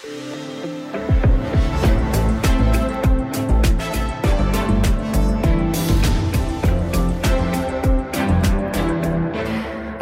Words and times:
Og 0.00 0.06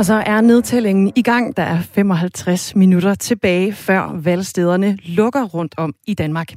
så 0.05 0.23
er 0.27 0.41
nedtællingen 0.41 1.13
i 1.17 1.23
gang. 1.23 1.57
Der 1.57 1.63
er 1.63 1.81
55 1.81 2.77
minutter 2.77 3.15
tilbage, 3.15 3.73
før 3.73 4.21
valgstederne 4.23 4.99
lukker 5.03 5.45
rundt 5.45 5.75
om 5.77 5.95
i 6.07 6.15
Danmark. 6.15 6.49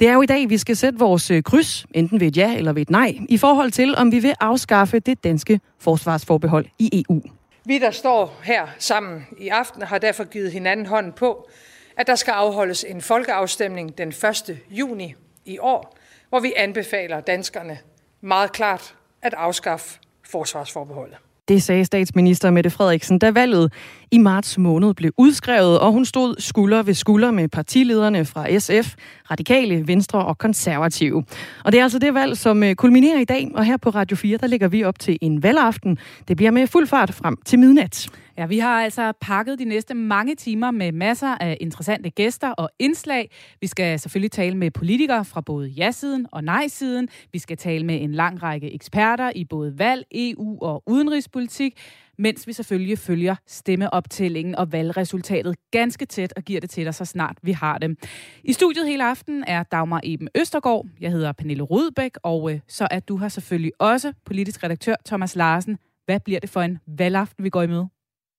Det 0.00 0.08
er 0.08 0.12
jo 0.12 0.22
i 0.22 0.26
dag, 0.26 0.50
vi 0.50 0.58
skal 0.58 0.76
sætte 0.76 0.98
vores 0.98 1.30
øh, 1.30 1.42
kryds, 1.42 1.86
enten 1.94 2.20
ved 2.20 2.26
et 2.26 2.36
ja 2.36 2.56
eller 2.56 2.72
ved 2.72 2.82
et 2.82 2.90
nej, 2.90 3.18
i 3.28 3.38
forhold 3.38 3.70
til, 3.70 3.94
om 3.96 4.12
vi 4.12 4.18
vil 4.18 4.34
afskaffe 4.40 4.98
det 4.98 5.24
danske 5.24 5.60
forsvarsforbehold 5.80 6.66
i 6.78 7.04
EU. 7.08 7.22
Vi, 7.64 7.78
der 7.78 7.90
står 7.90 8.40
her 8.42 8.66
sammen 8.78 9.26
i 9.38 9.48
aften, 9.48 9.82
har 9.82 9.98
derfor 9.98 10.24
givet 10.24 10.52
hinanden 10.52 10.86
hånden 10.86 11.12
på, 11.12 11.48
at 11.96 12.06
der 12.06 12.14
skal 12.14 12.32
afholdes 12.32 12.84
en 12.88 13.00
folkeafstemning 13.00 13.98
den 13.98 14.08
1. 14.08 14.58
juni 14.70 15.14
i 15.44 15.58
år, 15.58 15.96
hvor 16.28 16.40
vi 16.40 16.52
anbefaler 16.56 17.20
danskerne 17.20 17.78
meget 18.20 18.52
klart 18.52 18.94
at 19.22 19.34
afskaffe 19.34 19.98
forsvarsforbeholdet. 20.30 21.16
Det 21.48 21.62
sagde 21.62 21.84
statsminister 21.84 22.50
Mette 22.50 22.70
Frederiksen, 22.70 23.18
da 23.18 23.30
valget 23.30 23.72
i 24.10 24.18
marts 24.18 24.58
måned 24.58 24.94
blev 24.94 25.12
udskrevet, 25.16 25.80
og 25.80 25.92
hun 25.92 26.04
stod 26.04 26.34
skulder 26.38 26.82
ved 26.82 26.94
skulder 26.94 27.30
med 27.30 27.48
partilederne 27.48 28.24
fra 28.24 28.58
SF, 28.58 28.94
Radikale, 29.30 29.86
Venstre 29.86 30.24
og 30.24 30.38
Konservative. 30.38 31.24
Og 31.64 31.72
det 31.72 31.78
er 31.78 31.82
altså 31.82 31.98
det 31.98 32.14
valg, 32.14 32.36
som 32.36 32.62
øh, 32.62 32.74
kulminerer 32.74 33.20
i 33.20 33.24
dag, 33.24 33.50
og 33.54 33.64
her 33.64 33.76
på 33.76 33.90
Radio 33.90 34.16
4, 34.16 34.38
der 34.38 34.46
lægger 34.46 34.68
vi 34.68 34.84
op 34.84 34.98
til 34.98 35.18
en 35.20 35.42
valgaften. 35.42 35.98
Det 36.28 36.36
bliver 36.36 36.50
med 36.50 36.66
fuld 36.66 36.86
fart 36.86 37.14
frem 37.14 37.36
til 37.44 37.58
midnat. 37.58 38.08
Ja, 38.38 38.46
vi 38.46 38.58
har 38.58 38.82
altså 38.82 39.12
pakket 39.20 39.58
de 39.58 39.64
næste 39.64 39.94
mange 39.94 40.34
timer 40.34 40.70
med 40.70 40.92
masser 40.92 41.36
af 41.40 41.56
interessante 41.60 42.10
gæster 42.10 42.50
og 42.50 42.70
indslag. 42.78 43.30
Vi 43.60 43.66
skal 43.66 43.98
selvfølgelig 43.98 44.32
tale 44.32 44.56
med 44.56 44.70
politikere 44.70 45.24
fra 45.24 45.40
både 45.40 45.68
ja-siden 45.68 46.26
og 46.32 46.44
nej-siden. 46.44 47.08
Vi 47.32 47.38
skal 47.38 47.56
tale 47.56 47.86
med 47.86 48.02
en 48.02 48.12
lang 48.12 48.42
række 48.42 48.74
eksperter 48.74 49.32
i 49.36 49.44
både 49.44 49.78
valg, 49.78 50.04
EU 50.12 50.58
og 50.62 50.82
udenrigspolitik 50.86 51.80
mens 52.18 52.46
vi 52.46 52.52
selvfølgelig 52.52 52.98
følger 52.98 53.34
stemmeoptællingen 53.46 54.54
og 54.54 54.72
valgresultatet 54.72 55.56
ganske 55.70 56.06
tæt 56.06 56.32
og 56.36 56.42
giver 56.42 56.60
det 56.60 56.70
til 56.70 56.84
dig, 56.84 56.94
så 56.94 57.04
snart 57.04 57.36
vi 57.42 57.52
har 57.52 57.78
dem. 57.78 57.96
I 58.44 58.52
studiet 58.52 58.86
hele 58.86 59.04
aften 59.04 59.44
er 59.46 59.62
Dagmar 59.62 60.00
Eben 60.04 60.28
Østergaard, 60.34 60.86
jeg 61.00 61.10
hedder 61.10 61.32
Pernille 61.32 61.62
Rudbæk, 61.62 62.16
og 62.22 62.52
øh, 62.52 62.60
så 62.68 62.88
er 62.90 63.00
du 63.00 63.16
her 63.16 63.28
selvfølgelig 63.28 63.72
også 63.78 64.12
politisk 64.24 64.64
redaktør 64.64 64.94
Thomas 65.06 65.36
Larsen. 65.36 65.78
Hvad 66.04 66.20
bliver 66.20 66.40
det 66.40 66.50
for 66.50 66.60
en 66.60 66.78
valgaften, 66.86 67.44
vi 67.44 67.50
går 67.50 67.62
i 67.62 67.66
møde? 67.66 67.88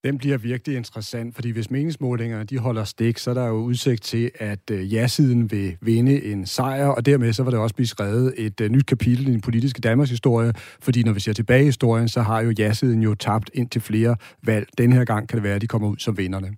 Den 0.03 0.17
bliver 0.17 0.37
virkelig 0.37 0.77
interessant, 0.77 1.35
fordi 1.35 1.49
hvis 1.49 1.71
meningsmålingerne 1.71 2.43
de 2.43 2.57
holder 2.57 2.83
stik, 2.83 3.17
så 3.17 3.29
er 3.29 3.33
der 3.33 3.47
jo 3.47 3.53
udsigt 3.53 4.03
til, 4.03 4.31
at 4.35 4.71
øh, 4.71 4.93
ja-siden 4.93 5.51
vil 5.51 5.77
vinde 5.81 6.23
en 6.23 6.45
sejr, 6.45 6.87
og 6.87 7.05
dermed 7.05 7.33
så 7.33 7.43
vil 7.43 7.53
der 7.53 7.59
også 7.59 7.75
blive 7.75 7.87
skrevet 7.87 8.33
et 8.37 8.61
uh, 8.61 8.67
nyt 8.67 8.85
kapitel 8.85 9.27
i 9.27 9.31
den 9.31 9.41
politiske 9.41 9.81
Danmarks 9.81 10.09
historie, 10.09 10.53
fordi 10.81 11.03
når 11.03 11.13
vi 11.13 11.19
ser 11.19 11.33
tilbage 11.33 11.61
i 11.61 11.65
historien, 11.65 12.07
så 12.07 12.21
har 12.21 12.41
jo 12.41 12.53
ja-siden 12.59 13.01
jo 13.01 13.15
tabt 13.15 13.49
ind 13.53 13.69
til 13.69 13.81
flere 13.81 14.15
valg. 14.43 14.67
Den 14.77 14.93
her 14.93 15.05
gang 15.05 15.27
kan 15.29 15.35
det 15.35 15.43
være, 15.43 15.55
at 15.55 15.61
de 15.61 15.67
kommer 15.67 15.87
ud 15.87 15.97
som 15.97 16.17
vinderne. 16.17 16.55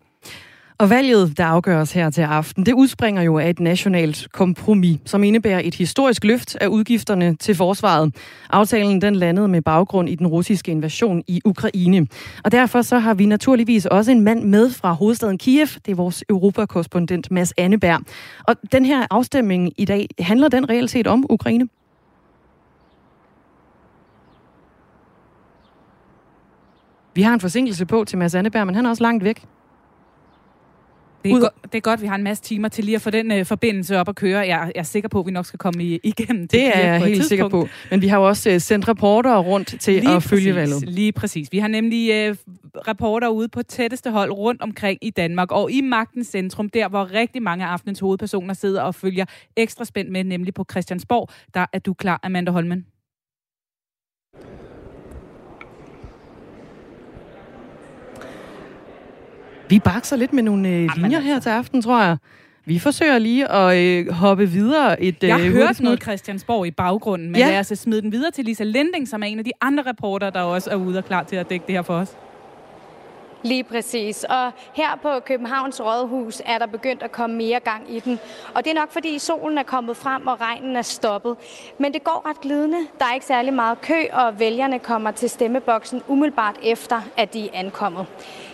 Og 0.78 0.90
valget, 0.90 1.38
der 1.38 1.46
afgøres 1.46 1.92
her 1.92 2.10
til 2.10 2.22
aften, 2.22 2.66
det 2.66 2.74
udspringer 2.74 3.22
jo 3.22 3.38
af 3.38 3.50
et 3.50 3.60
nationalt 3.60 4.28
kompromis, 4.32 5.00
som 5.06 5.24
indebærer 5.24 5.62
et 5.64 5.76
historisk 5.76 6.24
løft 6.24 6.56
af 6.56 6.68
udgifterne 6.68 7.36
til 7.36 7.56
forsvaret. 7.56 8.16
Aftalen 8.50 9.02
den 9.02 9.16
landede 9.16 9.48
med 9.48 9.62
baggrund 9.62 10.10
i 10.10 10.16
den 10.16 10.28
russiske 10.28 10.72
invasion 10.72 11.24
i 11.28 11.42
Ukraine. 11.46 12.08
Og 12.44 12.52
derfor 12.52 12.82
så 12.82 13.00
har 13.00 13.14
vi 13.14 13.26
naturligvis 13.26 13.86
også 13.86 14.12
en 14.12 14.22
mand 14.22 14.44
med 14.44 14.70
fra 14.70 14.92
hovedstaden 14.92 15.38
Kiev. 15.38 15.68
Det 15.86 15.92
er 15.92 15.96
vores 15.96 16.24
europakorrespondent 16.30 17.32
Mads 17.32 17.54
Anneberg. 17.58 18.02
Og 18.44 18.56
den 18.72 18.86
her 18.86 19.08
afstemning 19.10 19.74
i 19.78 19.86
dag, 19.86 20.08
handler 20.20 20.48
den 20.48 20.70
reelt 20.70 20.90
set 20.90 21.08
om 21.08 21.26
Ukraine? 21.30 21.68
Vi 27.14 27.22
har 27.22 27.34
en 27.34 27.40
forsinkelse 27.40 27.86
på 27.86 28.04
til 28.04 28.18
Mads 28.18 28.36
Anneberg, 28.36 28.66
men 28.66 28.76
han 28.76 28.86
er 28.86 28.90
også 28.90 29.04
langt 29.04 29.24
væk. 29.24 29.46
Det 31.26 31.36
er, 31.36 31.40
go- 31.40 31.48
det 31.64 31.76
er 31.76 31.82
godt, 31.82 32.02
vi 32.02 32.08
har 32.08 32.16
en 32.16 32.24
masse 32.24 32.44
timer 32.44 32.68
til 32.68 32.84
lige 32.84 32.96
at 32.96 33.02
få 33.02 33.10
den 33.10 33.32
øh, 33.32 33.46
forbindelse 33.46 33.98
op 33.98 34.10
at 34.10 34.16
køre. 34.16 34.40
Jeg, 34.40 34.48
jeg 34.48 34.72
er 34.76 34.84
sikker 34.84 35.10
på, 35.10 35.20
at 35.20 35.26
vi 35.26 35.32
nok 35.32 35.46
skal 35.46 35.58
komme 35.60 35.84
i, 35.84 36.00
igennem 36.04 36.48
det. 36.48 36.78
er 36.78 36.80
jeg 36.80 37.02
helt 37.02 37.26
sikker 37.26 37.48
på. 37.48 37.68
Men 37.92 38.02
vi 38.02 38.08
har 38.08 38.18
jo 38.18 38.28
også 38.28 38.50
øh, 38.50 38.62
sendt 38.62 38.88
reportere 38.88 39.40
rundt 39.40 39.76
til 39.80 39.94
lige 39.94 40.10
at 40.10 40.14
præcis, 40.14 40.30
følge 40.30 40.56
valget. 40.56 40.90
Lige 40.90 41.12
præcis. 41.12 41.52
Vi 41.52 41.58
har 41.60 41.68
nemlig 41.68 42.12
øh, 42.12 42.36
reporter 42.88 43.28
ude 43.28 43.48
på 43.48 43.64
tætteste 43.64 44.12
hold 44.12 44.32
rundt 44.32 44.62
omkring 44.62 45.00
i 45.02 45.10
Danmark, 45.10 45.52
og 45.52 45.72
i 45.72 45.82
Magtens 45.82 46.28
Centrum, 46.28 46.70
der 46.70 46.88
hvor 46.88 47.14
rigtig 47.14 47.44
mange 47.44 47.66
af 47.66 47.70
aftenens 47.70 48.00
hovedpersoner 48.00 48.54
sidder 48.54 48.82
og 48.82 48.96
følger 48.96 49.26
ekstra 49.56 49.86
spændt 49.86 50.12
med, 50.12 50.24
nemlig 50.24 50.54
på 50.54 50.66
Christiansborg. 50.72 51.30
Der 51.54 51.66
er 51.74 51.80
du 51.80 51.94
klar, 51.94 52.20
Amanda 52.24 52.52
Holmen. 52.52 52.86
Vi 59.70 59.80
bakser 59.80 60.16
lidt 60.16 60.34
med 60.34 60.44
nogle 60.44 60.70
øh, 60.70 60.90
linjer 60.96 61.20
her 61.20 61.36
altså. 61.36 61.50
til 61.50 61.56
aften, 61.56 61.82
tror 61.82 62.02
jeg. 62.04 62.18
Vi 62.66 62.80
forsøger 62.80 63.18
lige 63.18 63.52
at 63.52 63.78
øh, 63.78 64.12
hoppe 64.12 64.50
videre. 64.50 65.02
Et, 65.02 65.24
jeg 65.24 65.42
øh, 65.42 65.52
hørte 65.52 65.84
noget 65.84 66.04
Christiansborg 66.04 66.68
i 66.68 66.72
baggrunden, 66.72 67.32
men 67.32 67.42
ja. 67.42 67.50
lad 67.50 67.60
os 67.60 67.68
smide 67.68 68.02
den 68.02 68.12
videre 68.12 68.32
til 68.32 68.46
Lisa 68.46 68.64
Lending, 68.64 69.08
som 69.08 69.24
er 69.24 69.28
en 69.28 69.40
af 69.40 69.46
de 69.46 69.52
andre 69.62 69.84
reporter, 69.84 70.30
der 70.30 70.42
også 70.42 70.70
er 70.70 70.76
ude 70.76 70.98
og 70.98 71.06
klar 71.06 71.24
til 71.24 71.36
at 71.36 71.50
dække 71.50 71.66
det 71.68 71.76
her 71.76 71.82
for 71.82 71.94
os. 71.94 72.16
Lige 73.46 73.64
præcis. 73.64 74.24
Og 74.24 74.52
her 74.74 75.00
på 75.02 75.20
Københavns 75.26 75.82
Rådhus 75.82 76.42
er 76.46 76.58
der 76.58 76.66
begyndt 76.66 77.04
at 77.04 77.12
komme 77.12 77.36
mere 77.36 77.60
gang 77.60 77.96
i 77.96 78.00
den. 78.00 78.20
Og 78.54 78.66
det 78.66 78.72
er 78.72 78.76
nok 78.76 78.92
fordi 78.92 79.20
solen 79.20 79.58
er 79.58 79.64
kommet 79.64 79.98
frem, 79.98 80.28
og 80.28 80.42
regnen 80.42 80.76
er 80.76 80.82
stoppet. 80.82 81.36
Men 81.80 81.94
det 81.94 82.04
går 82.04 82.30
ret 82.30 82.42
glidende. 82.42 82.78
Der 83.00 83.06
er 83.06 83.14
ikke 83.14 83.26
særlig 83.26 83.54
meget 83.54 83.82
kø, 83.82 84.04
og 84.14 84.40
vælgerne 84.40 84.80
kommer 84.80 85.12
til 85.12 85.30
stemmeboksen 85.30 86.02
umiddelbart 86.08 86.56
efter, 86.64 87.02
at 87.18 87.34
de 87.34 87.46
er 87.46 87.50
ankommet. 87.54 88.06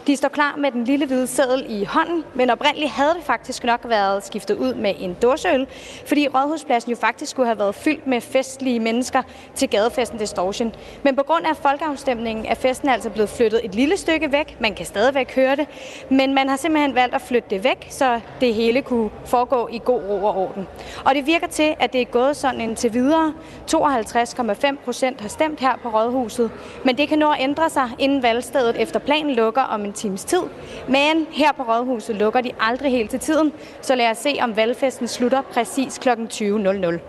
De 0.07 0.17
står 0.17 0.28
klar 0.29 0.56
med 0.57 0.72
den 0.72 0.84
lille 0.84 1.06
hvide 1.06 1.28
seddel 1.28 1.66
i 1.69 1.84
hånden, 1.84 2.23
men 2.35 2.50
oprindeligt 2.50 2.91
havde 2.91 3.13
det 3.13 3.23
faktisk 3.23 3.63
nok 3.63 3.81
været 3.84 4.25
skiftet 4.25 4.57
ud 4.57 4.73
med 4.73 4.94
en 5.00 5.17
dåseøl, 5.22 5.67
fordi 6.06 6.28
Rådhuspladsen 6.28 6.91
jo 6.91 6.97
faktisk 6.97 7.31
skulle 7.31 7.47
have 7.47 7.59
været 7.59 7.75
fyldt 7.75 8.07
med 8.07 8.22
festlige 8.22 8.79
mennesker 8.79 9.22
til 9.56 9.69
gadefesten 9.69 10.19
Distortion. 10.19 10.75
Men 11.03 11.16
på 11.16 11.23
grund 11.23 11.45
af 11.45 11.57
folkeafstemningen 11.57 12.45
er 12.45 12.56
festen 12.56 12.89
altså 12.89 13.09
blevet 13.09 13.29
flyttet 13.29 13.62
et 13.63 13.75
lille 13.75 13.97
stykke 13.97 14.31
væk. 14.31 14.57
Man 14.59 14.75
kan 14.75 14.85
stadigvæk 14.85 15.35
høre 15.35 15.56
det, 15.56 15.67
men 16.09 16.33
man 16.33 16.50
har 16.50 16.57
simpelthen 16.57 16.95
valgt 16.95 17.16
at 17.16 17.22
flytte 17.22 17.50
det 17.50 17.63
væk, 17.63 17.88
så 17.89 18.19
det 18.41 18.53
hele 18.53 18.81
kunne 18.81 19.09
foregå 19.25 19.69
i 19.72 19.81
god 19.85 20.01
ro 20.01 20.25
og 20.25 20.38
orden. 20.38 20.68
Og 21.06 21.16
det 21.16 21.25
virker 21.25 21.47
til, 21.47 21.75
at 21.79 21.94
det 21.94 22.01
er 22.01 22.06
gået 22.06 22.38
sådan 22.38 22.62
indtil 22.62 22.94
videre. 22.94 23.33
52,5 23.75 24.75
procent 24.85 25.22
har 25.22 25.29
stemt 25.29 25.59
her 25.59 25.78
på 25.83 25.89
Rådhuset, 25.89 26.51
men 26.85 26.97
det 26.97 27.09
kan 27.09 27.19
nå 27.19 27.31
at 27.31 27.38
ændre 27.39 27.69
sig, 27.69 27.89
inden 28.00 28.23
valgstedet 28.23 28.81
efter 28.81 29.00
planen 29.00 29.35
lukker 29.35 29.62
om 29.62 29.85
en 29.85 29.91
times 29.91 30.25
tid. 30.25 30.41
Men 30.88 31.28
her 31.31 31.52
på 31.52 31.63
Rådhuset 31.63 32.16
lukker 32.16 32.41
de 32.41 32.52
aldrig 32.59 32.91
helt 32.91 33.09
til 33.09 33.19
tiden, 33.19 33.53
så 33.81 33.96
lad 33.96 34.09
os 34.09 34.18
se, 34.18 34.38
om 34.41 34.56
valgfesten 34.56 35.07
slutter 35.07 35.41
præcis 35.41 35.97
kl. 35.97 36.09
20.00. 36.09 37.00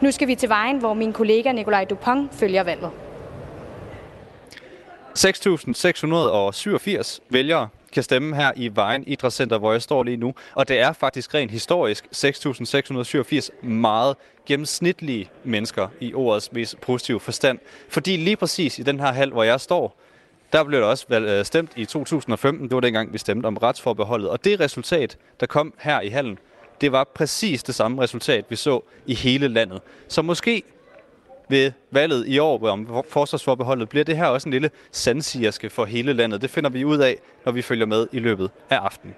Nu 0.00 0.10
skal 0.10 0.28
vi 0.28 0.34
til 0.34 0.48
vejen, 0.48 0.78
hvor 0.78 0.94
min 0.94 1.12
kollega 1.12 1.52
Nikolaj 1.52 1.84
Dupont 1.84 2.34
følger 2.34 2.62
valget. 2.62 2.90
6.687 5.18 7.18
vælgere 7.30 7.68
kan 7.92 8.02
stemme 8.02 8.36
her 8.36 8.52
i 8.56 8.70
Vejen 8.74 9.04
Idrætscenter, 9.06 9.58
hvor 9.58 9.72
jeg 9.72 9.82
står 9.82 10.02
lige 10.02 10.16
nu. 10.16 10.34
Og 10.54 10.68
det 10.68 10.80
er 10.80 10.92
faktisk 10.92 11.34
rent 11.34 11.50
historisk 11.50 12.06
6.687 12.16 13.66
meget 13.66 14.16
gennemsnitlige 14.46 15.30
mennesker 15.44 15.88
i 16.00 16.14
ordets 16.14 16.52
mest 16.52 16.80
positive 16.80 17.20
forstand. 17.20 17.58
Fordi 17.88 18.16
lige 18.16 18.36
præcis 18.36 18.78
i 18.78 18.82
den 18.82 19.00
her 19.00 19.12
hal, 19.12 19.30
hvor 19.30 19.42
jeg 19.42 19.60
står, 19.60 20.01
der 20.52 20.64
blev 20.64 20.80
der 20.80 20.86
også 20.86 21.06
øh, 21.10 21.44
stemt 21.44 21.72
i 21.76 21.84
2015. 21.84 22.68
Det 22.68 22.74
var 22.74 22.80
dengang, 22.80 23.12
vi 23.12 23.18
stemte 23.18 23.46
om 23.46 23.56
retsforbeholdet. 23.56 24.28
Og 24.28 24.44
det 24.44 24.60
resultat, 24.60 25.16
der 25.40 25.46
kom 25.46 25.74
her 25.78 26.00
i 26.00 26.08
hallen, 26.08 26.38
det 26.80 26.92
var 26.92 27.04
præcis 27.14 27.62
det 27.62 27.74
samme 27.74 28.02
resultat, 28.02 28.44
vi 28.48 28.56
så 28.56 28.80
i 29.06 29.14
hele 29.14 29.48
landet. 29.48 29.80
Så 30.08 30.22
måske 30.22 30.62
ved 31.48 31.72
valget 31.90 32.28
i 32.28 32.38
år 32.38 32.68
om 32.68 33.04
forsvarsforbeholdet 33.08 33.88
bliver 33.88 34.04
det 34.04 34.16
her 34.16 34.26
også 34.26 34.48
en 34.48 34.52
lille 34.52 34.70
sandsigerske 34.92 35.70
for 35.70 35.84
hele 35.84 36.12
landet. 36.12 36.42
Det 36.42 36.50
finder 36.50 36.70
vi 36.70 36.84
ud 36.84 36.98
af, 36.98 37.16
når 37.44 37.52
vi 37.52 37.62
følger 37.62 37.86
med 37.86 38.06
i 38.12 38.18
løbet 38.18 38.50
af 38.70 38.76
aftenen. 38.76 39.14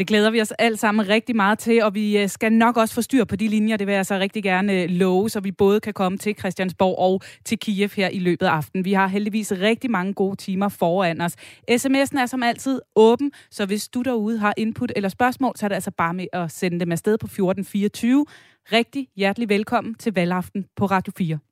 Det 0.00 0.06
glæder 0.06 0.30
vi 0.30 0.40
os 0.40 0.52
alt 0.52 0.78
sammen 0.78 1.08
rigtig 1.08 1.36
meget 1.36 1.58
til, 1.58 1.82
og 1.82 1.94
vi 1.94 2.18
øh, 2.18 2.28
skal 2.28 2.52
nok 2.52 2.76
også 2.76 2.94
få 2.94 3.02
styr 3.02 3.24
på 3.24 3.36
de 3.36 3.48
linjer. 3.48 3.76
Det 3.76 3.86
vil 3.86 3.94
jeg 3.94 4.06
så 4.06 4.18
rigtig 4.18 4.42
gerne 4.42 4.82
øh, 4.82 4.90
love, 4.90 5.30
så 5.30 5.40
vi 5.40 5.52
både 5.52 5.80
kan 5.80 5.92
komme 5.92 6.18
til 6.18 6.34
Christiansborg 6.38 6.98
og 6.98 7.22
til 7.44 7.58
Kiev 7.58 7.88
her 7.96 8.08
i 8.08 8.18
løbet 8.18 8.46
af 8.46 8.50
aftenen. 8.50 8.84
Vi 8.84 8.92
har 8.92 9.06
heldigvis 9.06 9.52
rigtig 9.52 9.90
mange 9.90 10.14
gode 10.14 10.36
timer 10.36 10.68
foran 10.68 11.20
os. 11.20 11.36
SMS'en 11.70 12.20
er 12.20 12.26
som 12.26 12.42
altid 12.42 12.80
åben, 12.96 13.32
så 13.50 13.66
hvis 13.66 13.88
du 13.88 14.02
derude 14.02 14.38
har 14.38 14.54
input 14.56 14.92
eller 14.96 15.08
spørgsmål, 15.08 15.52
så 15.56 15.66
er 15.66 15.68
det 15.68 15.74
altså 15.74 15.90
bare 15.90 16.14
med 16.14 16.26
at 16.32 16.50
sende 16.50 16.80
dem 16.80 16.92
afsted 16.92 17.18
på 17.18 17.26
1424. 17.26 18.26
Rigtig 18.72 19.08
hjertelig 19.16 19.48
velkommen 19.48 19.94
til 19.94 20.14
valgaften 20.14 20.66
på 20.76 20.86
Radio 20.86 21.12
4. 21.18 21.49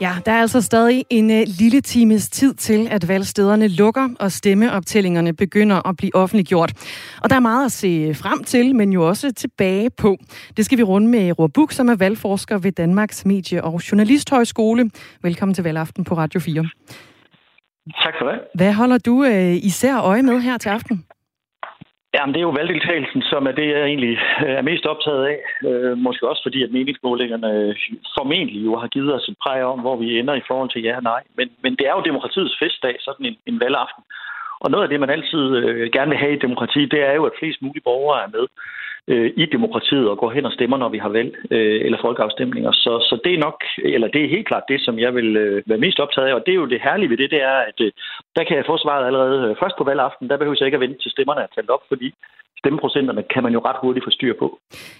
Ja, 0.00 0.12
der 0.26 0.32
er 0.32 0.40
altså 0.40 0.60
stadig 0.60 1.04
en 1.10 1.30
uh, 1.30 1.42
lille 1.46 1.80
times 1.80 2.30
tid 2.30 2.54
til, 2.54 2.88
at 2.90 3.08
valgstederne 3.08 3.68
lukker, 3.68 4.08
og 4.20 4.32
stemmeoptællingerne 4.32 5.32
begynder 5.32 5.88
at 5.88 5.96
blive 5.96 6.14
offentliggjort. 6.14 6.72
Og 7.22 7.30
der 7.30 7.36
er 7.36 7.40
meget 7.40 7.64
at 7.64 7.72
se 7.72 8.14
frem 8.14 8.44
til, 8.44 8.74
men 8.74 8.92
jo 8.92 9.08
også 9.08 9.32
tilbage 9.32 9.90
på. 9.90 10.16
Det 10.56 10.64
skal 10.64 10.78
vi 10.78 10.82
runde 10.82 11.08
med 11.08 11.38
Roar 11.38 11.46
Buk, 11.54 11.72
som 11.72 11.88
er 11.88 11.96
valgforsker 11.96 12.58
ved 12.58 12.72
Danmarks 12.72 13.24
Medie- 13.26 13.64
og 13.64 13.80
Journalisthøjskole. 13.92 14.90
Velkommen 15.22 15.54
til 15.54 15.64
Valgaften 15.64 16.04
på 16.04 16.16
Radio 16.16 16.40
4. 16.40 16.68
Tak 18.02 18.14
for 18.20 18.30
det. 18.30 18.40
Hvad 18.54 18.72
holder 18.72 18.98
du 18.98 19.24
uh, 19.24 19.66
især 19.66 20.00
øje 20.00 20.22
med 20.22 20.40
her 20.40 20.58
til 20.58 20.68
aften? 20.68 21.04
Jamen, 22.16 22.32
det 22.34 22.40
er 22.40 22.48
jo 22.48 22.58
valgdeltagelsen, 22.60 23.22
som 23.22 23.46
er 23.46 23.52
det, 23.52 23.66
jeg 23.68 23.82
egentlig 23.84 24.14
øh, 24.46 24.54
er 24.60 24.68
mest 24.70 24.84
optaget 24.92 25.24
af. 25.32 25.38
Øh, 25.68 25.98
måske 26.06 26.28
også 26.28 26.42
fordi, 26.46 26.62
at 26.62 26.72
meningsmålingerne 26.76 27.50
øh, 27.52 27.76
formentlig 28.18 28.64
jo 28.64 28.72
har 28.82 28.88
givet 28.88 29.14
os 29.14 29.28
et 29.28 29.36
præg 29.42 29.62
om, 29.72 29.80
hvor 29.80 29.96
vi 29.96 30.18
ender 30.18 30.34
i 30.34 30.46
forhold 30.48 30.70
til 30.70 30.82
ja 30.82 30.96
og 30.96 31.02
nej. 31.02 31.22
Men, 31.36 31.48
men 31.62 31.72
det 31.76 31.84
er 31.86 31.94
jo 31.96 32.08
demokratiets 32.10 32.56
festdag, 32.62 32.96
sådan 33.00 33.26
en, 33.26 33.36
en 33.46 33.60
valgaften. 33.60 34.02
Og 34.60 34.70
noget 34.70 34.84
af 34.84 34.90
det, 34.90 35.00
man 35.00 35.10
altid 35.10 35.44
øh, 35.56 35.90
gerne 35.92 36.10
vil 36.10 36.22
have 36.24 36.34
i 36.34 36.44
demokrati, 36.46 36.80
det 36.94 37.00
er 37.08 37.14
jo, 37.18 37.24
at 37.24 37.38
flest 37.38 37.62
mulige 37.62 37.86
borgere 37.88 38.22
er 38.24 38.30
med 38.36 38.46
øh, 39.08 39.32
i 39.36 39.44
demokratiet 39.46 40.08
og 40.08 40.18
går 40.18 40.30
hen 40.30 40.46
og 40.46 40.52
stemmer, 40.52 40.76
når 40.76 40.88
vi 40.88 40.98
har 40.98 41.08
valg 41.08 41.32
øh, 41.50 41.80
eller 41.84 41.98
folkeafstemninger. 42.00 42.72
Så, 42.72 42.92
så 43.08 43.20
det 43.24 43.34
er 43.34 43.38
nok, 43.38 43.58
eller 43.94 44.08
det 44.08 44.24
er 44.24 44.34
helt 44.36 44.48
klart 44.48 44.62
det, 44.68 44.80
som 44.80 44.98
jeg 44.98 45.14
vil 45.14 45.36
øh, 45.36 45.62
være 45.66 45.84
mest 45.84 46.00
optaget 46.00 46.28
af. 46.28 46.34
Og 46.34 46.42
det 46.46 46.52
er 46.52 46.60
jo 46.62 46.66
det 46.66 46.80
herlige 46.84 47.10
ved 47.10 47.16
det, 47.16 47.30
det 47.30 47.42
er, 47.42 47.58
at 47.70 47.78
øh, 47.80 47.92
der 48.36 48.44
kan 48.44 48.56
jeg 48.56 48.66
få 48.66 48.78
svaret 48.78 49.06
allerede 49.06 49.50
øh, 49.50 49.56
først 49.62 49.76
på 49.78 49.84
valgaften. 49.84 50.28
Der 50.30 50.36
behøver 50.36 50.56
jeg 50.60 50.66
ikke 50.66 50.80
at 50.80 50.86
vente 50.86 51.02
til 51.02 51.10
stemmerne 51.10 51.40
er 51.40 51.46
talt 51.54 51.70
op, 51.70 51.82
fordi 51.88 52.14
stemmeprocenterne 52.66 53.22
kan 53.34 53.42
man 53.42 53.52
jo 53.52 53.60
ret 53.64 53.76
hurtigt 53.82 54.04
få 54.06 54.10
styr 54.10 54.34
på. 54.38 54.58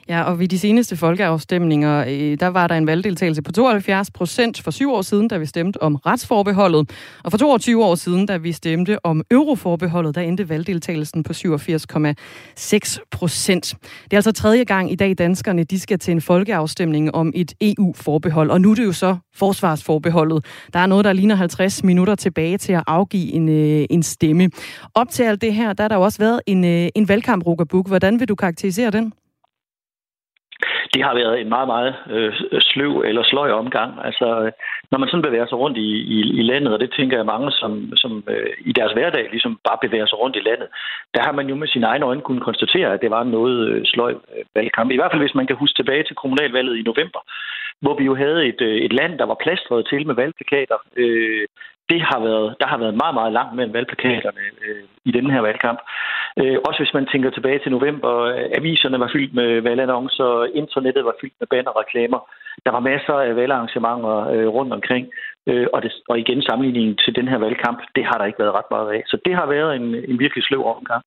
Ja, 0.08 0.22
og 0.22 0.38
ved 0.38 0.48
de 0.48 0.58
seneste 0.58 0.96
folkeafstemninger, 0.96 2.04
øh, 2.08 2.40
der 2.40 2.46
var 2.46 2.66
der 2.66 2.74
en 2.74 2.86
valgdeltagelse 2.86 3.42
på 3.42 3.52
72 3.52 4.10
procent 4.10 4.62
for 4.62 4.70
syv 4.70 4.92
år 4.92 5.02
siden, 5.02 5.28
da 5.28 5.38
vi 5.38 5.46
stemte 5.46 5.82
om 5.82 5.96
retsforbeholdet. 5.96 6.90
Og 7.24 7.30
for 7.30 7.38
22 7.38 7.84
år 7.84 7.94
siden, 7.94 8.26
da 8.26 8.36
vi 8.36 8.52
stemte 8.52 8.98
om 9.04 9.22
euroforbeholdet, 9.30 10.14
der 10.14 10.20
endte 10.20 10.48
valgdeltagelsen 10.48 11.22
på 11.22 11.32
87,6 11.32 12.98
procent. 13.10 13.74
Det 14.04 14.12
er 14.12 14.16
altså 14.16 14.32
tredje 14.32 14.64
gang 14.64 14.92
i 14.92 14.94
dag, 14.94 15.14
danskerne 15.18 15.64
de 15.64 15.80
skal 15.80 15.98
til 15.98 16.12
en 16.12 16.20
folkeafstemning 16.20 17.14
om 17.14 17.32
et 17.34 17.54
EU-forbehold. 17.60 18.50
Og 18.50 18.60
nu 18.60 18.70
er 18.70 18.74
det 18.74 18.84
jo 18.84 18.92
så 18.92 19.16
forsvarsforbeholdet. 19.34 20.44
Der 20.72 20.78
er 20.78 20.86
noget, 20.86 21.04
der 21.04 21.12
ligner 21.12 21.34
50 21.34 21.84
minutter 21.84 22.14
tilbage 22.14 22.58
til 22.58 22.72
at 22.72 22.84
afgive 22.86 23.32
en, 23.32 23.48
øh, 23.48 23.86
en 23.90 24.02
stemme. 24.02 24.50
Op 24.94 25.08
til 25.10 25.22
alt 25.22 25.40
det 25.40 25.54
her, 25.54 25.72
der 25.72 25.82
har 25.84 25.88
der 25.88 25.96
jo 25.96 26.02
også 26.02 26.18
været 26.18 26.40
en, 26.46 26.64
øh, 26.64 26.88
en 26.94 27.08
valgkamp 27.08 27.46
Rukabuk. 27.56 27.88
Hvordan 27.88 28.20
vil 28.20 28.28
du 28.28 28.34
karakterisere 28.34 28.90
den? 28.90 29.12
Det 30.94 31.04
har 31.04 31.14
været 31.14 31.40
en 31.40 31.48
meget, 31.48 31.68
meget 31.74 31.94
øh, 32.14 32.32
sløv 32.60 32.92
eller 33.08 33.22
sløj 33.24 33.50
omgang. 33.50 33.90
Altså, 34.08 34.26
når 34.90 34.98
man 34.98 35.08
sådan 35.08 35.26
bevæger 35.28 35.46
sig 35.48 35.58
rundt 35.58 35.78
i, 35.78 35.90
i, 36.16 36.18
i 36.40 36.42
landet, 36.50 36.72
og 36.74 36.80
det 36.80 36.90
tænker 36.96 37.16
jeg 37.16 37.26
mange, 37.26 37.50
som, 37.60 37.72
som 37.96 38.12
øh, 38.28 38.52
i 38.70 38.72
deres 38.72 38.92
hverdag 38.92 39.24
ligesom 39.30 39.58
bare 39.68 39.78
bevæger 39.84 40.06
sig 40.06 40.18
rundt 40.22 40.36
i 40.36 40.46
landet, 40.48 40.68
der 41.14 41.20
har 41.26 41.32
man 41.32 41.46
jo 41.50 41.54
med 41.54 41.68
sine 41.68 41.86
egne 41.86 42.06
øjne 42.06 42.20
kunnet 42.26 42.42
konstatere, 42.48 42.92
at 42.92 43.02
det 43.02 43.10
var 43.10 43.24
noget 43.24 43.68
øh, 43.68 43.82
sløj 43.84 44.12
øh, 44.12 44.44
valgkamp. 44.54 44.90
I 44.90 44.96
hvert 44.96 45.12
fald 45.12 45.22
hvis 45.22 45.38
man 45.40 45.46
kan 45.46 45.56
huske 45.56 45.78
tilbage 45.78 46.04
til 46.04 46.16
kommunalvalget 46.16 46.76
i 46.76 46.88
november, 46.90 47.20
hvor 47.82 47.94
vi 47.98 48.04
jo 48.04 48.14
havde 48.14 48.46
et, 48.50 48.60
øh, 48.60 48.76
et 48.86 48.92
land, 48.92 49.18
der 49.18 49.26
var 49.26 49.42
plastret 49.44 49.86
til 49.90 50.06
med 50.06 50.14
valgplakater. 50.14 50.78
Øh, 50.96 51.46
det 51.90 52.00
har 52.02 52.20
været, 52.28 52.56
der 52.60 52.66
har 52.66 52.78
været 52.78 53.00
meget, 53.02 53.14
meget 53.14 53.32
langt 53.32 53.54
mellem 53.56 53.74
valgplakaterne 53.74 54.40
øh, 54.66 54.84
i 55.04 55.10
denne 55.12 55.32
her 55.32 55.40
valgkamp. 55.40 55.80
Øh, 56.40 56.56
også 56.68 56.78
hvis 56.80 56.94
man 56.94 57.06
tænker 57.06 57.30
tilbage 57.30 57.58
til 57.58 57.72
november, 57.72 58.12
øh, 58.20 58.44
aviserne 58.58 59.00
var 59.00 59.10
fyldt 59.12 59.34
med 59.34 59.60
valgannoncer, 59.60 60.30
internettet 60.54 61.04
var 61.04 61.16
fyldt 61.20 61.34
med 61.40 61.46
bannerreklamer. 61.46 62.20
Der 62.64 62.70
var 62.70 62.80
masser 62.80 63.16
af 63.26 63.36
valgarrangementer 63.36 64.16
øh, 64.34 64.48
rundt 64.48 64.72
omkring. 64.72 65.06
Øh, 65.48 65.66
og, 65.74 65.82
det, 65.82 65.92
og 66.08 66.18
igen 66.18 66.42
sammenligning 66.42 66.98
til 66.98 67.14
den 67.14 67.28
her 67.28 67.38
valgkamp, 67.38 67.78
det 67.96 68.04
har 68.04 68.18
der 68.18 68.24
ikke 68.24 68.38
været 68.38 68.54
ret 68.54 68.70
meget 68.70 68.90
af. 68.96 69.02
Så 69.06 69.16
det 69.24 69.34
har 69.34 69.46
været 69.46 69.76
en, 69.76 69.86
en 70.10 70.18
virkelig 70.18 70.44
sløv 70.44 70.64
omgang. 70.76 71.02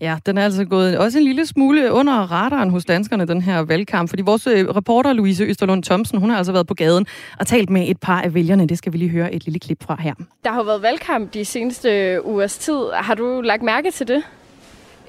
Ja, 0.00 0.18
den 0.26 0.38
er 0.38 0.44
altså 0.44 0.64
gået 0.64 0.98
også 0.98 1.18
en 1.18 1.24
lille 1.24 1.46
smule 1.46 1.92
under 1.92 2.12
radaren 2.12 2.70
hos 2.70 2.84
danskerne, 2.84 3.26
den 3.26 3.42
her 3.42 3.58
valgkamp. 3.64 4.08
Fordi 4.10 4.22
vores 4.22 4.46
øh, 4.46 4.68
reporter 4.68 5.12
Louise 5.12 5.44
Østerlund 5.44 5.82
Thomsen, 5.82 6.18
hun 6.18 6.30
har 6.30 6.36
altså 6.36 6.52
været 6.52 6.66
på 6.66 6.74
gaden 6.74 7.06
og 7.40 7.46
talt 7.46 7.70
med 7.70 7.88
et 7.88 8.00
par 8.00 8.20
af 8.22 8.34
vælgerne. 8.34 8.66
Det 8.66 8.78
skal 8.78 8.92
vi 8.92 8.98
lige 8.98 9.10
høre 9.10 9.34
et 9.34 9.44
lille 9.44 9.60
klip 9.60 9.82
fra 9.82 9.96
her. 10.00 10.14
Der 10.44 10.50
har 10.50 10.58
jo 10.58 10.64
været 10.64 10.82
valgkamp 10.82 11.34
de 11.34 11.44
seneste 11.44 12.18
ugers 12.24 12.58
tid. 12.58 12.80
Har 12.94 13.14
du 13.14 13.40
lagt 13.40 13.62
mærke 13.62 13.90
til 13.90 14.08
det? 14.08 14.22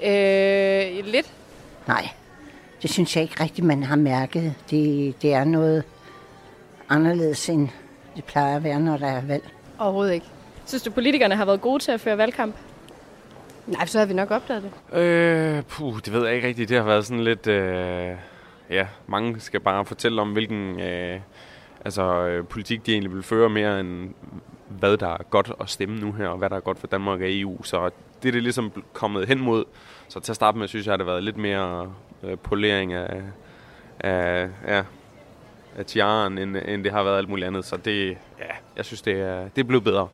Øh, 0.04 1.04
lidt. 1.12 1.32
Nej, 1.88 2.08
det 2.82 2.90
synes 2.90 3.16
jeg 3.16 3.22
ikke 3.22 3.42
rigtigt, 3.42 3.66
man 3.66 3.82
har 3.82 3.96
mærket. 3.96 4.54
Det, 4.70 5.14
det 5.22 5.34
er 5.34 5.44
noget 5.44 5.84
anderledes 6.88 7.48
end 7.48 7.68
det 8.16 8.24
plejer 8.24 8.56
at 8.56 8.64
være, 8.64 8.80
når 8.80 8.96
der 8.96 9.06
er 9.06 9.20
valg. 9.26 9.50
Overhovedet 9.78 10.14
ikke. 10.14 10.26
Synes 10.66 10.82
du, 10.82 10.90
politikerne 10.90 11.36
har 11.36 11.44
været 11.44 11.60
gode 11.60 11.82
til 11.82 11.92
at 11.92 12.00
føre 12.00 12.18
valgkamp? 12.18 12.54
Nej, 13.66 13.86
så 13.86 13.98
har 13.98 14.06
vi 14.06 14.14
nok 14.14 14.30
opdaget 14.30 14.62
det. 14.62 14.98
Øh, 14.98 15.62
puh, 15.62 15.96
det 16.04 16.12
ved 16.12 16.26
jeg 16.26 16.34
ikke 16.34 16.48
rigtigt. 16.48 16.68
Det 16.68 16.76
har 16.76 16.84
været 16.84 17.06
sådan 17.06 17.24
lidt... 17.24 17.46
Øh, 17.46 18.16
ja, 18.70 18.86
mange 19.06 19.40
skal 19.40 19.60
bare 19.60 19.84
fortælle 19.84 20.22
om, 20.22 20.32
hvilken 20.32 20.80
øh, 20.80 21.20
altså, 21.84 22.26
øh, 22.26 22.46
politik 22.46 22.86
de 22.86 22.92
egentlig 22.92 23.14
vil 23.14 23.22
føre 23.22 23.48
mere 23.50 23.80
end 23.80 24.14
hvad 24.68 24.96
der 24.96 25.08
er 25.08 25.22
godt 25.30 25.52
at 25.60 25.70
stemme 25.70 26.00
nu 26.00 26.12
her, 26.12 26.28
og 26.28 26.38
hvad 26.38 26.50
der 26.50 26.56
er 26.56 26.60
godt 26.60 26.78
for 26.78 26.86
Danmark 26.86 27.20
og 27.20 27.26
EU. 27.28 27.62
Så 27.62 27.90
det 28.22 28.28
er 28.28 28.32
det 28.32 28.42
ligesom 28.42 28.84
kommet 28.92 29.28
hen 29.28 29.40
mod. 29.40 29.64
Så 30.08 30.20
til 30.20 30.32
at 30.32 30.36
starte 30.36 30.58
med, 30.58 30.68
synes 30.68 30.86
jeg, 30.86 30.94
at 30.94 30.98
det 30.98 31.06
har 31.06 31.12
været 31.12 31.24
lidt 31.24 31.36
mere 31.36 31.92
øh, 32.22 32.38
polering 32.38 32.92
af, 32.92 33.22
af, 34.00 34.48
ja, 34.66 34.82
af 35.78 35.86
tiaren, 35.86 36.38
end, 36.38 36.56
end 36.68 36.84
det 36.84 36.92
har 36.92 37.02
været 37.02 37.18
alt 37.18 37.28
muligt 37.28 37.46
andet. 37.46 37.64
Så 37.64 37.76
det, 37.76 38.08
ja, 38.38 38.54
jeg 38.76 38.84
synes, 38.84 39.02
det 39.02 39.20
er, 39.20 39.48
det 39.48 39.62
er 39.62 39.66
blevet 39.66 39.84
bedre. 39.84 40.08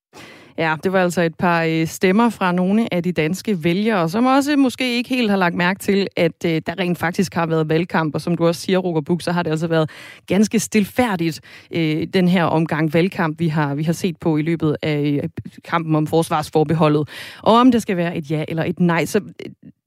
Ja, 0.58 0.76
det 0.84 0.92
var 0.92 1.02
altså 1.02 1.22
et 1.22 1.34
par 1.34 1.62
øh, 1.62 1.86
stemmer 1.86 2.30
fra 2.30 2.52
nogle 2.52 2.94
af 2.94 3.02
de 3.02 3.12
danske 3.12 3.64
vælgere, 3.64 4.08
som 4.08 4.26
også 4.26 4.56
måske 4.56 4.96
ikke 4.96 5.08
helt 5.08 5.30
har 5.30 5.36
lagt 5.36 5.54
mærke 5.54 5.78
til, 5.78 6.08
at 6.16 6.44
øh, 6.46 6.62
der 6.66 6.78
rent 6.78 6.98
faktisk 6.98 7.34
har 7.34 7.46
været 7.46 7.68
valgkamp, 7.68 8.14
og 8.14 8.20
som 8.20 8.36
du 8.36 8.46
også 8.46 8.60
siger, 8.60 8.78
Roger 8.78 9.00
Buk, 9.00 9.22
så 9.22 9.32
har 9.32 9.42
det 9.42 9.50
altså 9.50 9.66
været 9.66 9.90
ganske 10.26 10.58
stilfærdigt, 10.58 11.40
øh, 11.70 12.06
den 12.14 12.28
her 12.28 12.44
omgang 12.44 12.94
valgkamp, 12.94 13.40
vi 13.40 13.48
har, 13.48 13.74
vi 13.74 13.82
har 13.82 13.92
set 13.92 14.16
på 14.20 14.36
i 14.36 14.42
løbet 14.42 14.76
af 14.82 15.20
kampen 15.64 15.96
om 15.96 16.06
forsvarsforbeholdet, 16.06 17.08
og 17.42 17.54
om 17.54 17.72
det 17.72 17.82
skal 17.82 17.96
være 17.96 18.16
et 18.16 18.30
ja 18.30 18.44
eller 18.48 18.64
et 18.64 18.80
nej. 18.80 19.04
Så 19.04 19.20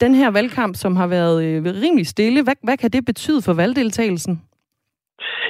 den 0.02 0.16
her 0.16 0.32
valgkamp, 0.32 0.76
som 0.76 0.96
har 0.96 1.08
været 1.08 1.66
rimelig 1.66 2.08
stille, 2.08 2.44
hvad, 2.44 2.56
hvad 2.64 2.78
kan 2.78 2.92
det 2.92 3.06
betyde 3.06 3.42
for 3.42 3.54
valgdeltagelsen? 3.54 4.42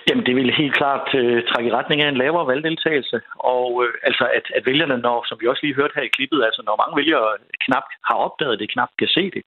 Jamen, 0.08 0.26
det 0.26 0.36
vil 0.36 0.60
helt 0.62 0.76
klart 0.82 1.08
øh, 1.16 1.44
trække 1.50 1.70
i 1.70 1.74
retning 1.74 2.02
af 2.02 2.10
en 2.10 2.22
lavere 2.24 2.48
valgdeltagelse. 2.48 3.22
Og 3.56 3.68
øh, 3.84 3.94
altså, 4.04 4.26
at, 4.38 4.46
at 4.58 4.66
vælgerne, 4.66 4.98
når, 4.98 5.26
som 5.28 5.38
vi 5.42 5.48
også 5.48 5.64
lige 5.64 5.76
hørte 5.80 5.96
her 5.96 6.06
i 6.10 6.16
klippet, 6.18 6.44
altså 6.48 6.62
når 6.66 6.82
mange 6.82 6.98
vælgere 7.02 7.30
knap 7.66 7.88
har 8.10 8.18
opdaget 8.26 8.60
det, 8.60 8.72
knap 8.74 8.92
kan 9.00 9.08
se 9.08 9.24
det, 9.36 9.44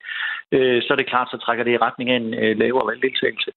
øh, 0.56 0.82
så 0.82 0.88
er 0.92 0.98
det 0.98 1.10
klart, 1.12 1.28
så 1.30 1.38
trækker 1.38 1.64
det 1.64 1.72
i 1.72 1.84
retning 1.86 2.10
af 2.10 2.16
en 2.16 2.34
øh, 2.42 2.58
lavere 2.62 2.86
valgdeltagelse. 2.90 3.50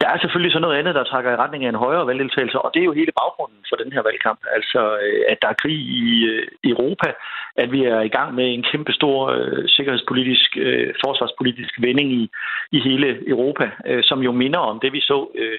Der 0.00 0.08
er 0.08 0.18
selvfølgelig 0.18 0.52
så 0.52 0.58
noget 0.58 0.78
andet, 0.78 0.94
der 0.94 1.04
trækker 1.04 1.30
i 1.32 1.42
retning 1.42 1.64
af 1.64 1.68
en 1.68 1.84
højere 1.84 2.06
valgdeltagelse, 2.06 2.58
og 2.58 2.70
det 2.74 2.80
er 2.80 2.88
jo 2.90 2.98
hele 3.00 3.12
baggrunden 3.20 3.62
for 3.68 3.76
den 3.82 3.92
her 3.92 4.02
valgkamp. 4.08 4.40
Altså, 4.56 4.80
øh, 5.04 5.22
at 5.32 5.38
der 5.42 5.48
er 5.48 5.60
krig 5.62 5.78
i 6.02 6.24
øh, 6.32 6.46
Europa, 6.64 7.08
at 7.56 7.72
vi 7.72 7.80
er 7.84 8.00
i 8.00 8.14
gang 8.16 8.34
med 8.34 8.46
en 8.54 8.64
kæmpe 8.70 8.92
stor 8.92 9.18
øh, 9.36 9.64
sikkerhedspolitisk, 9.68 10.50
øh, 10.56 10.94
forsvarspolitisk 11.04 11.74
vending 11.86 12.12
i, 12.12 12.30
i 12.72 12.78
hele 12.88 13.28
Europa, 13.28 13.70
øh, 13.86 14.02
som 14.02 14.18
jo 14.22 14.32
minder 14.32 14.58
om 14.58 14.80
det, 14.80 14.92
vi 14.92 15.00
så 15.00 15.28
øh, 15.34 15.58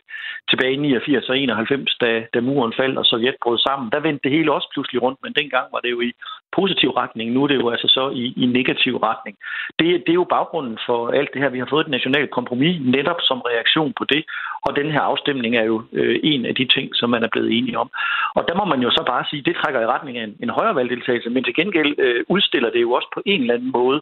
tilbage 0.50 0.74
i 0.74 0.87
89 0.88 1.30
og 1.30 1.38
91, 1.38 1.98
da, 2.02 2.10
da 2.34 2.40
muren 2.42 2.74
faldt 2.78 2.98
og 2.98 3.06
Sovjet 3.06 3.36
brød 3.44 3.58
sammen. 3.58 3.92
Der 3.94 4.00
vendte 4.00 4.24
det 4.24 4.32
hele 4.38 4.54
også 4.54 4.68
pludselig 4.74 5.02
rundt, 5.02 5.20
men 5.24 5.34
dengang 5.34 5.66
var 5.74 5.80
det 5.80 5.92
jo 5.92 6.02
i 6.02 6.12
positiv 6.60 6.90
retning. 7.02 7.32
Nu 7.32 7.44
er 7.44 7.48
det 7.48 7.56
jo 7.62 7.70
altså 7.70 7.88
så 7.88 8.04
i, 8.10 8.26
i 8.44 8.46
negativ 8.46 8.94
retning. 8.98 9.36
Det, 9.80 9.88
det 10.06 10.12
er 10.12 10.22
jo 10.22 10.34
baggrunden 10.36 10.78
for 10.88 11.00
alt 11.20 11.30
det 11.34 11.42
her. 11.42 11.50
Vi 11.50 11.60
har 11.60 11.70
fået 11.70 11.86
et 11.86 11.96
nationalt 11.98 12.32
kompromis 12.38 12.76
netop 12.96 13.20
som 13.30 13.40
reaktion 13.52 13.94
på 13.98 14.04
det, 14.14 14.22
og 14.66 14.76
den 14.76 14.92
her 14.92 15.02
afstemning 15.12 15.56
er 15.56 15.66
jo 15.72 15.78
øh, 15.94 16.20
en 16.24 16.46
af 16.46 16.56
de 16.56 16.66
ting, 16.76 16.96
som 17.00 17.10
man 17.10 17.24
er 17.24 17.32
blevet 17.32 17.52
enige 17.58 17.80
om. 17.84 17.90
Og 18.36 18.44
der 18.48 18.56
må 18.56 18.66
man 18.66 18.82
jo 18.86 18.90
så 18.92 19.04
bare 19.08 19.26
sige, 19.30 19.42
det 19.48 19.56
trækker 19.56 19.82
i 19.82 19.92
retning 19.94 20.18
af 20.18 20.24
en, 20.24 20.36
en 20.44 20.50
højere 20.50 20.76
valgdeltagelse, 20.76 21.30
men 21.30 21.44
til 21.44 21.56
gengæld 21.56 21.92
øh, 21.98 22.24
udstiller 22.30 22.70
det 22.70 22.82
jo 22.82 22.92
også 22.92 23.10
på 23.14 23.22
en 23.26 23.42
eller 23.42 23.54
anden 23.54 23.72
måde 23.72 24.02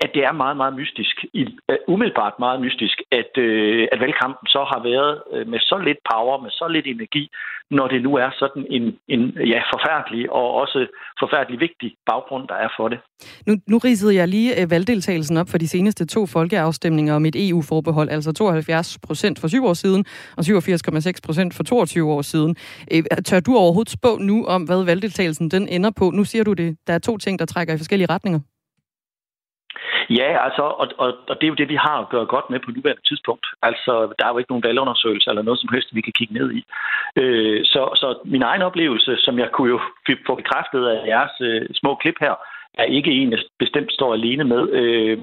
at 0.00 0.10
det 0.14 0.22
er 0.24 0.32
meget, 0.32 0.56
meget 0.56 0.74
mystisk, 0.74 1.24
uh, 1.34 1.76
umiddelbart 1.94 2.34
meget 2.38 2.60
mystisk, 2.60 2.96
at, 3.20 3.30
uh, 3.38 3.82
at 3.92 3.98
valgkampen 4.04 4.46
så 4.46 4.60
har 4.72 4.80
været 4.90 5.12
uh, 5.32 5.48
med 5.52 5.60
så 5.60 5.76
lidt 5.86 5.98
power, 6.12 6.42
med 6.42 6.50
så 6.50 6.66
lidt 6.68 6.86
energi, 6.86 7.30
når 7.70 7.86
det 7.88 8.02
nu 8.02 8.14
er 8.14 8.30
sådan 8.38 8.66
en, 8.70 8.84
en 9.08 9.22
ja, 9.52 9.60
forfærdelig 9.72 10.32
og 10.32 10.46
også 10.62 10.86
forfærdelig 11.20 11.60
vigtig 11.60 11.94
baggrund, 12.06 12.48
der 12.48 12.54
er 12.54 12.68
for 12.76 12.88
det. 12.88 12.98
Nu, 13.46 13.52
nu 13.68 13.78
ridsede 13.78 14.14
jeg 14.14 14.28
lige 14.28 14.50
uh, 14.62 14.70
valgdeltagelsen 14.70 15.36
op 15.36 15.48
for 15.50 15.58
de 15.58 15.68
seneste 15.68 16.06
to 16.06 16.26
folkeafstemninger 16.26 17.14
om 17.14 17.26
et 17.26 17.48
EU-forbehold, 17.48 18.08
altså 18.10 18.32
72 18.32 18.98
procent 19.06 19.38
for 19.40 19.48
syv 19.48 19.64
år 19.64 19.74
siden 19.74 20.04
og 20.36 20.42
87,6 20.46 21.12
procent 21.26 21.54
for 21.54 21.62
22 21.62 22.12
år 22.12 22.22
siden. 22.22 22.56
Uh, 22.94 23.22
tør 23.24 23.40
du 23.40 23.56
overhovedet 23.56 23.92
spå 23.92 24.18
nu 24.20 24.46
om, 24.46 24.62
hvad 24.62 24.84
valgdeltagelsen 24.84 25.50
den 25.50 25.68
ender 25.68 25.90
på? 25.90 26.10
Nu 26.10 26.24
siger 26.24 26.44
du 26.44 26.52
det, 26.52 26.76
der 26.86 26.92
er 26.92 26.98
to 26.98 27.18
ting, 27.18 27.38
der 27.38 27.46
trækker 27.46 27.74
i 27.74 27.78
forskellige 27.78 28.10
retninger. 28.10 28.40
Ja, 30.10 30.44
altså, 30.46 30.62
og, 30.62 30.86
og, 30.98 31.08
og 31.30 31.34
det 31.36 31.44
er 31.44 31.52
jo 31.52 31.60
det, 31.60 31.68
vi 31.68 31.78
har 31.86 31.98
at 32.00 32.08
gøre 32.08 32.26
godt 32.26 32.50
med 32.50 32.60
på 32.60 32.70
nuværende 32.70 33.08
tidspunkt. 33.08 33.46
Altså, 33.62 33.92
der 34.18 34.24
er 34.24 34.32
jo 34.32 34.38
ikke 34.38 34.52
nogen 34.52 34.66
valgundersøgelser 34.68 35.30
eller 35.30 35.42
noget 35.42 35.60
som 35.60 35.72
helst, 35.72 35.94
vi 35.94 36.00
kan 36.00 36.16
kigge 36.18 36.34
ned 36.34 36.48
i. 36.58 36.60
Øh, 37.16 37.60
så, 37.64 37.82
så 38.00 38.18
min 38.24 38.42
egen 38.42 38.62
oplevelse, 38.62 39.16
som 39.16 39.38
jeg 39.38 39.48
kunne 39.52 39.70
jo 39.74 39.80
få 40.26 40.34
bekræftet 40.34 40.86
af 40.86 41.06
jeres 41.06 41.36
øh, 41.40 41.62
små 41.80 41.94
klip 41.94 42.18
her, 42.20 42.34
er 42.78 42.84
ikke 42.84 43.10
en, 43.10 43.32
jeg 43.32 43.38
bestemt 43.58 43.92
står 43.92 44.14
alene 44.14 44.44
med. 44.44 44.62
Øh, 44.80 45.18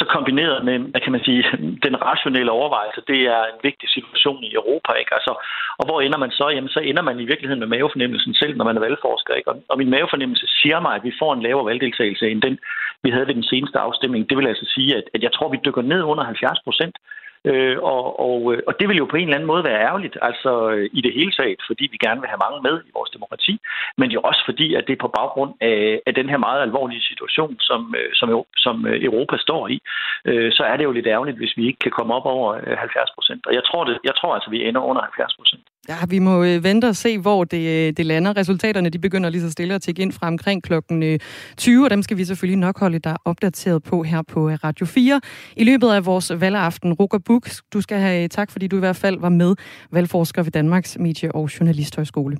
så 0.00 0.04
kombineret 0.16 0.58
med, 0.68 0.76
hvad 0.92 1.00
kan 1.04 1.12
man 1.16 1.24
sige, 1.28 1.42
den 1.86 1.94
rationelle 2.08 2.52
overvejelse, 2.58 3.00
det 3.10 3.20
er 3.34 3.42
en 3.52 3.60
vigtig 3.68 3.88
situation 3.96 4.40
i 4.48 4.54
Europa, 4.60 4.92
ikke? 5.02 5.14
Altså, 5.18 5.32
og 5.80 5.84
hvor 5.86 5.98
ender 6.00 6.18
man 6.24 6.32
så? 6.38 6.46
Jamen, 6.56 6.72
så 6.76 6.80
ender 6.90 7.02
man 7.08 7.20
i 7.20 7.28
virkeligheden 7.30 7.62
med 7.62 7.72
mavefornemmelsen 7.74 8.34
selv, 8.34 8.56
når 8.56 8.64
man 8.68 8.76
er 8.76 8.86
valgforsker, 8.86 9.34
ikke? 9.34 9.50
Og, 9.50 9.56
og 9.70 9.78
min 9.78 9.90
mavefornemmelse 9.94 10.46
siger 10.60 10.80
mig, 10.80 10.92
at 10.94 11.04
vi 11.08 11.12
får 11.20 11.30
en 11.34 11.42
lavere 11.46 11.66
valgdeltagelse 11.70 12.30
end 12.30 12.42
den, 12.42 12.58
vi 13.04 13.10
havde 13.10 13.26
ved 13.26 13.34
den 13.40 13.50
seneste 13.52 13.78
afstemning. 13.78 14.28
Det 14.28 14.36
vil 14.38 14.46
altså 14.52 14.66
sige, 14.74 14.96
at, 14.96 15.06
at 15.14 15.22
jeg 15.22 15.32
tror, 15.32 15.48
vi 15.48 15.64
dykker 15.64 15.82
ned 15.82 16.02
under 16.02 16.24
70 16.24 16.58
procent. 16.66 16.96
Øh, 17.44 17.78
og, 17.82 18.20
og, 18.26 18.52
øh, 18.52 18.62
og 18.66 18.74
det 18.80 18.88
vil 18.88 18.96
jo 18.96 19.04
på 19.10 19.16
en 19.16 19.22
eller 19.22 19.34
anden 19.36 19.52
måde 19.52 19.64
være 19.64 19.80
ærgerligt, 19.88 20.16
altså 20.22 20.70
øh, 20.70 20.90
i 20.92 21.00
det 21.00 21.12
hele 21.14 21.32
taget, 21.32 21.60
fordi 21.66 21.84
vi 21.92 21.98
gerne 22.06 22.20
vil 22.20 22.32
have 22.32 22.44
mange 22.46 22.60
med 22.68 22.76
i 22.88 22.90
vores 22.94 23.10
demokrati, 23.10 23.54
men 23.98 24.10
jo 24.10 24.20
også 24.20 24.42
fordi, 24.44 24.74
at 24.74 24.84
det 24.86 24.92
er 24.92 25.04
på 25.04 25.14
baggrund 25.18 25.52
af, 25.60 26.00
af 26.06 26.14
den 26.14 26.28
her 26.28 26.38
meget 26.46 26.62
alvorlige 26.62 27.08
situation, 27.10 27.56
som, 27.60 27.94
øh, 27.98 28.10
som, 28.14 28.28
som 28.56 28.86
øh, 28.86 29.04
Europa 29.04 29.36
står 29.36 29.68
i, 29.68 29.78
øh, 30.24 30.52
så 30.52 30.62
er 30.70 30.76
det 30.76 30.84
jo 30.84 30.92
lidt 30.92 31.06
ærgerligt, 31.06 31.38
hvis 31.38 31.56
vi 31.56 31.66
ikke 31.66 31.78
kan 31.78 31.92
komme 31.98 32.14
op 32.14 32.26
over 32.26 32.48
øh, 32.66 32.76
70 32.78 33.10
procent. 33.16 33.46
Og 33.46 33.54
jeg 33.54 33.64
tror, 33.64 33.84
det, 33.84 33.98
jeg 34.04 34.14
tror 34.16 34.34
altså, 34.34 34.50
vi 34.50 34.68
ender 34.68 34.80
under 34.80 35.02
70 35.02 35.36
procent. 35.36 35.64
Ja, 35.90 35.96
vi 36.08 36.18
må 36.18 36.44
øh, 36.44 36.64
vente 36.64 36.88
og 36.88 36.96
se, 36.96 37.18
hvor 37.18 37.44
det, 37.44 37.68
øh, 37.68 37.92
det 37.96 38.06
lander. 38.06 38.36
Resultaterne 38.36 38.88
de 38.88 38.98
begynder 38.98 39.30
lige 39.30 39.42
så 39.42 39.50
stille 39.50 39.74
at 39.74 39.82
tikke 39.82 40.02
ind 40.02 40.12
fra 40.12 40.26
omkring 40.26 40.62
klokken 40.62 41.02
øh, 41.02 41.18
20, 41.56 41.84
og 41.84 41.90
dem 41.90 42.02
skal 42.02 42.16
vi 42.16 42.24
selvfølgelig 42.24 42.58
nok 42.58 42.78
holde 42.78 42.98
dig 42.98 43.16
opdateret 43.24 43.82
på 43.82 44.02
her 44.02 44.22
på 44.22 44.48
Radio 44.48 44.86
4. 44.86 45.20
I 45.56 45.64
løbet 45.64 45.88
af 45.88 46.06
vores 46.06 46.32
valgaften, 46.40 46.92
Roger 46.92 47.18
Buk, 47.24 47.48
du 47.72 47.80
skal 47.80 47.98
have 47.98 48.28
tak, 48.28 48.50
fordi 48.50 48.66
du 48.66 48.76
i 48.76 48.78
hvert 48.78 48.96
fald 48.96 49.20
var 49.20 49.28
med, 49.28 49.54
valgforsker 49.92 50.42
ved 50.42 50.52
Danmarks 50.52 50.98
Medie- 51.00 51.32
og 51.32 51.50
Journalisthøjskole. 51.60 52.38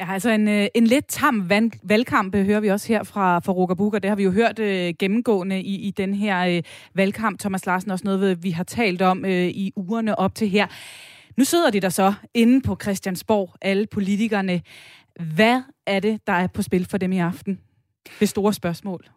Ja, 0.00 0.12
altså 0.12 0.30
en, 0.30 0.48
en 0.48 0.86
lidt 0.86 1.06
tam 1.08 1.50
valgkamp 1.82 2.36
hører 2.36 2.60
vi 2.60 2.68
også 2.68 2.88
her 2.88 3.02
fra, 3.02 3.38
fra 3.38 3.52
Roger 3.52 3.74
Buk, 3.74 3.94
og 3.94 4.02
det 4.02 4.08
har 4.08 4.16
vi 4.16 4.22
jo 4.22 4.30
hørt 4.30 4.58
øh, 4.58 4.94
gennemgående 4.98 5.60
i, 5.62 5.74
i 5.74 5.90
den 5.90 6.14
her 6.14 6.46
øh, 6.46 6.62
valgkamp. 6.94 7.40
Thomas 7.40 7.66
Larsen, 7.66 7.90
også 7.90 8.04
noget, 8.04 8.44
vi 8.44 8.50
har 8.50 8.64
talt 8.64 9.02
om 9.02 9.24
øh, 9.24 9.46
i 9.46 9.72
ugerne 9.76 10.18
op 10.18 10.34
til 10.34 10.48
her. 10.48 10.66
Nu 11.36 11.44
sidder 11.44 11.70
de 11.70 11.80
der 11.80 11.88
så 11.88 12.14
inde 12.34 12.60
på 12.60 12.76
Christiansborg, 12.82 13.54
alle 13.62 13.86
politikerne. 13.86 14.62
Hvad 15.34 15.62
er 15.86 16.00
det, 16.00 16.26
der 16.26 16.32
er 16.32 16.46
på 16.46 16.62
spil 16.62 16.84
for 16.84 16.98
dem 16.98 17.12
i 17.12 17.18
aften? 17.18 17.60
Det 18.20 18.28
store 18.28 18.52
spørgsmål. 18.52 19.15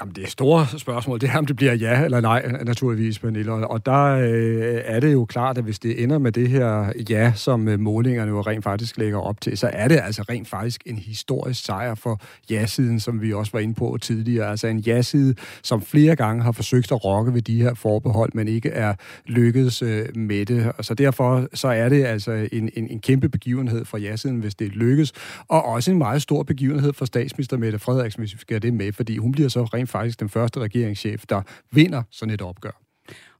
Jamen, 0.00 0.14
det 0.14 0.28
store 0.28 0.66
spørgsmål. 0.78 1.20
Det 1.20 1.30
er, 1.30 1.38
om 1.38 1.46
det 1.46 1.56
bliver 1.56 1.74
ja 1.74 2.04
eller 2.04 2.20
nej, 2.20 2.52
naturligvis, 2.64 3.18
Pernille. 3.18 3.52
Og 3.52 3.86
der 3.86 4.04
øh, 4.04 4.80
er 4.84 5.00
det 5.00 5.12
jo 5.12 5.24
klart, 5.24 5.58
at 5.58 5.64
hvis 5.64 5.78
det 5.78 6.02
ender 6.02 6.18
med 6.18 6.32
det 6.32 6.48
her 6.48 6.92
ja, 7.10 7.32
som 7.34 7.68
øh, 7.68 7.80
målingerne 7.80 8.30
jo 8.30 8.40
rent 8.40 8.64
faktisk 8.64 8.98
lægger 8.98 9.18
op 9.18 9.40
til, 9.40 9.58
så 9.58 9.70
er 9.72 9.88
det 9.88 10.00
altså 10.02 10.22
rent 10.22 10.48
faktisk 10.48 10.82
en 10.86 10.96
historisk 10.96 11.64
sejr 11.64 11.94
for 11.94 12.20
ja-siden, 12.50 13.00
som 13.00 13.22
vi 13.22 13.32
også 13.32 13.52
var 13.52 13.60
inde 13.60 13.74
på 13.74 13.98
tidligere. 14.00 14.50
Altså 14.50 14.66
en 14.66 14.78
ja-side, 14.78 15.34
som 15.62 15.82
flere 15.82 16.16
gange 16.16 16.42
har 16.42 16.52
forsøgt 16.52 16.92
at 16.92 17.04
rokke 17.04 17.34
ved 17.34 17.42
de 17.42 17.62
her 17.62 17.74
forbehold, 17.74 18.30
men 18.34 18.48
ikke 18.48 18.68
er 18.68 18.94
lykkedes 19.26 19.82
øh, 19.82 20.16
med 20.16 20.46
det. 20.46 20.72
Og 20.78 20.84
så 20.84 20.94
derfor 20.94 21.48
så 21.54 21.68
er 21.68 21.88
det 21.88 22.04
altså 22.04 22.48
en, 22.52 22.70
en, 22.76 22.88
en 22.90 23.00
kæmpe 23.00 23.28
begivenhed 23.28 23.84
for 23.84 23.98
ja-siden, 23.98 24.36
hvis 24.36 24.54
det 24.54 24.68
lykkes. 24.68 25.12
Og 25.48 25.64
også 25.64 25.90
en 25.90 25.98
meget 25.98 26.22
stor 26.22 26.42
begivenhed 26.42 26.92
for 26.92 27.04
statsminister 27.04 27.56
Mette 27.56 27.78
Frederiksen, 27.78 28.20
hvis 28.20 28.34
vi 28.34 28.38
skal 28.38 28.62
det 28.62 28.74
med, 28.74 28.92
fordi 28.92 29.16
hun 29.16 29.32
bliver 29.32 29.48
så 29.48 29.64
rent 29.64 29.85
rent 29.86 29.90
faktisk 29.90 30.20
den 30.20 30.28
første 30.28 30.60
regeringschef, 30.60 31.26
der 31.28 31.42
vinder 31.72 32.02
sådan 32.10 32.34
et 32.34 32.42
opgør. 32.42 32.82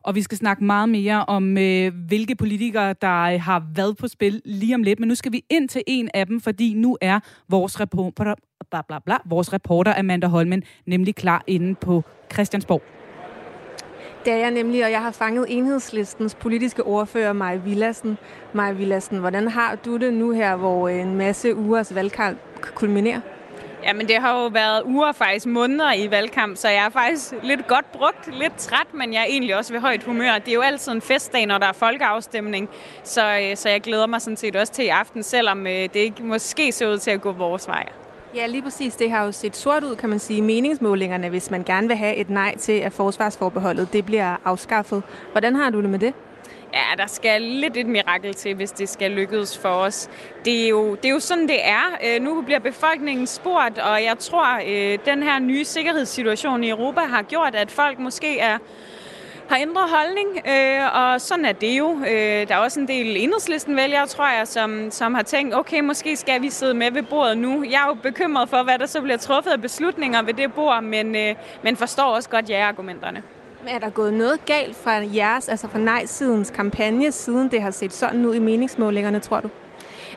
Og 0.05 0.15
vi 0.15 0.23
skal 0.23 0.39
snakke 0.39 0.65
meget 0.65 0.89
mere 0.89 1.25
om, 1.25 1.59
øh, 1.59 1.93
hvilke 2.09 2.35
politikere, 2.37 2.95
der 3.01 3.23
øh, 3.23 3.41
har 3.41 3.63
været 3.75 3.97
på 3.97 4.09
spil 4.09 4.43
lige 4.45 4.75
om 4.75 4.83
lidt. 4.83 5.01
Men 5.01 5.09
nu 5.09 5.15
skal 5.15 5.33
vi 5.33 5.45
ind 5.51 5.69
til 5.69 5.83
en 5.87 6.09
af 6.15 6.27
dem, 6.27 6.41
fordi 6.41 6.75
nu 6.75 6.97
er 7.01 7.21
vores 7.49 7.81
reporter, 7.81 8.35
bla, 8.71 8.83
bla, 8.89 8.99
bla, 8.99 9.17
vores 9.27 9.53
reporter 9.53 9.99
Amanda 9.99 10.27
Holmen 10.27 10.63
nemlig 10.87 11.15
klar 11.15 11.43
inde 11.47 11.75
på 11.75 12.05
Christiansborg. 12.33 12.83
Det 14.25 14.33
er 14.33 14.37
jeg 14.37 14.51
nemlig, 14.51 14.85
og 14.85 14.91
jeg 14.91 15.03
har 15.03 15.11
fanget 15.11 15.47
enhedslistens 15.49 16.35
politiske 16.35 16.83
ordfører, 16.83 17.33
Maja 17.33 17.57
Villassen. 17.57 18.19
Maja 18.55 18.73
Villassen, 18.73 19.19
hvordan 19.19 19.49
har 19.49 19.75
du 19.75 19.97
det 19.97 20.15
nu 20.15 20.31
her, 20.31 20.57
hvor 20.57 20.89
en 20.89 21.15
masse 21.15 21.55
ugers 21.55 21.95
valgkamp 21.95 22.39
kulminerer? 22.75 23.21
Jamen, 23.87 24.09
det 24.09 24.17
har 24.17 24.43
jo 24.43 24.47
været 24.47 24.83
uger, 24.85 25.13
faktisk 25.13 25.47
måneder 25.47 25.93
i 25.93 26.11
valgkamp, 26.11 26.57
så 26.57 26.69
jeg 26.69 26.85
er 26.85 26.91
faktisk 26.91 27.35
lidt 27.43 27.67
godt 27.67 27.93
brugt, 27.93 28.39
lidt 28.39 28.57
træt, 28.57 28.95
men 28.95 29.13
jeg 29.13 29.21
er 29.21 29.25
egentlig 29.25 29.57
også 29.57 29.73
ved 29.73 29.81
højt 29.81 30.03
humør. 30.03 30.39
Det 30.39 30.49
er 30.49 30.55
jo 30.55 30.61
altid 30.61 30.93
en 30.93 31.01
festdag, 31.01 31.47
når 31.47 31.59
der 31.59 31.67
er 31.67 31.73
folkeafstemning, 31.73 32.69
så, 33.05 33.39
øh, 33.39 33.57
så 33.57 33.69
jeg 33.69 33.81
glæder 33.81 34.07
mig 34.07 34.23
sådan 34.23 34.37
set 34.37 34.57
også 34.57 34.73
til 34.73 34.85
i 34.85 34.89
aften, 34.89 35.23
selvom 35.23 35.67
øh, 35.67 35.73
det 35.73 35.97
ikke 35.97 36.23
måske 36.23 36.73
ser 36.73 36.89
ud 36.89 36.99
til 36.99 37.11
at 37.11 37.21
gå 37.21 37.33
vores 37.33 37.69
vej. 37.69 37.89
Ja, 38.35 38.47
lige 38.47 38.63
præcis. 38.63 38.97
Det 38.97 39.11
har 39.11 39.25
jo 39.25 39.33
set 39.33 39.57
sort 39.57 39.85
ud, 39.85 39.97
kan 39.97 40.09
man 40.09 40.19
sige, 40.19 40.43
meningsmålingerne, 40.43 41.29
hvis 41.29 41.51
man 41.51 41.65
gerne 41.65 41.89
vil 41.89 41.97
have 41.97 42.17
et 42.17 42.31
nej 42.31 42.57
til, 42.57 42.73
at 42.73 42.93
forsvarsforbeholdet 42.93 43.93
det 43.93 44.07
bliver 44.07 44.37
afskaffet. 44.45 45.03
Hvordan 45.33 45.57
har 45.57 45.71
du 45.71 45.83
det 45.83 45.91
med 45.91 45.99
det? 45.99 46.15
Ja, 46.77 47.03
der 47.03 47.07
skal 47.07 47.43
lidt 47.43 47.77
et 47.77 47.87
mirakel 47.87 48.35
til, 48.35 48.55
hvis 48.55 48.71
det 48.71 48.89
skal 48.89 49.11
lykkes 49.11 49.59
for 49.59 49.69
os. 49.69 50.09
Det 50.45 50.65
er 50.65 50.69
jo, 50.69 50.95
det 50.95 51.05
er 51.05 51.13
jo 51.13 51.21
sådan, 51.21 51.49
det 51.49 51.69
er. 51.69 51.99
Øh, 52.05 52.23
nu 52.23 52.43
bliver 52.43 52.59
befolkningen 52.59 53.27
spurgt, 53.27 53.79
og 53.79 54.05
jeg 54.05 54.19
tror, 54.19 54.61
øh, 54.67 54.99
den 55.05 55.23
her 55.23 55.39
nye 55.39 55.65
sikkerhedssituation 55.65 56.65
i 56.65 56.71
Europa 56.71 57.01
har 57.01 57.23
gjort, 57.23 57.55
at 57.55 57.71
folk 57.71 57.99
måske 57.99 58.39
er 58.39 58.59
har 59.49 59.57
ændret 59.57 59.91
holdning, 59.91 60.49
øh, 60.49 60.97
og 60.97 61.21
sådan 61.21 61.45
er 61.45 61.53
det 61.53 61.79
jo. 61.79 61.99
Øh, 61.99 62.49
der 62.49 62.55
er 62.55 62.59
også 62.59 62.81
en 62.81 62.89
del 62.89 63.17
enhedslisten 63.17 63.77
vælgere, 63.77 64.07
tror 64.07 64.39
jeg, 64.39 64.49
som, 64.49 64.91
som 64.91 65.15
har 65.15 65.23
tænkt, 65.23 65.55
okay, 65.55 65.81
måske 65.81 66.17
skal 66.17 66.43
vi 66.43 66.51
sidde 66.51 66.75
med 66.75 66.91
ved 66.91 67.03
bordet 67.03 67.39
nu. 67.39 67.65
Jeg 67.71 67.83
er 67.83 67.89
jo 67.89 67.95
bekymret 67.95 68.49
for, 68.49 68.63
hvad 68.63 68.79
der 68.79 68.87
så 68.87 69.01
bliver 69.01 69.17
truffet 69.17 69.51
af 69.51 69.61
beslutninger 69.61 70.23
ved 70.23 70.35
det 70.35 70.53
bord, 70.55 70.83
men, 70.83 71.17
øh, 71.17 71.35
men 71.63 71.77
forstår 71.77 72.05
også 72.05 72.29
godt 72.29 72.51
er 73.69 73.79
der 73.79 73.91
gået 73.91 74.15
noget 74.15 74.45
galt 74.45 74.77
fra 74.77 74.91
jeres, 75.15 75.49
altså 75.49 75.69
fra 75.69 75.79
nej-sidens 75.79 76.51
kampagne, 76.51 77.13
siden 77.13 77.51
det 77.51 77.63
har 77.63 77.71
set 77.71 77.93
sådan 77.93 78.27
ud 78.27 78.35
i 78.35 78.39
meningsmålingerne, 78.39 79.21
tror 79.21 79.41
du? 79.41 79.49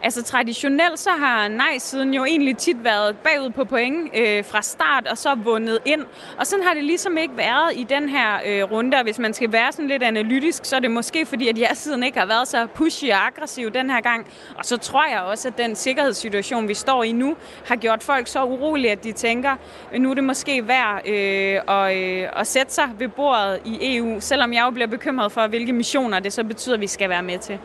Altså 0.04 0.24
traditionelt 0.24 1.00
så 1.00 1.10
har 1.10 1.48
nej-siden 1.48 2.14
jo 2.14 2.26
egentlig 2.26 2.58
tit 2.58 2.84
været 2.84 3.18
bagud 3.18 3.50
på 3.50 3.66
point 3.66 4.12
øh, 4.16 4.46
fra 4.46 4.62
start, 4.62 5.08
og 5.08 5.18
så 5.18 5.36
vundet 5.36 5.80
ind. 5.86 6.02
Og 6.38 6.48
sådan 6.48 6.66
har 6.66 6.74
det 6.74 6.84
ligesom 6.84 7.18
ikke 7.18 7.38
været 7.38 7.72
i 7.76 7.84
den 7.84 8.10
her 8.10 8.40
øh, 8.46 8.72
runde, 8.72 8.98
og 8.98 9.04
hvis 9.04 9.20
man 9.20 9.34
skal 9.34 9.52
være 9.52 9.72
sådan 9.72 9.88
lidt 9.88 10.04
analytisk, 10.04 10.66
så 10.66 10.76
er 10.76 10.80
det 10.80 10.92
måske 10.92 11.26
fordi, 11.26 11.48
at 11.48 11.60
ja-siden 11.60 12.04
ikke 12.04 12.20
har 12.20 12.26
været 12.26 12.48
så 12.48 12.68
pushy 12.76 13.06
og 13.06 13.26
aggressiv 13.26 13.72
den 13.72 13.90
her 13.90 14.02
gang. 14.02 14.28
Og 14.56 14.66
så 14.66 14.78
tror 14.78 15.06
jeg 15.12 15.22
også, 15.22 15.48
at 15.48 15.58
den 15.58 15.76
sikkerhedssituation, 15.76 16.68
vi 16.68 16.74
står 16.74 17.04
i 17.04 17.12
nu, 17.12 17.36
har 17.66 17.76
gjort 17.76 18.04
folk 18.04 18.28
så 18.28 18.44
urolige, 18.44 18.92
at 18.92 19.04
de 19.04 19.12
tænker, 19.12 19.56
at 19.92 20.02
nu 20.02 20.10
er 20.12 20.14
det 20.14 20.24
måske 20.24 20.68
værd 20.68 21.08
øh, 21.08 21.76
at, 21.76 21.98
øh, 21.98 22.30
at 22.40 22.48
sætte 22.48 22.74
sig 22.74 22.90
ved 23.00 23.08
bordet 23.08 23.60
i 23.66 23.98
EU, 23.98 24.20
selvom 24.20 24.54
jeg 24.54 24.64
jo 24.66 24.70
bliver 24.70 24.88
bekymret 24.88 25.32
for, 25.32 25.48
hvilke 25.48 25.74
missioner 25.74 26.20
det 26.20 26.34
så 26.34 26.44
betyder, 26.44 26.76
at 26.76 26.82
vi 26.82 26.88
skal 26.88 27.10
være 27.10 27.24
med 27.24 27.40
til. 27.40 27.60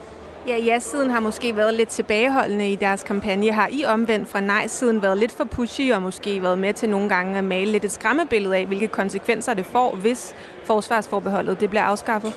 Ja, 0.48 0.56
ja-siden 0.58 1.10
har 1.10 1.20
måske 1.20 1.56
været 1.56 1.74
lidt 1.74 1.88
tilbageholdende 1.88 2.72
i 2.72 2.76
deres 2.76 3.02
kampagne. 3.02 3.52
Har 3.52 3.68
I 3.72 3.84
omvendt 3.84 4.28
fra 4.28 4.40
nej-siden 4.40 5.02
været 5.02 5.18
lidt 5.18 5.32
for 5.32 5.44
pushy 5.44 5.92
og 5.92 6.02
måske 6.02 6.42
været 6.42 6.58
med 6.58 6.74
til 6.74 6.88
nogle 6.88 7.08
gange 7.08 7.38
at 7.38 7.44
male 7.44 7.72
lidt 7.72 7.84
et 7.84 7.92
skræmmebillede 7.92 8.56
af, 8.56 8.66
hvilke 8.66 8.88
konsekvenser 8.88 9.54
det 9.54 9.66
får, 9.66 9.96
hvis 9.96 10.34
forsvarsforbeholdet 10.64 11.60
det 11.60 11.70
bliver 11.70 11.82
afskaffet? 11.82 12.32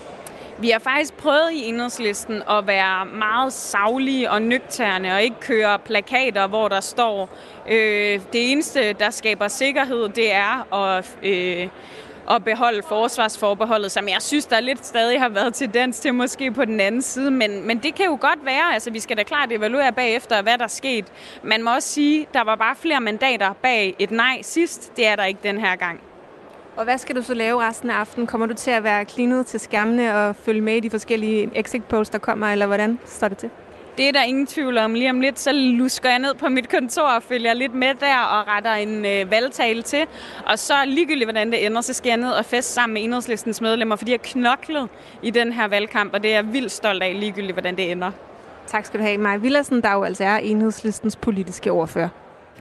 Vi 0.59 0.69
har 0.69 0.79
faktisk 0.79 1.13
prøvet 1.13 1.51
i 1.53 1.69
enhedslisten 1.69 2.43
at 2.49 2.67
være 2.67 3.05
meget 3.05 3.53
savlige 3.53 4.31
og 4.31 4.41
nøgterne 4.41 5.13
og 5.13 5.23
ikke 5.23 5.39
køre 5.39 5.79
plakater, 5.79 6.47
hvor 6.47 6.67
der 6.67 6.79
står, 6.79 7.29
øh, 7.69 8.21
det 8.33 8.51
eneste, 8.51 8.93
der 8.93 9.09
skaber 9.09 9.47
sikkerhed, 9.47 10.09
det 10.09 10.33
er 10.33 10.73
at 10.73 11.17
øh, 11.23 11.67
at 12.29 12.43
beholde 12.43 12.81
forsvarsforbeholdet, 12.87 13.91
som 13.91 14.07
jeg 14.07 14.21
synes, 14.21 14.45
der 14.45 14.59
lidt 14.59 14.85
stadig 14.85 15.21
har 15.21 15.29
været 15.29 15.53
tendens 15.53 15.99
til 15.99 16.13
måske 16.13 16.51
på 16.51 16.65
den 16.65 16.79
anden 16.79 17.01
side. 17.01 17.31
Men, 17.31 17.67
men 17.67 17.77
det 17.77 17.95
kan 17.95 18.05
jo 18.05 18.17
godt 18.21 18.45
være, 18.45 18.73
altså 18.73 18.91
vi 18.91 18.99
skal 18.99 19.17
da 19.17 19.23
klart 19.23 19.51
evaluere 19.51 19.91
bagefter, 19.93 20.41
hvad 20.41 20.57
der 20.57 20.67
skete. 20.67 21.07
sket. 21.07 21.43
Man 21.43 21.63
må 21.63 21.73
også 21.75 21.89
sige, 21.89 22.27
der 22.33 22.43
var 22.43 22.55
bare 22.55 22.75
flere 22.75 23.01
mandater 23.01 23.53
bag 23.53 23.95
et 23.99 24.11
nej 24.11 24.41
sidst. 24.41 24.95
Det 24.97 25.07
er 25.07 25.15
der 25.15 25.25
ikke 25.25 25.39
den 25.43 25.57
her 25.57 25.75
gang. 25.75 25.99
Og 26.75 26.83
hvad 26.83 26.97
skal 26.97 27.15
du 27.15 27.21
så 27.21 27.33
lave 27.33 27.67
resten 27.67 27.89
af 27.89 27.95
aftenen? 27.95 28.27
Kommer 28.27 28.47
du 28.47 28.53
til 28.53 28.71
at 28.71 28.83
være 28.83 29.05
klinet 29.05 29.45
til 29.45 29.59
skærmene 29.59 30.15
og 30.15 30.35
følge 30.35 30.61
med 30.61 30.75
i 30.75 30.79
de 30.79 30.89
forskellige 30.89 31.51
exit 31.55 31.83
polls, 31.83 32.09
der 32.09 32.17
kommer, 32.17 32.47
eller 32.47 32.65
hvordan 32.65 32.99
står 33.05 33.27
det 33.27 33.37
til? 33.37 33.49
Det 33.97 34.07
er 34.07 34.11
der 34.11 34.23
ingen 34.23 34.47
tvivl 34.47 34.77
om. 34.77 34.93
Lige 34.93 35.09
om 35.09 35.21
lidt, 35.21 35.39
så 35.39 35.51
lusker 35.53 36.09
jeg 36.09 36.19
ned 36.19 36.33
på 36.33 36.49
mit 36.49 36.69
kontor 36.69 37.01
og 37.01 37.23
følger 37.23 37.53
lidt 37.53 37.73
med 37.73 37.93
der 37.99 38.17
og 38.19 38.47
retter 38.47 38.73
en 38.73 39.05
øh, 39.05 39.31
valgtale 39.31 39.81
til. 39.81 40.05
Og 40.45 40.59
så 40.59 40.73
ligegyldigt, 40.85 41.25
hvordan 41.25 41.51
det 41.51 41.65
ender, 41.65 41.81
så 41.81 41.93
skal 41.93 42.09
jeg 42.09 42.17
ned 42.17 42.31
og 42.31 42.45
fest 42.45 42.73
sammen 42.73 42.93
med 42.93 43.03
enhedslistens 43.03 43.61
medlemmer, 43.61 43.95
fordi 43.95 44.11
jeg 44.11 44.21
knoklet 44.21 44.89
i 45.21 45.29
den 45.29 45.53
her 45.53 45.67
valgkamp, 45.67 46.13
og 46.13 46.23
det 46.23 46.31
er 46.31 46.35
jeg 46.35 46.53
vildt 46.53 46.71
stolt 46.71 47.03
af, 47.03 47.19
ligegyldigt, 47.19 47.53
hvordan 47.53 47.75
det 47.75 47.91
ender. 47.91 48.11
Tak 48.67 48.85
skal 48.85 48.99
du 48.99 49.05
have, 49.05 49.17
Maja 49.17 49.37
Villersen, 49.37 49.81
der 49.81 49.93
jo 49.93 50.03
altså 50.03 50.23
er 50.23 50.37
enhedslistens 50.37 51.15
politiske 51.15 51.71
ordfører. 51.71 52.09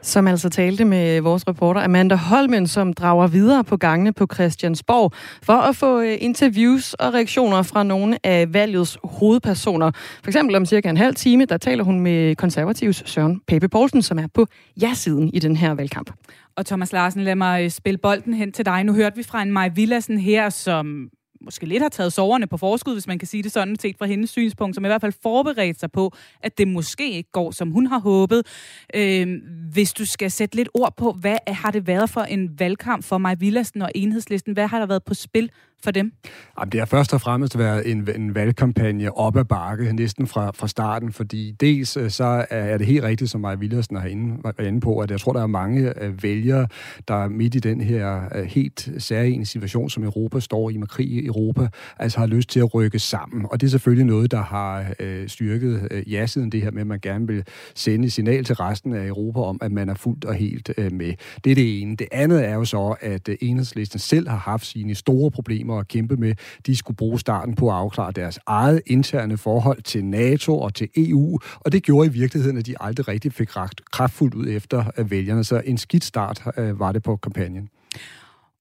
Som 0.07 0.27
altså 0.27 0.49
talte 0.49 0.85
med 0.85 1.21
vores 1.21 1.49
reporter 1.49 1.81
Amanda 1.81 2.15
Holmen, 2.15 2.67
som 2.67 2.93
drager 2.93 3.27
videre 3.27 3.65
på 3.65 3.77
gangene 3.77 4.13
på 4.13 4.27
Christiansborg 4.35 5.13
for 5.43 5.53
at 5.53 5.77
få 5.77 6.01
øh, 6.01 6.17
interviews 6.21 6.95
og 6.95 7.15
reaktioner 7.15 7.63
fra 7.63 7.83
nogle 7.83 8.19
af 8.25 8.55
valgets 8.55 8.99
hovedpersoner. 9.05 9.91
For 9.95 10.27
eksempel 10.27 10.57
om 10.57 10.67
cirka 10.67 10.91
en 10.91 10.97
halv 10.97 11.15
time, 11.15 11.45
der 11.45 11.57
taler 11.57 11.85
hun 11.85 12.01
med 12.01 12.37
konservativs 12.37 13.11
Søren 13.11 13.41
Pape 13.49 13.69
Poulsen, 13.69 14.03
som 14.03 14.19
er 14.19 14.27
på 14.35 14.47
ja-siden 14.81 15.31
i 15.35 15.39
den 15.39 15.57
her 15.57 15.75
valgkamp. 15.75 16.11
Og 16.57 16.67
Thomas 16.67 16.93
Larsen, 16.93 17.23
lad 17.23 17.35
mig 17.35 17.65
øh, 17.65 17.71
spille 17.71 17.99
bolden 17.99 18.35
hen 18.35 18.53
til 18.53 18.67
dig. 18.67 18.85
Nu 18.85 18.95
hørte 18.95 19.17
vi 19.17 19.23
fra 19.23 19.43
en 19.43 19.53
Maj 19.53 19.69
Villassen 19.69 20.19
her, 20.19 20.51
som 20.51 21.09
måske 21.41 21.67
lidt 21.67 21.83
har 21.83 21.89
taget 21.89 22.13
soverne 22.13 22.47
på 22.47 22.57
forskud, 22.57 22.93
hvis 22.93 23.07
man 23.07 23.19
kan 23.19 23.29
sige 23.29 23.43
det 23.43 23.53
sådan, 23.53 23.77
set 23.79 23.97
fra 23.99 24.07
hendes 24.07 24.31
synspunkt, 24.31 24.75
som 24.75 24.85
i 24.85 24.89
hvert 24.89 25.01
fald 25.01 25.13
forberedt 25.23 25.81
sig 25.81 25.93
på, 25.93 26.13
at 26.43 26.59
det 26.59 26.69
måske 26.69 27.13
ikke 27.13 27.31
går, 27.33 27.51
som 27.51 27.71
hun 27.71 27.87
har 27.87 27.99
håbet. 27.99 28.47
Øh, 28.95 29.41
hvis 29.73 29.93
du 29.93 30.07
skal 30.07 30.31
sætte 30.31 30.57
lidt 30.57 30.69
ord 30.75 30.97
på, 30.97 31.13
hvad 31.13 31.39
har 31.47 31.71
det 31.71 31.87
været 31.87 32.11
for 32.11 32.21
en 32.21 32.59
valgkamp 32.59 33.05
for 33.05 33.19
mig, 33.19 33.41
Villassen 33.41 33.83
og 33.83 33.91
Enhedslisten? 33.95 34.53
Hvad 34.53 34.67
har 34.67 34.79
der 34.79 34.87
været 34.87 35.05
på 35.05 35.15
spil 35.15 35.51
for 35.85 35.91
dem? 35.91 36.13
Jamen, 36.61 36.73
det 36.73 36.81
har 36.81 36.87
først 36.87 37.15
og 37.15 37.21
fremmest 37.21 37.59
været 37.59 37.91
en, 37.91 38.09
en 38.17 38.35
valgkampagne 38.35 39.17
op 39.17 39.37
ad 39.37 39.45
bakke, 39.45 39.93
næsten 39.93 40.27
fra, 40.27 40.51
fra 40.55 40.69
starten, 40.69 41.13
fordi 41.13 41.51
dels 41.61 41.97
øh, 41.97 42.11
så 42.11 42.47
er 42.51 42.79
det 42.79 42.87
helt 42.87 43.05
rigtigt, 43.05 43.31
som 43.31 43.41
Maja 43.41 43.57
Villersen 43.57 43.97
har 43.97 44.09
inde, 44.09 44.39
var 44.45 44.65
inde 44.65 44.81
på, 44.81 44.99
at 44.99 45.11
jeg 45.11 45.21
tror, 45.21 45.33
der 45.33 45.43
er 45.43 45.47
mange 45.47 46.03
øh, 46.03 46.23
vælgere, 46.23 46.67
der 47.09 47.29
midt 47.29 47.55
i 47.55 47.59
den 47.59 47.81
her 47.81 48.21
øh, 48.35 48.45
helt 48.45 48.89
særlige 48.99 49.47
situation, 49.47 49.91
som 49.91 50.05
Europa 50.05 50.41
står 50.41 50.71
i 50.71 50.77
med 50.77 50.87
krig 50.87 51.07
i 51.07 51.27
Europa, 51.27 51.69
altså 51.99 52.19
har 52.19 52.27
lyst 52.27 52.49
til 52.49 52.61
at 52.61 52.75
rykke 52.75 52.99
sammen. 52.99 53.47
Og 53.51 53.61
det 53.61 53.67
er 53.67 53.71
selvfølgelig 53.71 54.07
noget, 54.07 54.31
der 54.31 54.43
har 54.43 54.87
øh, 55.01 55.29
styrket 55.29 55.89
øh, 55.91 56.13
ja-siden 56.13 56.53
det 56.53 56.63
her 56.63 56.71
med, 56.71 56.81
at 56.81 56.87
man 56.87 57.01
gerne 57.01 57.27
vil 57.27 57.45
sende 57.75 58.07
et 58.07 58.13
signal 58.13 58.45
til 58.45 58.55
resten 58.55 58.95
af 58.95 59.07
Europa 59.07 59.41
om, 59.41 59.59
at 59.61 59.73
man 59.73 59.89
er 59.89 59.95
fuldt 59.95 60.25
og 60.25 60.35
helt 60.35 60.71
øh, 60.79 60.93
med. 60.93 61.13
Det 61.45 61.51
er 61.51 61.55
det 61.55 61.83
ene. 61.83 61.97
Det 61.97 62.09
andet 62.13 62.49
er 62.49 62.55
jo 62.55 62.65
så, 62.65 62.95
at 63.01 63.29
uh, 63.29 63.35
enhedslisten 63.41 63.99
selv 63.99 64.29
har 64.29 64.37
haft 64.37 64.67
sine 64.67 64.95
store 64.95 65.31
problemer 65.31 65.66
problemer 65.67 65.81
at 65.81 65.89
kæmpe 65.89 66.17
med. 66.17 66.35
De 66.67 66.77
skulle 66.77 66.97
bruge 66.97 67.21
starten 67.21 67.55
på 67.55 67.69
at 67.69 67.75
afklare 67.75 68.13
deres 68.13 68.39
eget 68.47 68.83
interne 68.87 69.37
forhold 69.37 69.83
til 69.83 70.05
NATO 70.05 70.59
og 70.59 70.75
til 70.75 70.89
EU, 70.97 71.39
og 71.61 71.73
det 71.73 71.83
gjorde 71.83 72.07
i 72.09 72.13
virkeligheden, 72.13 72.59
at 72.59 72.67
de 72.67 72.75
aldrig 72.81 73.09
rigtig 73.09 73.33
fik 73.33 73.57
ragt 73.57 73.91
kraftfuldt 73.91 74.35
ud 74.35 74.49
efter 74.49 74.85
øh, 74.99 75.11
vælgerne. 75.11 75.45
Så 75.45 75.63
en 75.65 75.79
skidt 75.79 76.05
start 76.05 76.43
øh, 76.57 76.81
var 76.81 76.93
det 76.93 77.03
på 77.03 77.17
kampagnen. 77.17 77.69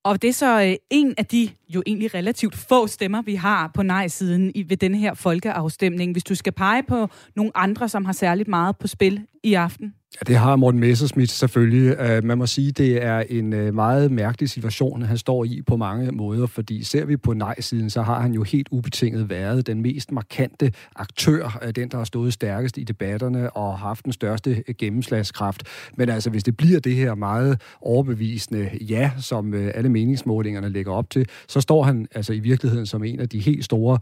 Og 0.03 0.21
det 0.21 0.27
er 0.27 0.33
så 0.33 0.61
øh, 0.61 0.75
en 0.89 1.13
af 1.17 1.25
de 1.25 1.49
jo 1.69 1.83
egentlig 1.85 2.13
relativt 2.13 2.55
få 2.55 2.87
stemmer, 2.87 3.21
vi 3.21 3.35
har 3.35 3.71
på 3.73 3.83
nej-siden 3.83 4.51
i, 4.55 4.69
ved 4.69 4.77
den 4.77 4.95
her 4.95 5.13
folkeafstemning. 5.13 6.11
Hvis 6.11 6.23
du 6.23 6.35
skal 6.35 6.53
pege 6.53 6.83
på 6.83 7.07
nogle 7.35 7.51
andre, 7.55 7.89
som 7.89 8.05
har 8.05 8.13
særligt 8.13 8.47
meget 8.47 8.77
på 8.77 8.87
spil 8.87 9.21
i 9.43 9.53
aften? 9.53 9.93
Ja, 10.15 10.23
det 10.27 10.35
har 10.35 10.55
Morten 10.55 10.79
Messersmith 10.79 11.31
selvfølgelig. 11.31 11.99
Øh, 11.99 12.23
man 12.23 12.37
må 12.37 12.45
sige, 12.45 12.71
det 12.71 13.03
er 13.03 13.19
en 13.29 13.53
øh, 13.53 13.73
meget 13.73 14.11
mærkelig 14.11 14.49
situation, 14.49 15.01
han 15.01 15.17
står 15.17 15.45
i 15.45 15.61
på 15.67 15.77
mange 15.77 16.11
måder, 16.11 16.47
fordi 16.47 16.83
ser 16.83 17.05
vi 17.05 17.17
på 17.17 17.33
nej-siden, 17.33 17.89
så 17.89 18.01
har 18.01 18.21
han 18.21 18.33
jo 18.33 18.43
helt 18.43 18.67
ubetinget 18.71 19.29
været 19.29 19.67
den 19.67 19.81
mest 19.81 20.11
markante 20.11 20.71
aktør, 20.95 21.59
øh, 21.63 21.75
den, 21.75 21.89
der 21.89 21.97
har 21.97 22.03
stået 22.03 22.33
stærkest 22.33 22.77
i 22.77 22.83
debatterne 22.83 23.49
og 23.49 23.79
haft 23.79 24.05
den 24.05 24.13
største 24.13 24.63
gennemslagskraft. 24.77 25.63
Men 25.97 26.09
altså, 26.09 26.29
hvis 26.29 26.43
det 26.43 26.57
bliver 26.57 26.79
det 26.79 26.95
her 26.95 27.15
meget 27.15 27.61
overbevisende 27.81 28.69
ja, 28.81 29.11
som 29.17 29.53
alle 29.53 29.89
meningsmålingerne 29.89 30.69
lægger 30.69 30.91
op 30.91 31.09
til, 31.09 31.25
så 31.47 31.61
står 31.61 31.83
han 31.83 32.07
altså 32.15 32.33
i 32.33 32.39
virkeligheden 32.39 32.85
som 32.85 33.03
en 33.03 33.19
af 33.19 33.29
de 33.29 33.39
helt 33.39 33.65
store 33.65 33.99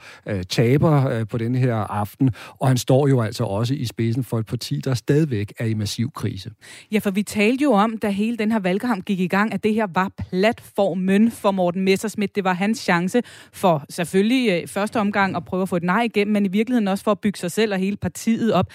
tabere 0.49 1.25
på 1.25 1.37
den 1.37 1.55
her 1.55 1.75
aften, 1.75 2.29
og 2.59 2.67
han 2.67 2.77
står 2.77 3.07
jo 3.07 3.21
altså 3.21 3.43
også 3.43 3.73
i 3.73 3.85
spidsen 3.85 4.23
for 4.23 4.39
et 4.39 4.45
parti, 4.45 4.81
der 4.85 4.93
stadigvæk 4.93 5.53
er 5.59 5.65
i 5.65 5.73
massiv 5.73 6.02
krise. 6.09 6.51
Ja, 6.91 6.99
for 6.99 7.11
vi 7.11 7.23
talte 7.23 7.63
jo 7.63 7.71
om, 7.71 7.97
da 7.97 8.09
hele 8.09 8.37
den 8.37 8.51
her 8.51 8.59
valgkamp 8.59 9.05
gik 9.05 9.19
i 9.19 9.27
gang, 9.27 9.53
at 9.53 9.63
det 9.63 9.73
her 9.73 9.87
var 9.93 10.11
platformen 10.29 11.31
for 11.31 11.51
Morten 11.51 11.81
Messersmith. 11.81 12.31
Det 12.35 12.43
var 12.43 12.53
hans 12.53 12.79
chance 12.79 13.21
for 13.53 13.85
selvfølgelig 13.89 14.61
øh, 14.61 14.67
første 14.67 14.99
omgang 14.99 15.35
at 15.35 15.45
prøve 15.45 15.61
at 15.61 15.69
få 15.69 15.75
et 15.75 15.83
nej 15.83 16.01
igennem, 16.01 16.33
men 16.33 16.45
i 16.45 16.49
virkeligheden 16.49 16.87
også 16.87 17.03
for 17.03 17.11
at 17.11 17.19
bygge 17.19 17.39
sig 17.39 17.51
selv 17.51 17.73
og 17.73 17.79
hele 17.79 17.97
partiet 17.97 18.53
op. 18.53 18.65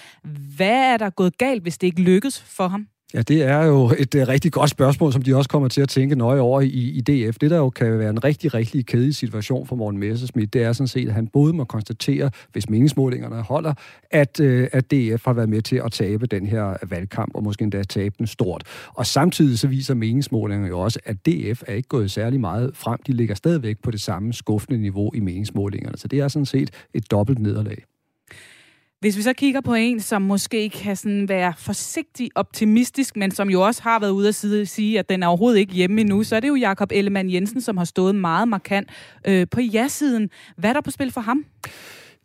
Hvad 0.56 0.92
er 0.92 0.96
der 0.96 1.10
gået 1.10 1.38
galt, 1.38 1.62
hvis 1.62 1.78
det 1.78 1.86
ikke 1.86 2.02
lykkes 2.02 2.40
for 2.40 2.68
ham? 2.68 2.86
Ja, 3.14 3.22
det 3.22 3.42
er 3.42 3.64
jo 3.64 3.92
et 3.98 4.14
uh, 4.14 4.28
rigtig 4.28 4.52
godt 4.52 4.70
spørgsmål, 4.70 5.12
som 5.12 5.22
de 5.22 5.36
også 5.36 5.50
kommer 5.50 5.68
til 5.68 5.80
at 5.80 5.88
tænke 5.88 6.14
nøje 6.14 6.40
over 6.40 6.60
i, 6.60 6.66
i 6.68 7.00
DF. 7.00 7.38
Det, 7.38 7.50
der 7.50 7.56
jo 7.56 7.70
kan 7.70 7.98
være 7.98 8.10
en 8.10 8.24
rigtig, 8.24 8.54
rigtig 8.54 8.86
kedelig 8.86 9.14
situation 9.14 9.66
for 9.66 9.76
Morten 9.76 10.00
Messerschmidt, 10.00 10.52
det 10.52 10.62
er 10.62 10.72
sådan 10.72 10.88
set, 10.88 11.08
at 11.08 11.14
han 11.14 11.26
både 11.26 11.52
må 11.52 11.64
konstatere, 11.64 12.30
hvis 12.52 12.70
meningsmålingerne 12.70 13.42
holder, 13.42 13.74
at, 14.10 14.40
uh, 14.40 14.64
at 14.72 14.90
DF 14.90 15.24
har 15.24 15.32
været 15.32 15.48
med 15.48 15.62
til 15.62 15.76
at 15.84 15.92
tabe 15.92 16.26
den 16.26 16.46
her 16.46 16.76
valgkamp, 16.88 17.34
og 17.34 17.42
måske 17.42 17.62
endda 17.62 17.82
tabe 17.82 18.14
den 18.18 18.26
stort. 18.26 18.62
Og 18.94 19.06
samtidig 19.06 19.58
så 19.58 19.68
viser 19.68 19.94
meningsmålingerne 19.94 20.68
jo 20.68 20.80
også, 20.80 21.00
at 21.04 21.16
DF 21.26 21.62
er 21.66 21.74
ikke 21.74 21.88
gået 21.88 22.10
særlig 22.10 22.40
meget 22.40 22.70
frem. 22.74 22.98
De 23.06 23.12
ligger 23.12 23.34
stadigvæk 23.34 23.76
på 23.82 23.90
det 23.90 24.00
samme 24.00 24.32
skuffende 24.32 24.80
niveau 24.80 25.10
i 25.14 25.20
meningsmålingerne. 25.20 25.98
Så 25.98 26.08
det 26.08 26.18
er 26.18 26.28
sådan 26.28 26.46
set 26.46 26.70
et 26.94 27.10
dobbelt 27.10 27.38
nederlag. 27.38 27.84
Hvis 29.00 29.16
vi 29.16 29.22
så 29.22 29.32
kigger 29.32 29.60
på 29.60 29.74
en, 29.74 30.00
som 30.00 30.22
måske 30.22 30.70
kan 30.70 30.96
sådan 30.96 31.28
være 31.28 31.54
forsigtig 31.58 32.30
optimistisk, 32.34 33.16
men 33.16 33.30
som 33.30 33.50
jo 33.50 33.60
også 33.62 33.82
har 33.82 33.98
været 33.98 34.10
ude 34.10 34.28
at 34.28 34.34
sige, 34.68 34.98
at 34.98 35.08
den 35.08 35.22
er 35.22 35.26
overhovedet 35.26 35.58
ikke 35.58 35.72
hjemme 35.72 36.00
endnu, 36.00 36.22
så 36.22 36.36
er 36.36 36.40
det 36.40 36.48
jo 36.48 36.54
Jakob 36.54 36.92
Ellemann 36.92 37.32
Jensen, 37.32 37.60
som 37.60 37.76
har 37.76 37.84
stået 37.84 38.14
meget 38.14 38.48
markant 38.48 38.88
øh, 39.26 39.46
på 39.50 39.60
ja-siden. 39.60 40.30
Hvad 40.56 40.70
er 40.70 40.74
der 40.74 40.80
på 40.80 40.90
spil 40.90 41.12
for 41.12 41.20
ham? 41.20 41.44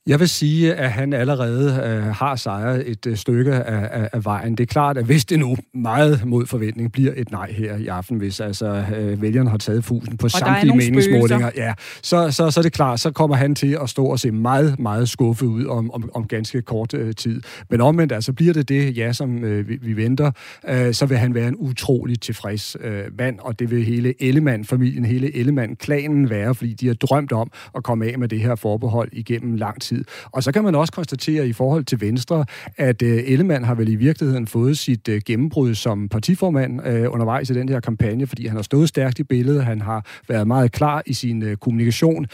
Jeg 0.07 0.19
vil 0.19 0.29
sige, 0.29 0.75
at 0.75 0.91
han 0.91 1.13
allerede 1.13 1.81
øh, 1.85 2.03
har 2.03 2.35
sejret 2.35 2.89
et 2.89 3.05
øh, 3.05 3.17
stykke 3.17 3.53
af, 3.53 4.01
af, 4.01 4.09
af 4.13 4.25
vejen. 4.25 4.55
Det 4.55 4.63
er 4.63 4.67
klart, 4.67 4.97
at 4.97 5.05
hvis 5.05 5.25
det 5.25 5.39
nu 5.39 5.55
meget 5.73 6.25
mod 6.25 6.45
forventning 6.45 6.91
bliver 6.91 7.11
et 7.15 7.31
nej 7.31 7.51
her 7.51 7.77
i 7.77 7.87
aften, 7.87 8.17
hvis 8.17 8.39
altså 8.39 8.85
øh, 8.97 9.21
vælgerne 9.21 9.49
har 9.49 9.57
taget 9.57 9.83
fusen 9.83 10.17
på 10.17 10.25
og 10.25 10.31
samtlige 10.31 10.75
meningsmålinger, 10.75 11.51
ja, 11.55 11.73
så, 12.01 12.31
så, 12.31 12.51
så 12.51 12.59
er 12.59 12.61
det 12.61 12.73
klart, 12.73 12.99
så 12.99 13.11
kommer 13.11 13.35
han 13.35 13.55
til 13.55 13.77
at 13.81 13.89
stå 13.89 14.05
og 14.05 14.19
se 14.19 14.31
meget, 14.31 14.79
meget 14.79 15.09
skuffet 15.09 15.45
ud 15.45 15.65
om, 15.65 15.91
om, 15.91 16.09
om 16.13 16.27
ganske 16.27 16.61
kort 16.61 16.93
øh, 16.93 17.15
tid. 17.15 17.41
Men 17.69 17.81
omvendt, 17.81 18.11
altså 18.11 18.33
bliver 18.33 18.53
det 18.53 18.69
det, 18.69 18.97
ja, 18.97 19.13
som 19.13 19.43
øh, 19.43 19.67
vi, 19.67 19.77
vi 19.81 19.95
venter, 19.95 20.31
øh, 20.69 20.93
så 20.93 21.05
vil 21.05 21.17
han 21.17 21.33
være 21.33 21.47
en 21.47 21.55
utrolig 21.57 22.21
tilfreds 22.21 22.77
øh, 22.79 23.03
mand, 23.17 23.39
og 23.39 23.59
det 23.59 23.71
vil 23.71 23.83
hele 23.85 24.23
Ellemann-familien, 24.23 25.05
hele 25.05 25.37
Ellemann-klanen 25.37 26.29
være, 26.29 26.55
fordi 26.55 26.73
de 26.73 26.87
har 26.87 26.93
drømt 26.93 27.31
om 27.31 27.51
at 27.75 27.83
komme 27.83 28.05
af 28.05 28.19
med 28.19 28.27
det 28.27 28.39
her 28.39 28.55
forbehold 28.55 29.09
igennem 29.11 29.55
lang 29.55 29.81
tid 29.81 29.92
tid. 29.93 30.05
Og 30.31 30.43
så 30.43 30.51
kan 30.51 30.63
man 30.63 30.75
også 30.75 30.93
konstatere 30.93 31.47
i 31.47 31.53
forhold 31.53 31.83
til 31.83 32.01
Venstre, 32.01 32.45
at 32.77 33.01
øh, 33.01 33.23
Ellemann 33.25 33.65
har 33.65 33.75
vel 33.75 33.87
i 33.87 33.95
virkeligheden 33.95 34.47
fået 34.47 34.77
sit 34.77 35.07
øh, 35.07 35.21
gennembrud 35.25 35.75
som 35.75 36.09
partiformand 36.09 36.87
øh, 36.87 37.13
undervejs 37.13 37.49
i 37.49 37.53
den 37.53 37.69
her 37.69 37.79
kampagne, 37.79 38.27
fordi 38.27 38.47
han 38.47 38.55
har 38.55 38.63
stået 38.63 38.89
stærkt 38.89 39.19
i 39.19 39.23
billedet, 39.23 39.65
han 39.65 39.81
har 39.81 40.05
været 40.27 40.47
meget 40.47 40.71
klar 40.71 41.03
i 41.05 41.13
sin 41.13 41.57
kommunikation, 41.61 42.25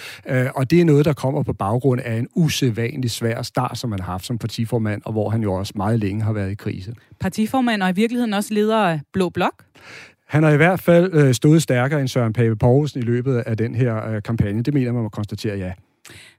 og 0.55 0.71
det 0.71 0.81
er 0.81 0.85
noget, 0.85 1.05
der 1.05 1.13
kommer 1.13 1.43
på 1.43 1.53
baggrund 1.53 2.01
af 2.01 2.15
en 2.15 2.27
usædvanlig 2.35 3.11
svær 3.11 3.41
start, 3.41 3.77
som 3.77 3.91
han 3.91 3.99
har 3.99 4.11
haft 4.11 4.25
som 4.25 4.37
partiformand, 4.37 5.01
og 5.05 5.11
hvor 5.11 5.29
han 5.29 5.43
jo 5.43 5.53
også 5.53 5.73
meget 5.75 5.99
længe 5.99 6.23
har 6.23 6.33
været 6.33 6.51
i 6.51 6.55
krise. 6.55 6.93
Partiformand 7.19 7.83
og 7.83 7.89
i 7.89 7.93
virkeligheden 7.93 8.33
også 8.33 8.53
leder 8.53 8.77
af 8.77 8.99
Blå 9.13 9.29
Blok? 9.29 9.63
Han 10.27 10.43
har 10.43 10.51
i 10.51 10.57
hvert 10.57 10.79
fald 10.79 11.33
stået 11.33 11.61
stærkere 11.61 11.99
end 11.99 12.07
Søren 12.07 12.33
Pape 12.33 12.55
Poulsen 12.55 12.99
i 12.99 13.03
løbet 13.03 13.37
af 13.37 13.57
den 13.57 13.75
her 13.75 14.19
kampagne. 14.19 14.63
Det 14.63 14.73
mener 14.73 14.91
man 14.91 15.03
må 15.03 15.09
konstatere, 15.09 15.57
ja. 15.57 15.71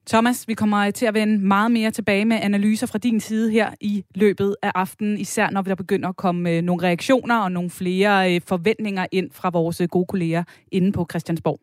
Thomas, 0.06 0.48
vi 0.48 0.54
kommer 0.54 0.90
til 0.90 1.06
at 1.06 1.14
vende 1.14 1.38
meget 1.38 1.70
mere 1.70 1.90
tilbage 1.90 2.24
med 2.24 2.38
analyser 2.42 2.86
fra 2.86 2.98
din 2.98 3.20
side 3.20 3.50
her 3.50 3.70
i 3.80 4.04
løbet 4.14 4.56
af 4.62 4.72
aftenen, 4.74 5.18
især 5.18 5.50
når 5.50 5.62
der 5.62 5.74
begynder 5.74 6.08
at 6.08 6.16
komme 6.16 6.50
øh, 6.50 6.62
nogle 6.62 6.82
reaktioner 6.82 7.38
og 7.38 7.52
nogle 7.52 7.70
flere 7.70 8.34
øh, 8.34 8.40
forventninger 8.46 9.06
ind 9.12 9.30
fra 9.32 9.50
vores 9.50 9.80
øh, 9.80 9.88
gode 9.88 10.06
kolleger 10.06 10.44
inde 10.72 10.92
på 10.92 11.06
Christiansborg. 11.10 11.60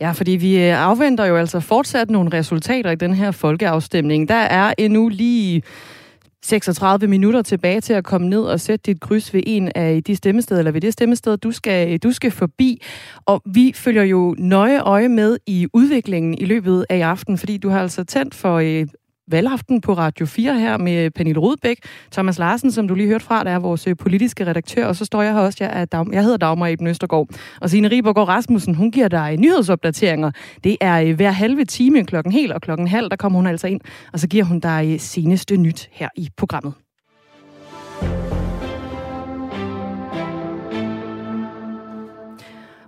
Ja, 0.00 0.12
fordi 0.12 0.30
vi 0.30 0.56
afventer 0.56 1.24
jo 1.24 1.36
altså 1.36 1.60
fortsat 1.60 2.10
nogle 2.10 2.32
resultater 2.32 2.90
i 2.90 2.96
den 2.96 3.14
her 3.14 3.30
folkeafstemning. 3.30 4.28
Der 4.28 4.34
er 4.34 4.74
endnu 4.78 5.08
lige 5.08 5.62
36 6.44 7.06
minutter 7.06 7.42
tilbage 7.42 7.80
til 7.80 7.92
at 7.92 8.04
komme 8.04 8.28
ned 8.28 8.42
og 8.42 8.60
sætte 8.60 8.92
dit 8.92 9.00
kryds 9.00 9.34
ved 9.34 9.42
en 9.46 9.72
af 9.74 10.04
de 10.04 10.16
stemmesteder, 10.16 10.58
eller 10.58 10.72
ved 10.72 10.80
det 10.80 10.92
stemmested, 10.92 11.36
du 11.36 11.50
skal, 11.50 11.98
du 11.98 12.12
skal 12.12 12.30
forbi. 12.30 12.82
Og 13.26 13.42
vi 13.44 13.72
følger 13.74 14.02
jo 14.02 14.34
nøje 14.38 14.80
øje 14.80 15.08
med 15.08 15.38
i 15.46 15.66
udviklingen 15.72 16.38
i 16.38 16.44
løbet 16.44 16.86
af 16.90 16.98
aften, 16.98 17.38
fordi 17.38 17.56
du 17.56 17.68
har 17.68 17.80
altså 17.80 18.04
tændt 18.04 18.34
for 18.34 18.54
øh, 18.54 18.86
valgaften 19.28 19.80
på 19.80 19.92
Radio 19.92 20.26
4 20.26 20.60
her 20.60 20.78
med 20.78 21.10
Pernille 21.10 21.40
Rudbæk, 21.40 21.78
Thomas 22.12 22.38
Larsen, 22.38 22.72
som 22.72 22.88
du 22.88 22.94
lige 22.94 23.08
hørte 23.08 23.24
fra, 23.24 23.44
der 23.44 23.50
er 23.50 23.58
vores 23.58 23.86
øh, 23.86 23.96
politiske 23.96 24.46
redaktør, 24.46 24.86
og 24.86 24.96
så 24.96 25.04
står 25.04 25.22
jeg 25.22 25.32
her 25.32 25.40
også, 25.40 25.58
jeg, 25.60 25.80
er 25.80 25.84
Dag, 25.84 26.06
jeg 26.12 26.22
hedder 26.22 26.36
Dagmar 26.36 26.66
Eben 26.66 26.86
Østergaard, 26.86 27.28
og 27.60 27.70
Signe 27.70 27.88
Ribergaard 27.88 28.28
Rasmussen, 28.28 28.74
hun 28.74 28.90
giver 28.90 29.08
dig 29.08 29.36
nyhedsopdateringer. 29.36 30.30
Det 30.64 30.76
er 30.80 31.02
øh, 31.02 31.14
hver 31.14 31.30
halve 31.30 31.64
time 31.64 32.04
klokken 32.04 32.32
helt 32.32 32.52
og 32.52 32.60
klokken 32.60 32.88
halv, 32.88 33.10
der 33.10 33.16
kommer 33.16 33.38
hun 33.38 33.46
altså 33.46 33.66
ind, 33.66 33.80
og 34.12 34.20
så 34.20 34.28
giver 34.28 34.44
hun 34.44 34.60
dig 34.60 34.90
øh, 34.92 35.00
seneste 35.00 35.56
nyt 35.56 35.88
her 35.92 36.08
i 36.16 36.28
programmet. 36.36 36.72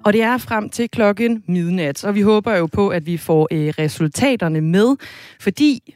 Og 0.04 0.12
det 0.12 0.22
er 0.22 0.38
frem 0.38 0.68
til 0.68 0.90
klokken 0.90 1.44
midnat, 1.46 2.04
og 2.04 2.14
vi 2.14 2.22
håber 2.22 2.56
jo 2.56 2.66
på, 2.66 2.88
at 2.88 3.06
vi 3.06 3.16
får 3.16 3.48
øh, 3.50 3.68
resultaterne 3.78 4.60
med, 4.60 4.96
fordi 5.40 5.94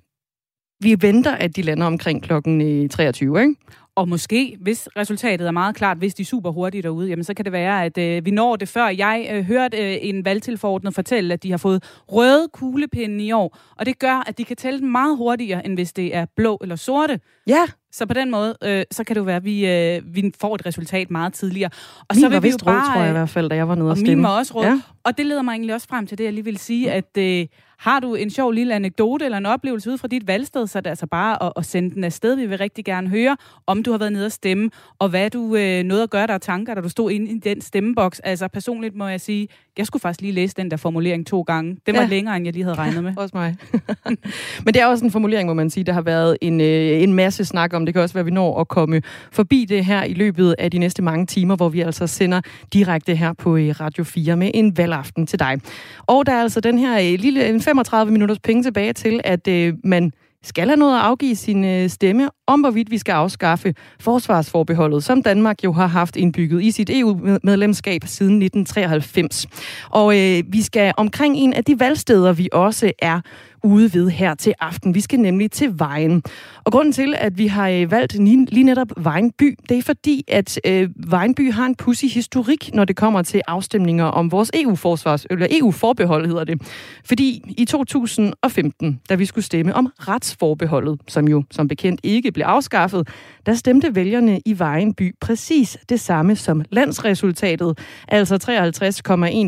vi 0.82 0.96
venter, 1.00 1.32
at 1.32 1.56
de 1.56 1.62
lander 1.62 1.86
omkring 1.86 2.22
klokken 2.22 2.88
23, 2.88 3.38
øh, 3.38 3.42
ikke? 3.42 3.56
Og 3.94 4.08
måske, 4.08 4.56
hvis 4.60 4.88
resultatet 4.96 5.46
er 5.46 5.50
meget 5.50 5.76
klart, 5.76 5.98
hvis 5.98 6.14
de 6.14 6.22
er 6.22 6.26
super 6.26 6.50
hurtige 6.50 6.82
derude, 6.82 7.08
jamen 7.08 7.24
så 7.24 7.34
kan 7.34 7.44
det 7.44 7.52
være, 7.52 7.84
at 7.84 7.98
øh, 7.98 8.24
vi 8.24 8.30
når 8.30 8.56
det 8.56 8.68
før. 8.68 8.88
Jeg 8.88 9.28
øh, 9.32 9.44
hørte 9.44 9.76
øh, 9.76 9.98
en 10.00 10.24
valgtilforordnet 10.24 10.94
fortælle, 10.94 11.34
at 11.34 11.42
de 11.42 11.50
har 11.50 11.58
fået 11.58 11.84
røde 12.08 12.48
kuglepinde 12.52 13.24
i 13.24 13.32
år, 13.32 13.58
og 13.78 13.86
det 13.86 13.98
gør, 13.98 14.24
at 14.26 14.38
de 14.38 14.44
kan 14.44 14.56
tælle 14.56 14.80
meget 14.80 15.16
hurtigere, 15.16 15.66
end 15.66 15.74
hvis 15.74 15.92
det 15.92 16.16
er 16.16 16.26
blå 16.36 16.58
eller 16.62 16.76
sorte. 16.76 17.20
Ja. 17.46 17.66
Så 17.92 18.06
på 18.06 18.14
den 18.14 18.30
måde, 18.30 18.56
øh, 18.64 18.84
så 18.90 19.04
kan 19.04 19.16
det 19.16 19.20
jo 19.20 19.24
være, 19.24 19.36
at 19.36 19.44
vi, 19.44 19.66
øh, 19.66 20.14
vi 20.14 20.32
får 20.40 20.54
et 20.54 20.66
resultat 20.66 21.10
meget 21.10 21.32
tidligere. 21.32 21.70
Og 21.98 22.06
min 22.14 22.20
så 22.20 22.28
vil 22.28 22.34
var 22.34 22.40
vi 22.40 22.48
vist 22.48 22.64
bare, 22.64 22.74
rød, 22.74 22.92
tror 22.92 23.00
jeg 23.00 23.10
i 23.10 23.12
hvert 23.12 23.30
fald, 23.30 23.48
da 23.48 23.54
jeg 23.54 23.68
var 23.68 23.74
nede 23.74 23.90
og 23.90 23.96
stemme. 23.96 24.12
Og 24.12 24.16
min 24.16 24.24
var 24.24 24.38
også 24.38 24.54
rød. 24.54 24.64
Ja. 24.64 24.80
Og 25.04 25.18
det 25.18 25.26
leder 25.26 25.42
mig 25.42 25.52
egentlig 25.52 25.74
også 25.74 25.86
frem 25.88 26.06
til 26.06 26.18
det, 26.18 26.24
jeg 26.24 26.32
lige 26.32 26.44
vil 26.44 26.58
sige, 26.58 26.92
at 26.92 27.18
øh, 27.18 27.46
har 27.82 28.00
du 28.00 28.14
en 28.14 28.30
sjov 28.30 28.52
lille 28.52 28.74
anekdote 28.74 29.24
eller 29.24 29.38
en 29.38 29.46
oplevelse 29.46 29.90
ud 29.90 29.98
fra 29.98 30.08
dit 30.08 30.26
valgsted, 30.26 30.66
så 30.66 30.78
er 30.78 30.80
det 30.80 30.90
altså 30.90 31.06
bare 31.06 31.42
at, 31.42 31.52
at 31.56 31.64
sende 31.64 31.94
den 31.94 32.04
afsted. 32.04 32.36
Vi 32.36 32.46
vil 32.46 32.58
rigtig 32.58 32.84
gerne 32.84 33.08
høre, 33.08 33.36
om 33.66 33.82
du 33.82 33.90
har 33.90 33.98
været 33.98 34.12
nede 34.12 34.26
og 34.26 34.32
stemme, 34.32 34.70
og 34.98 35.08
hvad 35.08 35.30
du 35.30 35.56
øh, 35.56 35.82
nåede 35.82 36.02
at 36.02 36.10
gøre 36.10 36.26
der 36.26 36.38
tanker, 36.38 36.74
da 36.74 36.80
du 36.80 36.88
stod 36.88 37.10
inde 37.10 37.30
i 37.30 37.38
den 37.38 37.60
stemmeboks. 37.60 38.20
Altså 38.20 38.48
personligt 38.48 38.96
må 38.96 39.08
jeg 39.08 39.20
sige, 39.20 39.48
jeg 39.78 39.86
skulle 39.86 40.00
faktisk 40.00 40.20
lige 40.20 40.32
læse 40.32 40.54
den 40.56 40.70
der 40.70 40.76
formulering 40.76 41.26
to 41.26 41.42
gange. 41.42 41.76
Det 41.86 41.94
var 41.94 42.00
ja. 42.00 42.06
længere, 42.06 42.36
end 42.36 42.44
jeg 42.44 42.54
lige 42.54 42.64
havde 42.64 42.76
regnet 42.76 43.04
med. 43.04 43.16
også 43.22 43.36
mig. 43.36 43.56
Men 44.64 44.74
det 44.74 44.76
er 44.76 44.86
også 44.86 45.04
en 45.04 45.10
formulering, 45.10 45.46
hvor 45.46 45.54
man 45.54 45.70
sige, 45.70 45.84
der 45.84 45.92
har 45.92 46.02
været 46.02 46.36
en, 46.40 46.60
øh, 46.60 47.02
en 47.02 47.12
masse 47.12 47.44
snak 47.44 47.74
om. 47.74 47.86
Det 47.86 47.94
kan 47.94 48.02
også 48.02 48.14
være, 48.14 48.20
at 48.20 48.26
vi 48.26 48.30
når 48.30 48.60
at 48.60 48.68
komme 48.68 49.02
forbi 49.32 49.64
det 49.68 49.84
her 49.84 50.04
i 50.04 50.14
løbet 50.14 50.54
af 50.58 50.70
de 50.70 50.78
næste 50.78 51.02
mange 51.02 51.26
timer, 51.26 51.56
hvor 51.56 51.68
vi 51.68 51.80
altså 51.80 52.06
sender 52.06 52.40
direkte 52.72 53.14
her 53.14 53.32
på 53.32 53.56
øh, 53.56 53.74
Radio 53.80 54.04
4 54.04 54.36
med 54.36 54.50
en 54.54 54.78
valgaften 54.78 55.26
til 55.26 55.38
dig. 55.38 55.60
Og 56.06 56.26
der 56.26 56.32
er 56.32 56.42
altså 56.42 56.60
den 56.60 56.78
her 56.78 57.12
øh, 57.12 57.18
lille 57.18 57.48
en 57.48 57.60
35 57.72 58.12
minutters 58.12 58.38
penge 58.38 58.62
tilbage 58.62 58.92
til, 58.92 59.20
at 59.24 59.48
øh, 59.48 59.74
man 59.84 60.12
skal 60.42 60.68
have 60.68 60.76
noget 60.76 60.96
at 60.96 61.02
afgive 61.02 61.36
sin 61.36 61.64
øh, 61.64 61.90
stemme 61.90 62.28
om, 62.46 62.60
hvorvidt 62.60 62.90
vi 62.90 62.98
skal 62.98 63.12
afskaffe 63.12 63.74
forsvarsforbeholdet, 64.00 65.04
som 65.04 65.22
Danmark 65.22 65.64
jo 65.64 65.72
har 65.72 65.86
haft 65.86 66.16
indbygget 66.16 66.62
i 66.62 66.70
sit 66.70 66.90
EU-medlemskab 66.92 68.02
siden 68.06 68.42
1993. 68.42 69.46
Og 69.90 70.18
øh, 70.18 70.42
vi 70.48 70.62
skal 70.62 70.92
omkring 70.96 71.36
en 71.36 71.52
af 71.52 71.64
de 71.64 71.80
valgsteder, 71.80 72.32
vi 72.32 72.48
også 72.52 72.92
er 72.98 73.20
ude 73.64 73.94
ved 73.94 74.10
her 74.10 74.34
til 74.34 74.54
aften. 74.60 74.94
Vi 74.94 75.00
skal 75.00 75.20
nemlig 75.20 75.50
til 75.50 75.78
Vejen. 75.78 76.22
Og 76.64 76.72
grunden 76.72 76.92
til, 76.92 77.14
at 77.18 77.38
vi 77.38 77.46
har 77.46 77.68
øh, 77.68 77.90
valgt 77.90 78.12
lige 78.52 78.62
netop 78.62 78.92
Vejenby, 78.96 79.58
det 79.68 79.78
er 79.78 79.82
fordi, 79.82 80.24
at 80.28 80.60
øh, 80.66 80.88
Vejenby 80.96 81.52
har 81.52 81.66
en 81.66 81.74
pussy 81.74 82.04
historik, 82.04 82.74
når 82.74 82.84
det 82.84 82.96
kommer 82.96 83.22
til 83.22 83.42
afstemninger 83.46 84.04
om 84.04 84.32
vores 84.32 84.50
EU-forsvars, 84.54 85.26
eller 85.30 85.46
EU-forbehold 85.50 86.26
hedder 86.26 86.44
det. 86.44 86.62
Fordi 87.04 87.54
i 87.58 87.64
2015, 87.64 89.00
da 89.08 89.14
vi 89.14 89.24
skulle 89.24 89.44
stemme 89.44 89.74
om 89.74 89.92
retsforbeholdet, 89.98 91.00
som 91.08 91.28
jo 91.28 91.44
som 91.50 91.68
bekendt 91.68 92.00
ikke 92.02 92.32
blev 92.32 92.44
afskaffet, 92.44 93.08
der 93.46 93.54
stemte 93.54 93.94
vælgerne 93.94 94.40
i 94.46 94.58
Vejenby 94.58 95.14
præcis 95.20 95.78
det 95.88 96.00
samme 96.00 96.36
som 96.36 96.62
landsresultatet. 96.70 97.78
Altså 98.08 98.34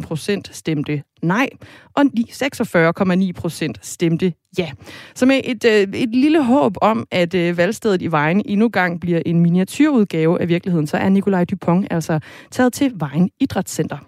53,1 0.00 0.07
procent 0.07 0.57
stemte 0.57 1.03
nej, 1.24 1.48
og 1.94 2.04
46,9 2.30 3.32
procent 3.32 3.78
stemte 3.82 4.32
ja. 4.58 4.70
Så 5.14 5.26
med 5.26 5.40
et, 5.44 5.64
øh, 5.64 5.88
et 5.94 6.08
lille 6.08 6.44
håb 6.44 6.76
om, 6.80 7.06
at 7.10 7.34
øh, 7.34 7.56
valgstedet 7.56 8.02
i 8.02 8.06
Vejen 8.06 8.42
endnu 8.44 8.68
gang 8.68 9.00
bliver 9.00 9.22
en 9.26 9.40
miniatyrudgave 9.40 10.40
af 10.40 10.48
virkeligheden, 10.48 10.87
så 10.87 10.96
er 10.96 11.08
Nikolaj 11.08 11.44
Dupont 11.44 11.87
altså 11.90 12.20
taget 12.50 12.72
til 12.72 12.92
Vejen 12.94 13.30
Idrætscenter. 13.40 13.98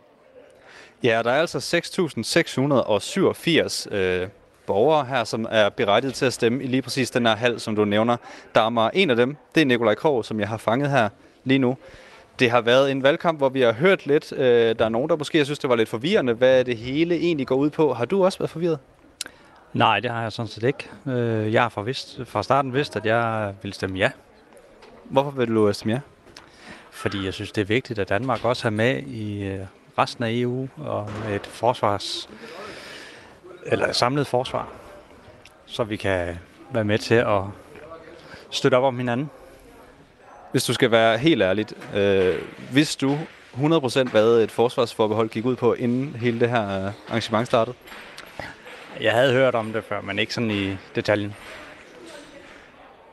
Ja, 1.02 1.20
der 1.24 1.30
er 1.30 1.40
altså 1.40 1.58
6.687 3.88 3.94
øh, 3.94 4.28
borgere 4.66 5.04
her, 5.04 5.24
som 5.24 5.46
er 5.50 5.68
berettiget 5.68 6.14
til 6.14 6.26
at 6.26 6.32
stemme 6.32 6.64
i 6.64 6.66
lige 6.66 6.82
præcis 6.82 7.10
den 7.10 7.26
her 7.26 7.36
hal, 7.36 7.60
som 7.60 7.76
du 7.76 7.84
nævner. 7.84 8.16
Der 8.54 8.60
er 8.60 8.90
en 8.94 9.10
af 9.10 9.16
dem, 9.16 9.36
det 9.54 9.60
er 9.60 9.64
Nikolaj 9.66 9.94
Krog, 9.94 10.24
som 10.24 10.40
jeg 10.40 10.48
har 10.48 10.56
fanget 10.56 10.90
her 10.90 11.08
lige 11.44 11.58
nu. 11.58 11.76
Det 12.38 12.50
har 12.50 12.60
været 12.60 12.90
en 12.90 13.02
valgkamp, 13.02 13.38
hvor 13.38 13.48
vi 13.48 13.60
har 13.60 13.72
hørt 13.72 14.06
lidt. 14.06 14.32
Øh, 14.32 14.78
der 14.78 14.84
er 14.84 14.88
nogen, 14.88 15.10
der 15.10 15.16
måske 15.16 15.44
synes, 15.44 15.58
det 15.58 15.70
var 15.70 15.76
lidt 15.76 15.88
forvirrende, 15.88 16.32
hvad 16.32 16.64
det 16.64 16.76
hele 16.76 17.14
egentlig 17.14 17.46
går 17.46 17.56
ud 17.56 17.70
på. 17.70 17.94
Har 17.94 18.04
du 18.04 18.24
også 18.24 18.38
været 18.38 18.50
forvirret? 18.50 18.78
Nej, 19.72 20.00
det 20.00 20.10
har 20.10 20.22
jeg 20.22 20.32
sådan 20.32 20.48
set 20.48 20.62
ikke. 20.62 20.90
Øh, 21.06 21.52
jeg 21.52 21.62
har 21.62 21.68
fra, 21.68 21.82
fra 22.24 22.42
starten 22.42 22.72
vidst, 22.72 22.96
at 22.96 23.06
jeg 23.06 23.54
vil 23.62 23.72
stemme 23.72 23.98
ja. 23.98 24.10
Hvorfor 25.04 25.30
vil 25.30 25.48
du 25.48 25.72
stemme 25.72 25.92
ja? 25.92 26.00
Fordi 26.90 27.24
jeg 27.24 27.34
synes, 27.34 27.52
det 27.52 27.60
er 27.60 27.66
vigtigt, 27.66 27.98
at 27.98 28.08
Danmark 28.08 28.44
også 28.44 28.68
er 28.68 28.70
med 28.70 29.02
i 29.02 29.42
øh, 29.42 29.60
resten 29.98 30.24
af 30.24 30.30
EU 30.32 30.68
og 30.76 31.10
med 31.24 31.36
et 31.36 31.46
forsvars 31.46 32.28
eller 33.66 33.92
samlet 33.92 34.26
forsvar, 34.26 34.68
så 35.66 35.84
vi 35.84 35.96
kan 35.96 36.38
være 36.70 36.84
med 36.84 36.98
til 36.98 37.14
at 37.14 37.42
støtte 38.50 38.74
op 38.74 38.84
om 38.84 38.98
hinanden. 38.98 39.30
Hvis 40.56 40.64
du 40.64 40.74
skal 40.74 40.90
være 40.90 41.18
helt 41.18 41.42
ærligt, 41.42 41.74
øh, 41.94 42.34
hvis 42.72 42.96
du 42.96 43.18
100% 43.54 44.10
hvad 44.10 44.42
et 44.42 44.50
forsvarsforbehold 44.50 45.28
gik 45.28 45.44
ud 45.44 45.56
på, 45.56 45.74
inden 45.74 46.16
hele 46.20 46.40
det 46.40 46.50
her 46.50 46.92
arrangement 47.08 47.46
startede? 47.46 47.76
Jeg 49.00 49.12
havde 49.12 49.32
hørt 49.32 49.54
om 49.54 49.72
det 49.72 49.84
før, 49.84 50.00
men 50.00 50.18
ikke 50.18 50.34
sådan 50.34 50.50
i 50.50 50.76
detaljen. 50.94 51.34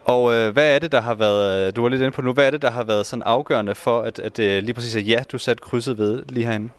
Og 0.05 0.33
øh, 0.33 0.53
hvad 0.53 0.75
er 0.75 0.79
det, 0.79 0.91
der 0.91 1.01
har 1.01 1.13
været, 1.13 1.75
du 1.75 1.81
var 1.81 1.89
lidt 1.89 2.01
inde 2.01 2.11
på 2.11 2.21
nu, 2.21 2.33
hvad 2.33 2.47
er 2.47 2.51
det, 2.51 2.61
der 2.61 2.71
har 2.71 2.83
været 2.83 3.05
sådan 3.05 3.23
afgørende 3.23 3.75
for, 3.75 4.01
at, 4.01 4.19
at 4.19 4.37
det 4.37 4.63
lige 4.63 4.73
præcis 4.73 4.95
er 4.95 5.01
ja, 5.01 5.23
du 5.31 5.37
satte 5.37 5.61
krydset 5.61 5.97
ved 5.97 6.23
lige 6.29 6.45
herinde? 6.45 6.69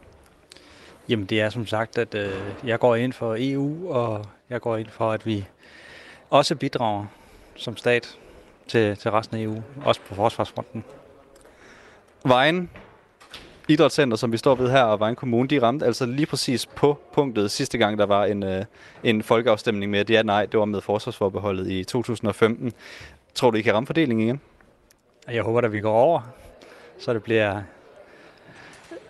Jamen 1.08 1.26
det 1.26 1.40
er 1.40 1.50
som 1.50 1.66
sagt, 1.66 1.98
at 1.98 2.14
øh, 2.14 2.32
jeg 2.64 2.78
går 2.78 2.96
ind 2.96 3.12
for 3.12 3.36
EU, 3.38 3.92
og 3.92 4.24
jeg 4.50 4.60
går 4.60 4.76
ind 4.76 4.88
for, 4.88 5.12
at 5.12 5.26
vi 5.26 5.44
også 6.30 6.54
bidrager 6.54 7.06
som 7.56 7.76
stat 7.76 8.18
til, 8.68 8.96
til 8.96 9.10
resten 9.10 9.36
af 9.36 9.42
EU, 9.42 9.62
også 9.84 10.00
på 10.08 10.14
forsvarsfronten. 10.14 10.84
Vejen 12.24 12.70
Idrætscenter, 13.68 14.16
som 14.16 14.32
vi 14.32 14.36
står 14.36 14.54
ved 14.54 14.70
her, 14.70 14.82
og 14.82 15.00
Vejen 15.00 15.16
Kommune, 15.16 15.48
de 15.48 15.62
ramte 15.62 15.86
altså 15.86 16.06
lige 16.06 16.26
præcis 16.26 16.66
på 16.66 16.98
punktet 17.12 17.50
sidste 17.50 17.78
gang, 17.78 17.98
der 17.98 18.06
var 18.06 18.24
en, 18.24 18.42
øh, 18.42 18.64
en 19.04 19.22
folkeafstemning 19.22 19.90
med, 19.90 20.00
at 20.00 20.10
ja, 20.10 20.22
nej, 20.22 20.46
det 20.46 20.60
var 20.60 20.64
med 20.64 20.80
forsvarsforbeholdet 20.80 21.70
i 21.70 21.84
2015. 21.84 22.72
Tror 23.34 23.50
du, 23.50 23.56
I 23.56 23.60
kan 23.60 23.74
ramme 23.74 23.86
fordelingen 23.86 24.28
igen? 24.28 24.40
Jeg 25.28 25.42
håber, 25.42 25.60
at 25.60 25.72
vi 25.72 25.80
går 25.80 25.92
over, 25.92 26.20
så 26.98 27.14
det 27.14 27.22
bliver 27.22 27.62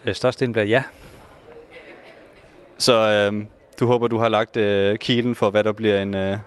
øh, 0.05 0.15
størstedelen 0.15 0.53
bliver 0.53 0.67
ja. 0.67 0.83
Så 2.79 2.93
øh, 3.33 3.45
du 3.81 3.87
håber, 3.87 4.09
du 4.09 4.19
har 4.19 4.29
lagt 4.29 4.57
øh, 4.57 4.99
kilen 4.99 5.35
for, 5.35 5.51
hvad 5.51 5.65
der 5.65 5.73
bliver 5.73 6.03
en, 6.03 6.15
øh, 6.15 6.39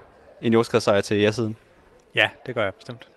en 0.42 0.54
jordskredssejr 0.54 1.02
til 1.02 1.18
ja-siden? 1.18 1.58
Ja, 2.16 2.30
det 2.46 2.56
gør 2.56 2.64
jeg 2.64 2.74
bestemt. 2.74 3.08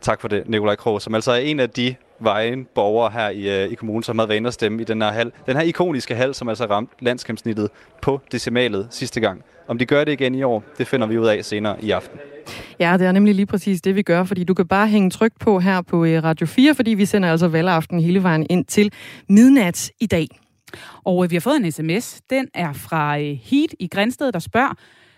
Tak 0.00 0.20
for 0.20 0.28
det, 0.28 0.48
Nikolaj 0.48 0.74
Krog, 0.76 1.02
som 1.02 1.14
altså 1.14 1.32
er 1.32 1.36
en 1.36 1.60
af 1.60 1.70
de 1.70 1.94
vejen 2.18 2.66
borgere 2.74 3.10
her 3.10 3.28
i, 3.28 3.64
øh, 3.64 3.72
i 3.72 3.74
kommunen, 3.74 4.02
som 4.02 4.18
havde 4.18 4.28
været 4.28 4.36
inde 4.36 4.48
og 4.48 4.52
stemme 4.52 4.82
i 4.82 4.84
den 4.84 5.02
her 5.02 5.12
hal. 5.12 5.32
Den 5.46 5.56
her 5.56 5.62
ikoniske 5.62 6.14
hal, 6.14 6.34
som 6.34 6.48
altså 6.48 6.64
ramte 6.64 6.94
landskabsnittet 7.00 7.70
på 8.02 8.20
decimalet 8.32 8.88
sidste 8.90 9.20
gang. 9.20 9.42
Om 9.68 9.78
de 9.78 9.86
gør 9.86 10.04
det 10.04 10.12
igen 10.12 10.34
i 10.34 10.42
år, 10.42 10.64
det 10.78 10.86
finder 10.86 11.06
vi 11.06 11.18
ud 11.18 11.26
af 11.26 11.44
senere 11.44 11.84
i 11.84 11.90
aften. 11.90 12.18
Ja, 12.78 12.96
det 12.98 13.06
er 13.06 13.12
nemlig 13.12 13.34
lige 13.34 13.46
præcis 13.46 13.80
det, 13.80 13.96
vi 13.96 14.02
gør, 14.02 14.24
fordi 14.24 14.44
du 14.44 14.54
kan 14.54 14.68
bare 14.68 14.88
hænge 14.88 15.10
tryk 15.10 15.32
på 15.40 15.60
her 15.60 15.82
på 15.82 16.04
øh, 16.04 16.24
Radio 16.24 16.46
4, 16.46 16.74
fordi 16.74 16.90
vi 16.90 17.06
sender 17.06 17.30
altså 17.30 17.48
valgaften 17.48 18.00
hele 18.00 18.22
vejen 18.22 18.46
ind 18.50 18.64
til 18.64 18.92
midnat 19.28 19.90
i 20.00 20.06
dag. 20.06 20.26
Og 21.04 21.24
øh, 21.24 21.30
vi 21.30 21.36
har 21.36 21.40
fået 21.40 21.56
en 21.56 21.72
sms. 21.72 22.20
Den 22.30 22.48
er 22.54 22.72
fra 22.72 23.18
øh, 23.18 23.38
Heat 23.42 23.74
i 23.78 23.88
Grænsted, 23.92 24.32
der 24.32 24.38
spørger, 24.38 24.74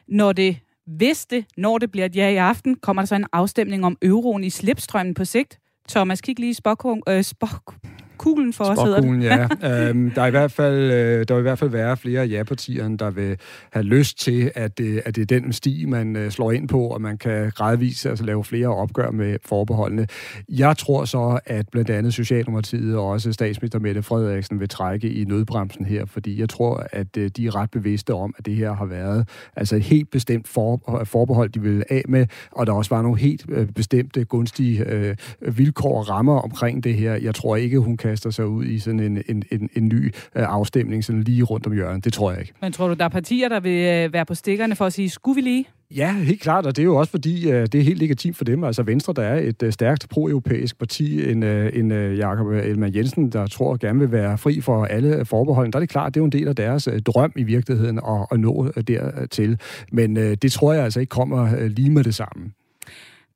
når 0.08 0.32
det, 0.32 0.56
hvis 0.96 1.26
det, 1.26 1.44
når 1.56 1.78
det 1.78 1.90
bliver 1.90 2.06
et 2.06 2.16
ja 2.16 2.28
i 2.28 2.36
aften, 2.36 2.74
kommer 2.74 3.02
der 3.02 3.06
så 3.06 3.14
en 3.14 3.26
afstemning 3.32 3.84
om 3.84 3.96
euroen 4.02 4.44
i 4.44 4.50
slipstrømmen 4.50 5.14
på 5.14 5.24
sigt? 5.24 5.58
Thomas, 5.88 6.20
kig 6.20 6.38
lige 6.38 6.54
spok, 6.54 6.86
øh, 7.08 7.22
spok, 7.22 7.74
kuglen 8.22 8.52
for 8.52 8.64
os, 8.64 8.78
hedder 8.82 9.00
det. 9.00 9.22
ja. 9.62 9.88
øhm, 9.88 10.10
der, 10.10 10.22
er 10.22 10.26
i 10.26 10.30
hvert 10.30 10.52
fald, 10.52 10.92
øh, 10.92 11.24
der 11.28 11.34
vil 11.34 11.40
i 11.40 11.42
hvert 11.42 11.58
fald 11.58 11.70
være 11.70 11.96
flere 11.96 12.26
ja-partier, 12.26 12.88
der 12.88 13.10
vil 13.10 13.36
have 13.72 13.82
lyst 13.82 14.18
til, 14.18 14.50
at 14.54 14.78
det, 14.78 15.02
at 15.04 15.16
det 15.16 15.22
er 15.22 15.40
den 15.40 15.52
sti, 15.52 15.84
man 15.88 16.16
øh, 16.16 16.30
slår 16.30 16.52
ind 16.52 16.68
på, 16.68 16.86
og 16.86 17.00
man 17.00 17.18
kan 17.18 17.50
gradvist 17.50 18.06
altså, 18.06 18.24
lave 18.24 18.44
flere 18.44 18.68
opgør 18.68 19.10
med 19.10 19.36
forbeholdene. 19.44 20.06
Jeg 20.48 20.76
tror 20.76 21.04
så, 21.04 21.40
at 21.46 21.68
blandt 21.68 21.90
andet 21.90 22.14
Socialdemokratiet 22.14 22.96
og 22.96 23.08
også 23.08 23.32
statsminister 23.32 23.78
Mette 23.78 24.02
Frederiksen 24.02 24.60
vil 24.60 24.68
trække 24.68 25.12
i 25.12 25.24
nødbremsen 25.24 25.84
her, 25.84 26.04
fordi 26.06 26.40
jeg 26.40 26.48
tror, 26.48 26.86
at 26.92 27.16
øh, 27.16 27.30
de 27.36 27.46
er 27.46 27.56
ret 27.56 27.70
bevidste 27.70 28.14
om, 28.14 28.34
at 28.38 28.46
det 28.46 28.54
her 28.54 28.72
har 28.72 28.84
været 28.84 29.28
altså 29.56 29.76
et 29.76 29.82
helt 29.82 30.10
bestemt 30.10 30.48
for, 30.48 31.00
forbehold, 31.04 31.50
de 31.50 31.62
vil 31.62 31.84
af 31.90 32.02
med, 32.08 32.26
og 32.52 32.66
der 32.66 32.72
også 32.72 32.94
var 32.94 33.02
nogle 33.02 33.18
helt 33.18 33.44
øh, 33.48 33.66
bestemte 33.66 34.24
gunstige 34.24 34.84
øh, 34.88 35.16
vilkår 35.56 35.98
og 35.98 36.08
rammer 36.08 36.40
omkring 36.40 36.84
det 36.84 36.94
her. 36.94 37.14
Jeg 37.14 37.34
tror 37.34 37.56
ikke, 37.56 37.78
hun 37.78 37.96
kan 37.96 38.11
kaster 38.12 38.30
sig 38.30 38.46
ud 38.46 38.64
i 38.64 38.78
sådan 38.78 39.00
en, 39.00 39.22
en, 39.28 39.42
en, 39.50 39.68
en 39.76 39.88
ny 39.88 40.04
øh, 40.06 40.12
afstemning 40.34 41.04
sådan 41.04 41.22
lige 41.22 41.42
rundt 41.42 41.66
om 41.66 41.72
hjørnet. 41.72 42.04
Det 42.04 42.12
tror 42.12 42.30
jeg 42.30 42.40
ikke. 42.40 42.52
Men 42.60 42.72
tror 42.72 42.88
du, 42.88 42.94
der 42.94 43.04
er 43.04 43.08
partier, 43.08 43.48
der 43.48 43.60
vil 43.60 44.04
øh, 44.04 44.12
være 44.12 44.26
på 44.26 44.34
stikkerne 44.34 44.76
for 44.76 44.86
at 44.86 44.92
sige, 44.92 45.10
skulle 45.10 45.34
vi 45.34 45.40
lige? 45.40 45.64
Ja, 45.96 46.12
helt 46.12 46.40
klart, 46.40 46.66
og 46.66 46.76
det 46.76 46.82
er 46.82 46.86
jo 46.86 46.96
også 46.96 47.10
fordi, 47.10 47.46
uh, 47.46 47.52
det 47.52 47.74
er 47.74 47.82
helt 47.82 47.98
legitimt 47.98 48.36
for 48.36 48.44
dem. 48.44 48.64
Altså 48.64 48.82
Venstre, 48.82 49.12
der 49.12 49.22
er 49.22 49.52
et 49.60 49.74
stærkt 49.74 50.06
pro-europæisk 50.10 50.78
parti, 50.78 51.30
en, 51.30 51.42
uh, 51.42 51.66
en 51.72 51.90
Jakob 52.16 52.46
Elman 52.46 52.94
Jensen, 52.94 53.30
der 53.30 53.46
tror 53.46 53.76
gerne 53.76 53.98
vil 53.98 54.12
være 54.12 54.38
fri 54.38 54.60
for 54.60 54.84
alle 54.84 55.24
forbehold. 55.24 55.72
Der 55.72 55.78
er 55.78 55.80
det 55.80 55.88
klart, 55.88 56.14
det 56.14 56.20
er 56.20 56.22
jo 56.22 56.24
en 56.24 56.32
del 56.32 56.48
af 56.48 56.56
deres 56.56 56.88
drøm 57.06 57.32
i 57.36 57.42
virkeligheden 57.42 57.98
at, 57.98 58.26
at 58.30 58.40
nå 58.40 58.72
dertil. 58.88 59.58
Men 59.92 60.16
det 60.16 60.52
tror 60.52 60.72
jeg 60.72 60.84
altså 60.84 61.00
ikke 61.00 61.10
kommer 61.10 61.68
lige 61.68 61.90
med 61.90 62.04
det 62.04 62.14
samme. 62.14 62.52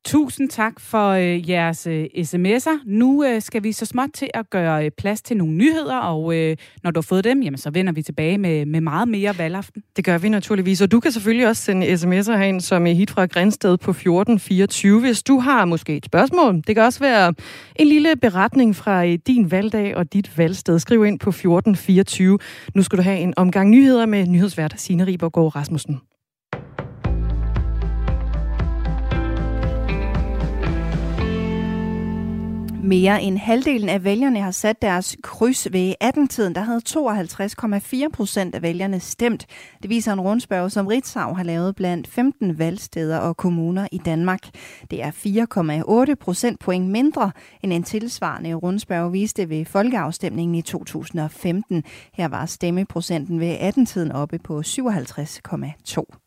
Tusind 0.05 0.49
tak 0.49 0.79
for 0.79 1.09
øh, 1.09 1.49
jeres 1.49 1.87
øh, 1.87 2.05
sms'er. 2.17 2.83
Nu 2.85 3.25
øh, 3.25 3.41
skal 3.41 3.63
vi 3.63 3.71
så 3.71 3.85
småt 3.85 4.09
til 4.13 4.29
at 4.33 4.49
gøre 4.49 4.85
øh, 4.85 4.91
plads 4.97 5.21
til 5.21 5.37
nogle 5.37 5.53
nyheder, 5.53 5.97
og 5.97 6.35
øh, 6.35 6.57
når 6.83 6.91
du 6.91 6.97
har 6.99 7.01
fået 7.01 7.23
dem, 7.23 7.41
jamen, 7.41 7.57
så 7.57 7.69
vender 7.69 7.93
vi 7.93 8.01
tilbage 8.01 8.37
med, 8.37 8.65
med 8.65 8.81
meget 8.81 9.07
mere 9.07 9.37
valgaften. 9.37 9.83
Det 9.95 10.05
gør 10.05 10.17
vi 10.17 10.29
naturligvis, 10.29 10.81
og 10.81 10.91
du 10.91 10.99
kan 10.99 11.11
selvfølgelig 11.11 11.47
også 11.47 11.63
sende 11.63 11.93
sms'er 11.93 12.37
herind, 12.37 12.61
som 12.61 12.87
er 12.87 12.91
hit 12.91 13.11
fra 13.11 13.25
Grænsted 13.25 13.77
på 13.77 13.91
1424, 13.91 14.99
hvis 14.99 15.23
du 15.23 15.39
har 15.39 15.65
måske 15.65 15.97
et 15.97 16.05
spørgsmål. 16.05 16.55
Det 16.67 16.75
kan 16.75 16.83
også 16.83 16.99
være 16.99 17.33
en 17.75 17.87
lille 17.87 18.15
beretning 18.15 18.75
fra 18.75 19.05
øh, 19.05 19.19
din 19.27 19.51
valgdag 19.51 19.95
og 19.95 20.13
dit 20.13 20.37
valgsted. 20.37 20.79
Skriv 20.79 21.05
ind 21.05 21.19
på 21.19 21.29
1424. 21.29 22.39
Nu 22.75 22.83
skal 22.83 22.97
du 22.97 23.03
have 23.03 23.19
en 23.19 23.33
omgang 23.37 23.69
nyheder 23.69 24.05
med 24.05 24.27
nyhedsvært 24.27 24.73
Signe 24.77 25.05
Ribergaard 25.07 25.55
Rasmussen. 25.55 25.99
Mere 32.87 33.21
end 33.21 33.37
halvdelen 33.37 33.89
af 33.89 34.03
vælgerne 34.03 34.41
har 34.41 34.51
sat 34.51 34.81
deres 34.81 35.17
kryds 35.23 35.73
ved 35.73 35.93
18-tiden. 36.03 36.55
Der 36.55 36.61
havde 36.61 36.81
52,4 38.05 38.09
procent 38.13 38.55
af 38.55 38.61
vælgerne 38.61 38.99
stemt. 38.99 39.45
Det 39.81 39.89
viser 39.89 40.13
en 40.13 40.21
rundspørg, 40.21 40.71
som 40.71 40.87
Ritzau 40.87 41.33
har 41.33 41.43
lavet 41.43 41.75
blandt 41.75 42.07
15 42.07 42.59
valgsteder 42.59 43.17
og 43.17 43.37
kommuner 43.37 43.87
i 43.91 43.97
Danmark. 43.97 44.41
Det 44.91 45.03
er 45.03 45.11
4,8 46.09 46.15
procent 46.15 46.59
point 46.59 46.89
mindre 46.89 47.31
end 47.63 47.73
en 47.73 47.83
tilsvarende 47.83 48.53
rundspørg 48.53 49.13
viste 49.13 49.49
ved 49.49 49.65
folkeafstemningen 49.65 50.55
i 50.55 50.61
2015. 50.61 51.83
Her 52.13 52.27
var 52.27 52.45
stemmeprocenten 52.45 53.39
ved 53.39 53.57
18-tiden 53.57 54.11
oppe 54.11 54.39
på 54.39 54.59
57,2. 54.59 56.26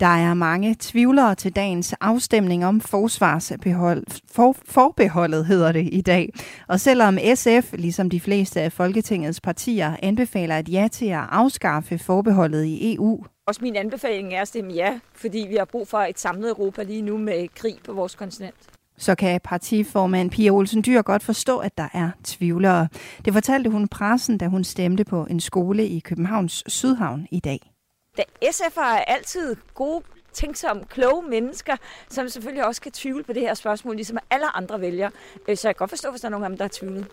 Der 0.00 0.06
er 0.06 0.34
mange 0.34 0.76
tvivlere 0.80 1.34
til 1.34 1.52
dagens 1.56 1.92
afstemning 2.00 2.66
om 2.66 2.80
forsvarsbehold, 2.80 4.04
for, 4.32 4.56
forbeholdet, 4.68 5.46
hedder 5.46 5.72
det 5.72 5.88
i 5.92 6.00
dag. 6.00 6.32
Og 6.68 6.80
selvom 6.80 7.18
SF, 7.34 7.72
ligesom 7.72 8.10
de 8.10 8.20
fleste 8.20 8.60
af 8.60 8.72
Folketingets 8.72 9.40
partier, 9.40 9.96
anbefaler 10.02 10.58
et 10.58 10.68
ja 10.68 10.88
til 10.92 11.06
at 11.06 11.24
afskaffe 11.30 11.98
forbeholdet 11.98 12.64
i 12.64 12.94
EU, 12.94 13.24
også 13.46 13.60
min 13.62 13.76
anbefaling 13.76 14.34
er 14.34 14.40
at 14.40 14.48
stemme 14.48 14.72
ja, 14.72 15.00
fordi 15.14 15.46
vi 15.48 15.56
har 15.56 15.64
brug 15.64 15.88
for 15.88 15.98
et 15.98 16.18
samlet 16.18 16.50
Europa 16.50 16.82
lige 16.82 17.02
nu 17.02 17.18
med 17.18 17.48
krig 17.54 17.76
på 17.84 17.92
vores 17.92 18.14
kontinent. 18.14 18.54
Så 18.96 19.14
kan 19.14 19.40
partiformand 19.44 20.30
Pia 20.30 20.50
Olsen 20.50 20.82
Dyr 20.86 21.02
godt 21.02 21.22
forstå, 21.22 21.58
at 21.58 21.78
der 21.78 21.88
er 21.94 22.10
tvivlere. 22.24 22.88
Det 23.24 23.32
fortalte 23.32 23.70
hun 23.70 23.88
pressen, 23.88 24.38
da 24.38 24.46
hun 24.46 24.64
stemte 24.64 25.04
på 25.04 25.26
en 25.30 25.40
skole 25.40 25.86
i 25.86 26.00
Københavns 26.00 26.64
Sydhavn 26.66 27.26
i 27.30 27.40
dag. 27.40 27.73
Da 28.16 28.22
SF 28.50 28.76
er 28.76 29.04
altid 29.06 29.56
gode, 29.74 30.02
tænksomme, 30.32 30.84
kloge 30.84 31.22
mennesker, 31.30 31.76
som 32.08 32.28
selvfølgelig 32.28 32.66
også 32.66 32.80
kan 32.80 32.92
tvivle 32.92 33.24
på 33.24 33.32
det 33.32 33.42
her 33.42 33.54
spørgsmål, 33.54 33.96
ligesom 33.96 34.18
alle 34.30 34.56
andre 34.56 34.80
vælger. 34.80 35.10
Øh, 35.48 35.56
så 35.56 35.68
jeg 35.68 35.76
kan 35.76 35.78
godt 35.78 35.90
forstå, 35.90 36.10
hvis 36.10 36.20
der 36.20 36.28
er 36.28 36.30
nogen 36.30 36.44
af 36.44 36.50
dem, 36.50 36.58
der 36.58 36.64
er 36.64 36.68
tvivlet. 36.72 37.06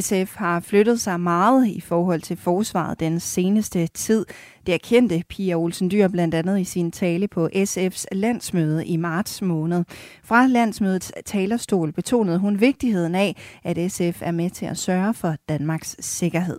SF 0.00 0.34
har 0.36 0.60
flyttet 0.60 1.00
sig 1.00 1.20
meget 1.20 1.66
i 1.66 1.80
forhold 1.80 2.20
til 2.20 2.36
forsvaret 2.36 3.00
den 3.00 3.20
seneste 3.20 3.86
tid. 3.86 4.26
Det 4.66 4.74
erkendte 4.74 5.22
Pia 5.28 5.54
Olsen 5.54 5.90
Dyr 5.90 6.08
blandt 6.08 6.34
andet 6.34 6.60
i 6.60 6.64
sin 6.64 6.92
tale 6.92 7.28
på 7.28 7.48
SF's 7.54 8.04
landsmøde 8.12 8.86
i 8.86 8.96
marts 8.96 9.42
måned. 9.42 9.84
Fra 10.24 10.46
landsmødets 10.46 11.12
talerstol 11.24 11.92
betonede 11.92 12.38
hun 12.38 12.60
vigtigheden 12.60 13.14
af, 13.14 13.36
at 13.64 13.92
SF 13.92 14.22
er 14.22 14.30
med 14.30 14.50
til 14.50 14.66
at 14.66 14.78
sørge 14.78 15.14
for 15.14 15.36
Danmarks 15.48 15.96
sikkerhed. 16.00 16.58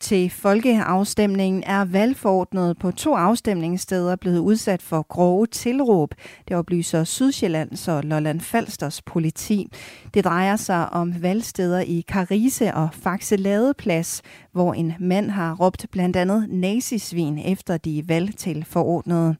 Til 0.00 0.30
folkeafstemningen 0.30 1.62
er 1.66 1.84
valgforordnet 1.84 2.78
på 2.78 2.90
to 2.90 3.14
afstemningssteder 3.14 4.16
blevet 4.16 4.38
udsat 4.38 4.82
for 4.82 5.02
grove 5.02 5.46
tilråb. 5.46 6.14
Det 6.48 6.56
oplyser 6.56 7.04
Sydsjællands 7.04 7.88
og 7.88 8.02
Lolland 8.04 8.40
Falsters 8.40 9.02
politi. 9.02 9.66
Det 10.14 10.24
drejer 10.24 10.56
sig 10.56 10.90
om 10.92 11.22
valgsteder 11.22 11.80
i 11.80 12.04
Karise 12.08 12.74
og 12.74 12.88
Faxe 12.92 13.36
Ladeplads, 13.36 14.22
hvor 14.52 14.74
en 14.74 14.92
mand 15.00 15.30
har 15.30 15.54
råbt 15.54 15.86
blandt 15.92 16.16
andet 16.16 16.46
nazisvin 16.50 17.38
efter 17.38 17.76
de 17.76 18.02
valgtilforordnede. 18.08 19.36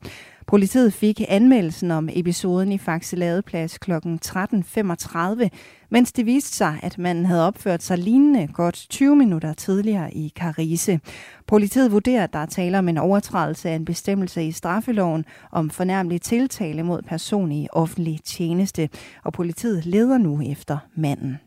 Politiet 0.51 0.93
fik 0.93 1.21
anmeldelsen 1.29 1.91
om 1.91 2.09
episoden 2.13 2.73
i 2.73 2.79
Faxe 2.79 3.17
Ladeplads 3.17 3.79
kl. 3.79 3.93
13.35, 3.93 5.49
mens 5.91 6.13
det 6.13 6.27
viste 6.27 6.57
sig, 6.57 6.81
at 6.83 6.99
manden 6.99 7.27
havde 7.27 7.47
opført 7.47 7.83
sig 7.83 7.99
lignende 7.99 8.49
godt 8.53 8.87
20 8.91 9.17
minutter 9.17 9.53
tidligere 9.53 10.15
i 10.15 10.33
Karise. 10.37 11.01
Politiet 11.47 11.93
vurderer, 11.93 12.25
at 12.25 12.33
der 12.33 12.39
er 12.39 12.47
tale 12.47 12.79
om 12.79 12.89
en 12.89 12.99
overtrædelse 12.99 13.71
af 13.71 13.75
en 13.75 13.85
bestemmelse 13.85 14.45
i 14.45 14.53
straffeloven 14.53 15.25
om 15.51 15.71
fornærmelig 15.71 16.23
tiltale 16.23 16.83
mod 16.83 17.03
person 17.03 17.53
i 17.53 17.69
offentlig 17.73 18.21
tjeneste, 18.25 18.89
og 19.25 19.33
politiet 19.33 19.87
leder 19.87 20.19
nu 20.19 20.43
efter 20.43 20.79
manden. 20.95 21.39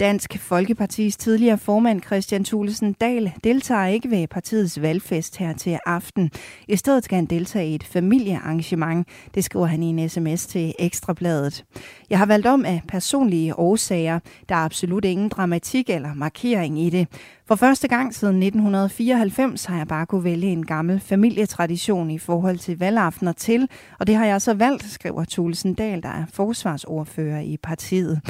Dansk 0.00 0.38
Folkepartis 0.38 1.16
tidligere 1.16 1.58
formand 1.58 2.02
Christian 2.02 2.44
Thulesen 2.44 2.92
Dahl 2.92 3.32
deltager 3.44 3.86
ikke 3.86 4.10
ved 4.10 4.26
partiets 4.26 4.82
valgfest 4.82 5.36
her 5.36 5.52
til 5.52 5.78
aften. 5.86 6.30
I 6.68 6.76
stedet 6.76 7.04
skal 7.04 7.16
han 7.16 7.26
deltage 7.26 7.70
i 7.70 7.74
et 7.74 7.84
familiearrangement. 7.84 9.08
Det 9.34 9.44
skriver 9.44 9.66
han 9.66 9.82
i 9.82 9.86
en 9.86 10.08
sms 10.08 10.46
til 10.46 10.74
Ekstrabladet. 10.78 11.64
Jeg 12.10 12.18
har 12.18 12.26
valgt 12.26 12.46
om 12.46 12.64
af 12.64 12.82
personlige 12.88 13.58
årsager. 13.58 14.18
Der 14.48 14.54
er 14.54 14.64
absolut 14.64 15.04
ingen 15.04 15.28
dramatik 15.28 15.90
eller 15.90 16.14
markering 16.14 16.80
i 16.80 16.90
det. 16.90 17.08
For 17.48 17.54
første 17.54 17.88
gang 17.88 18.14
siden 18.14 18.42
1994 18.42 19.64
har 19.64 19.76
jeg 19.76 19.88
bare 19.88 20.06
kunne 20.06 20.24
vælge 20.24 20.48
en 20.48 20.66
gammel 20.66 21.00
familietradition 21.00 22.10
i 22.10 22.18
forhold 22.18 22.58
til 22.58 22.78
valgaftener 22.78 23.32
til, 23.32 23.68
og 23.98 24.06
det 24.06 24.14
har 24.14 24.26
jeg 24.26 24.42
så 24.42 24.54
valgt, 24.54 24.84
skriver 24.84 25.24
Thulesen 25.24 25.74
Dahl, 25.74 26.02
der 26.02 26.08
er 26.08 26.24
forsvarsordfører 26.32 27.40
i 27.40 27.56
partiet. 27.62 28.20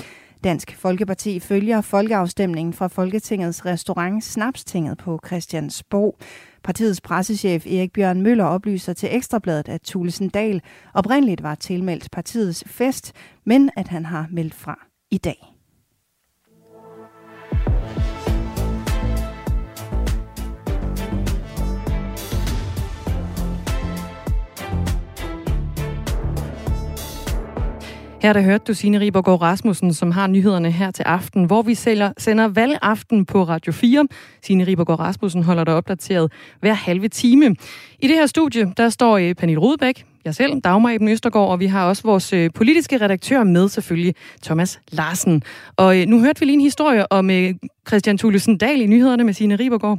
Dansk 0.46 0.76
Folkeparti 0.76 1.40
følger 1.40 1.80
folkeafstemningen 1.80 2.74
fra 2.74 2.86
Folketingets 2.86 3.66
restaurant 3.66 4.24
Snapstinget 4.24 4.98
på 4.98 5.20
Christiansborg. 5.26 6.18
Partiets 6.64 7.00
pressechef 7.00 7.66
Erik 7.66 7.92
Bjørn 7.92 8.22
Møller 8.22 8.44
oplyser 8.44 8.92
til 8.92 9.08
Ekstrabladet, 9.12 9.68
at 9.68 9.82
Thulesen 9.82 10.28
Dahl 10.28 10.62
oprindeligt 10.94 11.42
var 11.42 11.54
tilmeldt 11.54 12.10
partiets 12.12 12.64
fest, 12.66 13.12
men 13.44 13.70
at 13.76 13.88
han 13.88 14.04
har 14.04 14.26
meldt 14.30 14.54
fra 14.54 14.86
i 15.10 15.18
dag. 15.18 15.55
Her 28.26 28.32
der 28.32 28.40
hørte 28.40 28.64
du 28.64 28.74
Signe 28.74 29.00
Ribergaard 29.00 29.42
Rasmussen, 29.42 29.94
som 29.94 30.10
har 30.10 30.26
nyhederne 30.26 30.70
her 30.70 30.90
til 30.90 31.02
aften, 31.02 31.44
hvor 31.44 31.62
vi 31.62 31.74
sælger, 31.74 32.12
sender 32.18 32.48
valgaften 32.48 33.26
på 33.26 33.42
Radio 33.42 33.72
4. 33.72 34.08
Signe 34.42 34.64
Ribergaard 34.64 35.00
Rasmussen 35.00 35.42
holder 35.42 35.64
dig 35.64 35.74
opdateret 35.74 36.32
hver 36.60 36.72
halve 36.72 37.08
time. 37.08 37.56
I 37.98 38.06
det 38.06 38.16
her 38.16 38.26
studie, 38.26 38.72
der 38.76 38.88
står 38.88 39.18
øh, 39.18 39.34
Pernille 39.34 39.60
Rudbæk, 39.60 40.04
jeg 40.24 40.34
selv, 40.34 40.60
Dagmar 40.60 40.90
Eben 40.90 41.08
Østergaard, 41.08 41.48
og 41.48 41.60
vi 41.60 41.66
har 41.66 41.88
også 41.88 42.02
vores 42.02 42.32
øh, 42.32 42.50
politiske 42.54 43.00
redaktør 43.00 43.44
med 43.44 43.68
selvfølgelig, 43.68 44.14
Thomas 44.42 44.80
Larsen. 44.90 45.42
Og 45.76 46.00
øh, 46.00 46.06
nu 46.06 46.20
hørte 46.20 46.40
vi 46.40 46.46
lige 46.46 46.54
en 46.54 46.60
historie 46.60 47.12
om 47.12 47.30
øh, 47.30 47.54
Christian 47.88 48.18
Thulesen 48.18 48.58
Dahl 48.58 48.80
i 48.80 48.86
nyhederne 48.86 49.24
med 49.24 49.32
Signe 49.32 49.56
Ribergaard. 49.56 49.98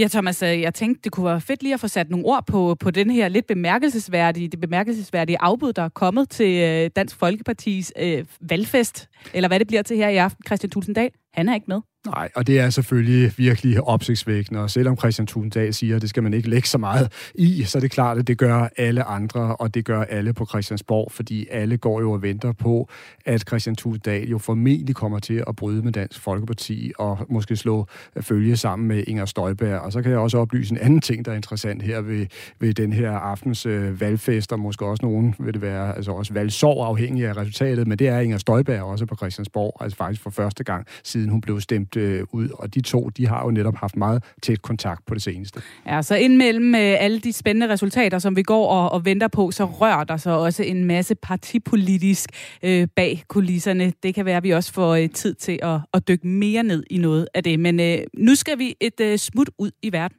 Ja, 0.00 0.08
Thomas, 0.08 0.42
øh, 0.42 0.60
jeg 0.60 0.74
tænkte, 0.74 1.00
det 1.04 1.12
kunne 1.12 1.26
være 1.26 1.40
fedt 1.40 1.62
lige 1.62 1.74
at 1.74 1.80
få 1.80 1.88
sat 1.88 2.10
nogle 2.10 2.26
ord 2.26 2.46
på, 2.46 2.76
på 2.80 2.90
den 2.90 3.10
her 3.10 3.28
lidt 3.28 3.46
bemærkelsesværdige, 3.46 4.48
det 4.48 4.60
bemærkelsesværdige 4.60 5.40
afbud, 5.40 5.72
der 5.72 5.82
er 5.82 5.88
kommet 5.88 6.30
til 6.30 6.62
øh, 6.62 6.90
Dansk 6.96 7.16
Folkepartis 7.16 7.92
øh, 7.98 8.24
valgfest, 8.40 9.08
eller 9.34 9.48
hvad 9.48 9.58
det 9.58 9.66
bliver 9.66 9.82
til 9.82 9.96
her 9.96 10.08
i 10.08 10.16
aften. 10.16 10.44
Christian 10.46 10.70
Tulsendal, 10.70 11.10
han 11.34 11.48
er 11.48 11.54
ikke 11.54 11.64
med. 11.68 11.80
Nej, 12.06 12.28
og 12.34 12.46
det 12.46 12.60
er 12.60 12.70
selvfølgelig 12.70 13.32
virkelig 13.36 13.80
opsigtsvækkende, 13.80 14.60
og 14.60 14.70
selvom 14.70 14.98
Christian 14.98 15.26
Thulendal 15.26 15.74
siger, 15.74 15.96
at 15.96 16.02
det 16.02 16.10
skal 16.10 16.22
man 16.22 16.34
ikke 16.34 16.50
lægge 16.50 16.68
så 16.68 16.78
meget 16.78 17.30
i, 17.34 17.62
så 17.64 17.78
er 17.78 17.80
det 17.80 17.90
klart, 17.90 18.18
at 18.18 18.26
det 18.26 18.38
gør 18.38 18.68
alle 18.76 19.04
andre, 19.04 19.56
og 19.56 19.74
det 19.74 19.84
gør 19.84 20.02
alle 20.02 20.32
på 20.32 20.46
Christiansborg, 20.46 21.12
fordi 21.12 21.46
alle 21.50 21.76
går 21.76 22.00
jo 22.00 22.12
og 22.12 22.22
venter 22.22 22.52
på, 22.52 22.88
at 23.26 23.40
Christian 23.48 23.76
Thulendal 23.76 24.28
jo 24.28 24.38
formentlig 24.38 24.94
kommer 24.94 25.18
til 25.18 25.44
at 25.46 25.56
bryde 25.56 25.82
med 25.82 25.92
Dansk 25.92 26.20
Folkeparti, 26.20 26.92
og 26.98 27.18
måske 27.28 27.56
slå 27.56 27.86
følge 28.20 28.56
sammen 28.56 28.88
med 28.88 29.04
Inger 29.06 29.24
Støjberg. 29.24 29.78
Og 29.78 29.92
så 29.92 30.02
kan 30.02 30.10
jeg 30.10 30.18
også 30.18 30.38
oplyse 30.38 30.72
en 30.72 30.78
anden 30.78 31.00
ting, 31.00 31.24
der 31.24 31.32
er 31.32 31.36
interessant 31.36 31.82
her 31.82 32.00
ved, 32.00 32.26
ved 32.60 32.74
den 32.74 32.92
her 32.92 33.12
aftens 33.12 33.66
øh, 33.66 34.00
valgfest, 34.00 34.52
og 34.52 34.60
måske 34.60 34.86
også 34.86 35.06
nogen 35.06 35.34
vil 35.38 35.54
det 35.54 35.62
være 35.62 35.96
altså 35.96 36.12
også 36.12 36.32
valgsår 36.32 36.84
afhængig 36.84 37.26
af 37.26 37.36
resultatet, 37.36 37.86
men 37.86 37.98
det 37.98 38.08
er 38.08 38.20
Inger 38.20 38.38
Støjberg 38.38 38.82
også 38.82 39.06
på 39.06 39.16
Christiansborg, 39.16 39.76
altså 39.80 39.96
faktisk 39.96 40.22
for 40.22 40.30
første 40.30 40.64
gang, 40.64 40.86
siden 41.04 41.28
hun 41.28 41.40
blev 41.40 41.60
stemt 41.60 41.89
stemt 41.90 42.02
øh, 42.02 42.24
ud, 42.32 42.48
og 42.54 42.74
de 42.74 42.80
to, 42.80 43.08
de 43.08 43.26
har 43.26 43.44
jo 43.44 43.50
netop 43.50 43.74
haft 43.76 43.96
meget 43.96 44.24
tæt 44.42 44.62
kontakt 44.62 45.06
på 45.06 45.14
det 45.14 45.22
seneste. 45.22 45.62
Ja, 45.86 46.02
så 46.02 46.14
indimellem 46.16 46.74
øh, 46.74 46.80
alle 46.80 47.20
de 47.20 47.32
spændende 47.32 47.68
resultater, 47.68 48.18
som 48.18 48.36
vi 48.36 48.42
går 48.42 48.68
og, 48.68 48.92
og 48.92 49.04
venter 49.04 49.28
på, 49.28 49.50
så 49.50 49.64
rører 49.64 50.04
der 50.04 50.16
så 50.16 50.30
også 50.30 50.62
en 50.62 50.84
masse 50.84 51.14
partipolitisk 51.14 52.30
øh, 52.62 52.88
bag 52.96 53.24
kulisserne. 53.28 53.92
Det 54.02 54.14
kan 54.14 54.24
være, 54.24 54.36
at 54.36 54.42
vi 54.42 54.50
også 54.50 54.72
får 54.72 54.94
øh, 54.94 55.10
tid 55.10 55.34
til 55.34 55.58
at, 55.62 55.80
at 55.94 56.08
dykke 56.08 56.26
mere 56.26 56.62
ned 56.62 56.84
i 56.90 56.98
noget 56.98 57.28
af 57.34 57.44
det. 57.44 57.60
Men 57.60 57.80
øh, 57.80 57.98
nu 58.14 58.34
skal 58.34 58.58
vi 58.58 58.76
et 58.80 59.00
øh, 59.00 59.18
smut 59.18 59.50
ud 59.58 59.70
i 59.82 59.92
verden. 59.92 60.16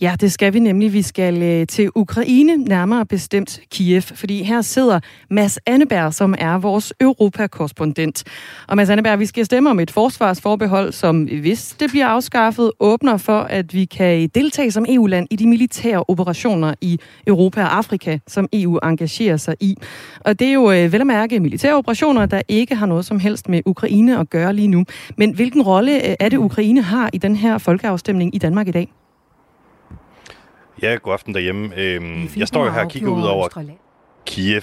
Ja, 0.00 0.16
det 0.20 0.32
skal 0.32 0.52
vi 0.52 0.58
nemlig. 0.58 0.92
Vi 0.92 1.02
skal 1.02 1.42
øh, 1.42 1.66
til 1.66 1.90
Ukraine, 1.94 2.56
nærmere 2.56 3.06
bestemt 3.06 3.60
Kiev, 3.70 4.02
fordi 4.02 4.42
her 4.42 4.62
sidder 4.62 5.00
Mads 5.30 5.58
Anneberg, 5.66 6.14
som 6.14 6.34
er 6.38 6.58
vores 6.58 6.92
Europakorrespondent. 7.00 8.24
Og 8.68 8.76
Mads 8.76 8.90
Anneberg, 8.90 9.18
vi 9.18 9.26
skal 9.26 9.44
stemme 9.44 9.70
om 9.70 9.80
et 9.80 9.90
forsvarsforbehold, 9.90 10.92
som 10.92 11.22
hvis 11.24 11.76
det 11.80 11.90
bliver 11.90 12.06
afskaffet, 12.06 12.70
åbner 12.80 13.16
for, 13.16 13.40
at 13.40 13.74
vi 13.74 13.84
kan 13.84 14.28
deltage 14.34 14.70
som 14.70 14.86
EU-land 14.88 15.26
i 15.30 15.36
de 15.36 15.46
militære 15.46 16.04
operationer 16.08 16.74
i 16.80 16.98
Europa 17.26 17.62
og 17.62 17.76
Afrika, 17.76 18.18
som 18.26 18.48
EU 18.52 18.78
engagerer 18.78 19.36
sig 19.36 19.56
i. 19.60 19.76
Og 20.20 20.38
det 20.38 20.48
er 20.48 20.52
jo 20.52 20.70
øh, 20.70 20.92
vel 20.92 21.00
at 21.00 21.06
mærke 21.06 21.40
militære 21.40 21.74
operationer, 21.74 22.26
der 22.26 22.42
ikke 22.48 22.74
har 22.74 22.86
noget 22.86 23.04
som 23.04 23.20
helst 23.20 23.48
med 23.48 23.60
Ukraine 23.66 24.20
at 24.20 24.30
gøre 24.30 24.52
lige 24.52 24.68
nu. 24.68 24.84
Men 25.16 25.34
hvilken 25.34 25.62
rolle 25.62 26.08
øh, 26.08 26.16
er 26.20 26.28
det, 26.28 26.36
Ukraine 26.36 26.82
har 26.82 27.10
i 27.12 27.18
den 27.18 27.36
her 27.36 27.58
folkeafstemning 27.58 28.34
i 28.34 28.38
Danmark 28.38 28.68
i 28.68 28.70
dag? 28.70 29.03
Ja, 30.82 30.96
god 31.02 31.12
aften 31.12 31.34
derhjemme. 31.34 31.76
Øhm, 31.76 32.28
jeg 32.36 32.48
står 32.48 32.64
jo 32.64 32.70
her 32.70 32.84
og 32.84 32.90
kigger 32.90 33.10
ud 33.10 33.22
over 33.22 33.74
Kiev, 34.26 34.62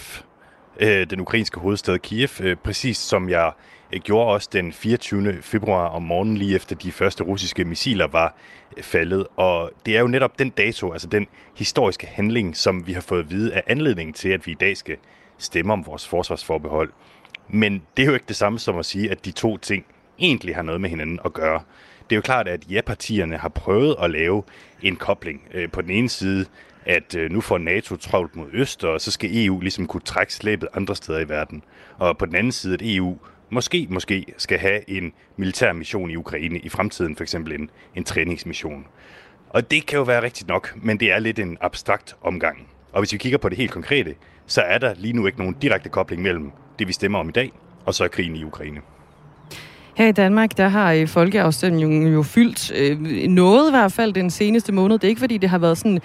øh, 0.80 1.10
den 1.10 1.20
ukrainske 1.20 1.60
hovedstad 1.60 2.00
Kiev, 2.00 2.30
øh, 2.42 2.56
præcis 2.56 2.98
som 2.98 3.30
jeg 3.30 3.52
øh, 3.94 4.00
gjorde 4.00 4.34
også 4.34 4.50
den 4.54 4.74
24. 4.74 5.42
februar 5.42 5.88
om 5.88 6.04
morgenen, 6.04 6.38
lige 6.38 6.56
efter 6.56 6.76
de 6.76 6.92
første 6.92 7.24
russiske 7.24 7.66
missiler 7.66 8.08
var 8.08 8.36
faldet. 8.82 9.28
Og 9.36 9.72
det 9.86 9.96
er 9.96 10.02
jo 10.02 10.08
netop 10.08 10.40
den 10.40 10.50
dato, 10.50 10.92
altså 10.92 11.08
den 11.08 11.28
historiske 11.56 12.08
handling, 12.08 12.58
som 12.58 12.88
vi 12.88 12.94
har 12.94 13.02
fået 13.02 13.20
at 13.20 13.30
vide 13.30 13.54
af 13.54 13.64
anledningen 13.68 14.14
til, 14.14 14.30
at 14.30 14.48
vi 14.48 14.52
i 14.52 14.58
dag 14.60 14.78
skal 14.78 14.98
stemme 15.38 15.74
om 15.74 15.86
vores 15.86 16.08
forsvarsforbehold. 16.08 16.92
Men 17.50 17.82
det 17.98 18.04
er 18.04 18.08
jo 18.08 18.14
ikke 18.14 18.26
det 18.28 18.36
samme 18.36 18.60
som 18.60 18.78
at 18.78 18.86
sige, 18.86 19.12
at 19.12 19.26
de 19.26 19.32
to 19.32 19.58
ting 19.58 19.86
egentlig 20.20 20.56
har 20.56 20.62
noget 20.62 20.82
med 20.82 20.90
hinanden 20.90 21.20
at 21.26 21.34
gøre 21.34 21.62
det 22.12 22.16
er 22.16 22.18
jo 22.18 22.22
klart, 22.22 22.48
at 22.48 22.72
ja-partierne 22.72 23.38
har 23.38 23.50
prøvet 23.50 23.96
at 24.02 24.12
lave 24.12 24.44
en 24.82 24.96
kobling. 24.96 25.42
Øh, 25.54 25.72
på 25.72 25.82
den 25.82 25.90
ene 25.90 26.10
side, 26.10 26.46
at 26.86 27.16
øh, 27.16 27.32
nu 27.32 27.42
får 27.42 27.58
NATO 27.58 27.96
travlt 27.96 28.36
mod 28.36 28.48
øst, 28.54 28.84
og 28.84 29.02
så 29.02 29.12
skal 29.12 29.46
EU 29.46 29.60
ligesom 29.60 29.88
kunne 29.88 30.02
trække 30.02 30.34
slæbet 30.34 30.70
andre 30.74 30.96
steder 30.96 31.20
i 31.20 31.30
verden. 31.30 31.64
Og 31.98 32.18
på 32.18 32.26
den 32.26 32.36
anden 32.36 32.52
side, 32.52 32.74
at 32.74 32.82
EU 32.84 33.18
måske, 33.50 33.88
måske 33.90 34.26
skal 34.38 34.60
have 34.60 34.90
en 34.90 35.14
militær 35.38 35.74
mission 35.74 36.12
i 36.12 36.16
Ukraine 36.16 36.60
i 36.60 36.70
fremtiden, 36.70 37.16
for 37.16 37.24
eksempel 37.24 37.54
en, 37.54 37.70
en 37.96 38.04
træningsmission. 38.04 38.88
Og 39.50 39.72
det 39.72 39.86
kan 39.86 39.98
jo 39.98 40.04
være 40.04 40.22
rigtigt 40.22 40.48
nok, 40.48 40.74
men 40.76 41.00
det 41.00 41.12
er 41.12 41.20
lidt 41.20 41.40
en 41.40 41.58
abstrakt 41.62 42.16
omgang. 42.22 42.68
Og 42.92 43.02
hvis 43.02 43.14
vi 43.14 43.18
kigger 43.18 43.38
på 43.38 43.50
det 43.50 43.58
helt 43.58 43.72
konkrete, 43.72 44.16
så 44.46 44.62
er 44.62 44.78
der 44.78 44.94
lige 44.98 45.14
nu 45.14 45.28
ikke 45.28 45.40
nogen 45.40 45.56
direkte 45.62 45.90
kobling 45.90 46.22
mellem 46.22 46.52
det, 46.80 46.88
vi 46.88 46.94
stemmer 46.94 47.20
om 47.20 47.30
i 47.30 47.32
dag, 47.32 47.52
og 47.86 47.94
så 47.94 48.08
krigen 48.08 48.36
i 48.36 48.44
Ukraine. 48.44 48.82
Her 49.96 50.08
i 50.08 50.12
Danmark, 50.12 50.58
der 50.58 50.68
har 50.68 50.94
øh, 50.94 51.08
folkeafstemningen 51.08 52.14
jo 52.14 52.24
fyldt 52.24 52.72
øh, 52.76 53.28
noget 53.28 53.70
i 53.70 53.72
hvert 53.72 53.92
fald 53.92 54.14
den 54.14 54.30
seneste 54.30 54.72
måned. 54.72 54.98
Det 54.98 55.04
er 55.04 55.10
ikke 55.10 55.20
fordi, 55.20 55.38
det 55.38 55.50
har 55.50 55.58
været 55.58 55.78
sådan 55.78 56.00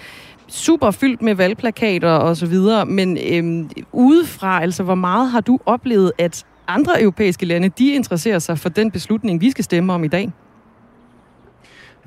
super 0.48 0.90
fyldt 0.90 1.22
med 1.22 1.34
valgplakater 1.34 2.10
og 2.10 2.36
så 2.36 2.46
videre, 2.46 2.86
men 2.86 3.18
øh, 3.32 3.70
udefra, 3.92 4.62
altså 4.62 4.82
hvor 4.82 4.94
meget 4.94 5.30
har 5.30 5.40
du 5.40 5.58
oplevet, 5.66 6.12
at 6.18 6.44
andre 6.68 7.02
europæiske 7.02 7.46
lande, 7.46 7.68
de 7.68 7.92
interesserer 7.92 8.38
sig 8.38 8.58
for 8.58 8.68
den 8.68 8.90
beslutning, 8.90 9.40
vi 9.40 9.50
skal 9.50 9.64
stemme 9.64 9.92
om 9.92 10.04
i 10.04 10.08
dag? 10.08 10.32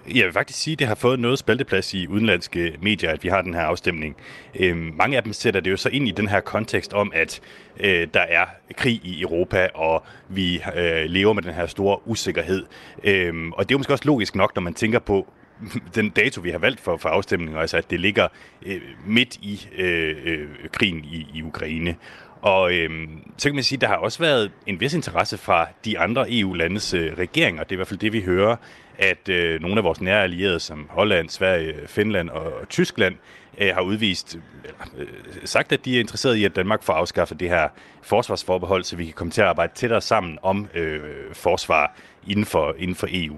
Jeg 0.07 0.25
vil 0.25 0.33
faktisk 0.33 0.59
sige, 0.59 0.73
at 0.73 0.79
det 0.79 0.87
har 0.87 0.95
fået 0.95 1.19
noget 1.19 1.39
spalteplads 1.39 1.93
i 1.93 2.07
udenlandske 2.07 2.77
medier, 2.81 3.11
at 3.11 3.23
vi 3.23 3.29
har 3.29 3.41
den 3.41 3.53
her 3.53 3.61
afstemning. 3.61 4.15
Øh, 4.59 4.77
mange 4.77 5.17
af 5.17 5.23
dem 5.23 5.33
sætter 5.33 5.59
det 5.59 5.71
jo 5.71 5.77
så 5.77 5.89
ind 5.89 6.07
i 6.07 6.11
den 6.11 6.27
her 6.27 6.39
kontekst 6.39 6.93
om, 6.93 7.11
at 7.15 7.41
øh, 7.79 8.07
der 8.13 8.21
er 8.21 8.45
krig 8.77 9.01
i 9.03 9.21
Europa, 9.21 9.67
og 9.73 10.03
vi 10.29 10.63
øh, 10.75 11.05
lever 11.05 11.33
med 11.33 11.43
den 11.43 11.53
her 11.53 11.65
store 11.65 12.07
usikkerhed. 12.07 12.65
Øh, 13.03 13.33
og 13.53 13.69
det 13.69 13.71
er 13.71 13.75
jo 13.75 13.77
måske 13.77 13.93
også 13.93 14.05
logisk 14.05 14.35
nok, 14.35 14.55
når 14.55 14.61
man 14.61 14.73
tænker 14.73 14.99
på, 14.99 15.33
den 15.95 16.09
dato, 16.09 16.41
vi 16.41 16.49
har 16.49 16.57
valgt 16.57 16.79
for, 16.79 16.97
for 16.97 17.09
afstemningen, 17.09 17.57
altså 17.57 17.77
at 17.77 17.89
det 17.89 17.99
ligger 17.99 18.27
øh, 18.65 18.81
midt 19.05 19.35
i 19.35 19.69
øh, 19.77 20.15
øh, 20.25 20.47
krigen 20.71 21.05
i, 21.05 21.27
i 21.33 21.41
Ukraine. 21.41 21.95
Og 22.41 22.73
øh, 22.73 22.89
så 23.37 23.49
kan 23.49 23.55
man 23.55 23.63
sige, 23.63 23.77
at 23.77 23.81
der 23.81 23.87
har 23.87 23.95
også 23.95 24.19
været 24.19 24.51
en 24.67 24.79
vis 24.79 24.93
interesse 24.93 25.37
fra 25.37 25.67
de 25.85 25.99
andre 25.99 26.25
EU-landes 26.29 26.93
øh, 26.93 27.17
regeringer. 27.17 27.63
Det 27.63 27.71
er 27.71 27.75
i 27.75 27.75
hvert 27.75 27.87
fald 27.87 27.99
det, 27.99 28.13
vi 28.13 28.21
hører 28.21 28.55
at 28.99 29.29
øh, 29.29 29.61
nogle 29.61 29.77
af 29.77 29.83
vores 29.83 30.01
nære 30.01 30.23
allierede, 30.23 30.59
som 30.59 30.87
Holland, 30.89 31.29
Sverige, 31.29 31.73
Finland 31.87 32.29
og, 32.29 32.53
og 32.53 32.69
Tyskland, 32.69 33.15
øh, 33.57 33.73
har 33.73 33.81
udvist, 33.81 34.39
eller, 34.63 34.79
øh, 34.97 35.07
sagt, 35.45 35.71
at 35.71 35.85
de 35.85 35.95
er 35.95 35.99
interesserede 35.99 36.39
i, 36.39 36.45
at 36.45 36.55
Danmark 36.55 36.83
får 36.83 36.93
afskaffet 36.93 37.39
det 37.39 37.49
her 37.49 37.67
forsvarsforbehold, 38.01 38.83
så 38.83 38.95
vi 38.95 39.05
kan 39.05 39.13
komme 39.13 39.31
til 39.31 39.41
at 39.41 39.47
arbejde 39.47 39.71
tættere 39.75 40.01
sammen 40.01 40.37
om 40.41 40.67
øh, 40.73 40.99
forsvar 41.33 41.95
inden 42.27 42.45
for, 42.45 42.75
inden 42.77 42.95
for 42.95 43.07
EU. 43.11 43.35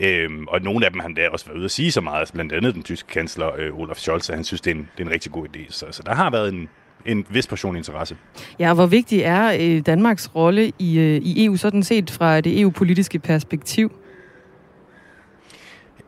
Øhm, 0.00 0.46
og 0.48 0.62
nogle 0.62 0.86
af 0.86 0.92
dem 0.92 1.00
har 1.00 1.08
der 1.08 1.28
også 1.30 1.46
været 1.46 1.56
ude 1.56 1.64
at 1.64 1.70
sige 1.70 1.92
så 1.92 2.00
meget, 2.00 2.18
altså 2.18 2.34
blandt 2.34 2.52
andet 2.52 2.74
den 2.74 2.82
tyske 2.82 3.08
kansler 3.08 3.50
øh, 3.58 3.78
Olaf 3.78 3.96
Scholz, 3.96 4.30
at 4.30 4.36
han 4.36 4.44
synes, 4.44 4.60
det 4.60 4.70
er 4.70 4.74
en, 4.74 4.88
det 4.96 5.02
er 5.02 5.06
en 5.06 5.12
rigtig 5.12 5.32
god 5.32 5.46
idé. 5.56 5.60
Så, 5.68 5.86
så 5.90 6.02
der 6.06 6.14
har 6.14 6.30
været 6.30 6.52
en, 6.52 6.68
en 7.06 7.26
vis 7.30 7.46
portion 7.46 7.76
interesse. 7.76 8.16
Ja, 8.58 8.74
hvor 8.74 8.86
vigtig 8.86 9.20
er 9.20 9.56
øh, 9.60 9.80
Danmarks 9.86 10.34
rolle 10.34 10.72
i, 10.78 10.98
øh, 10.98 11.16
i 11.16 11.44
EU 11.44 11.56
sådan 11.56 11.82
set 11.82 12.10
fra 12.10 12.40
det 12.40 12.60
EU-politiske 12.60 13.18
perspektiv? 13.18 13.92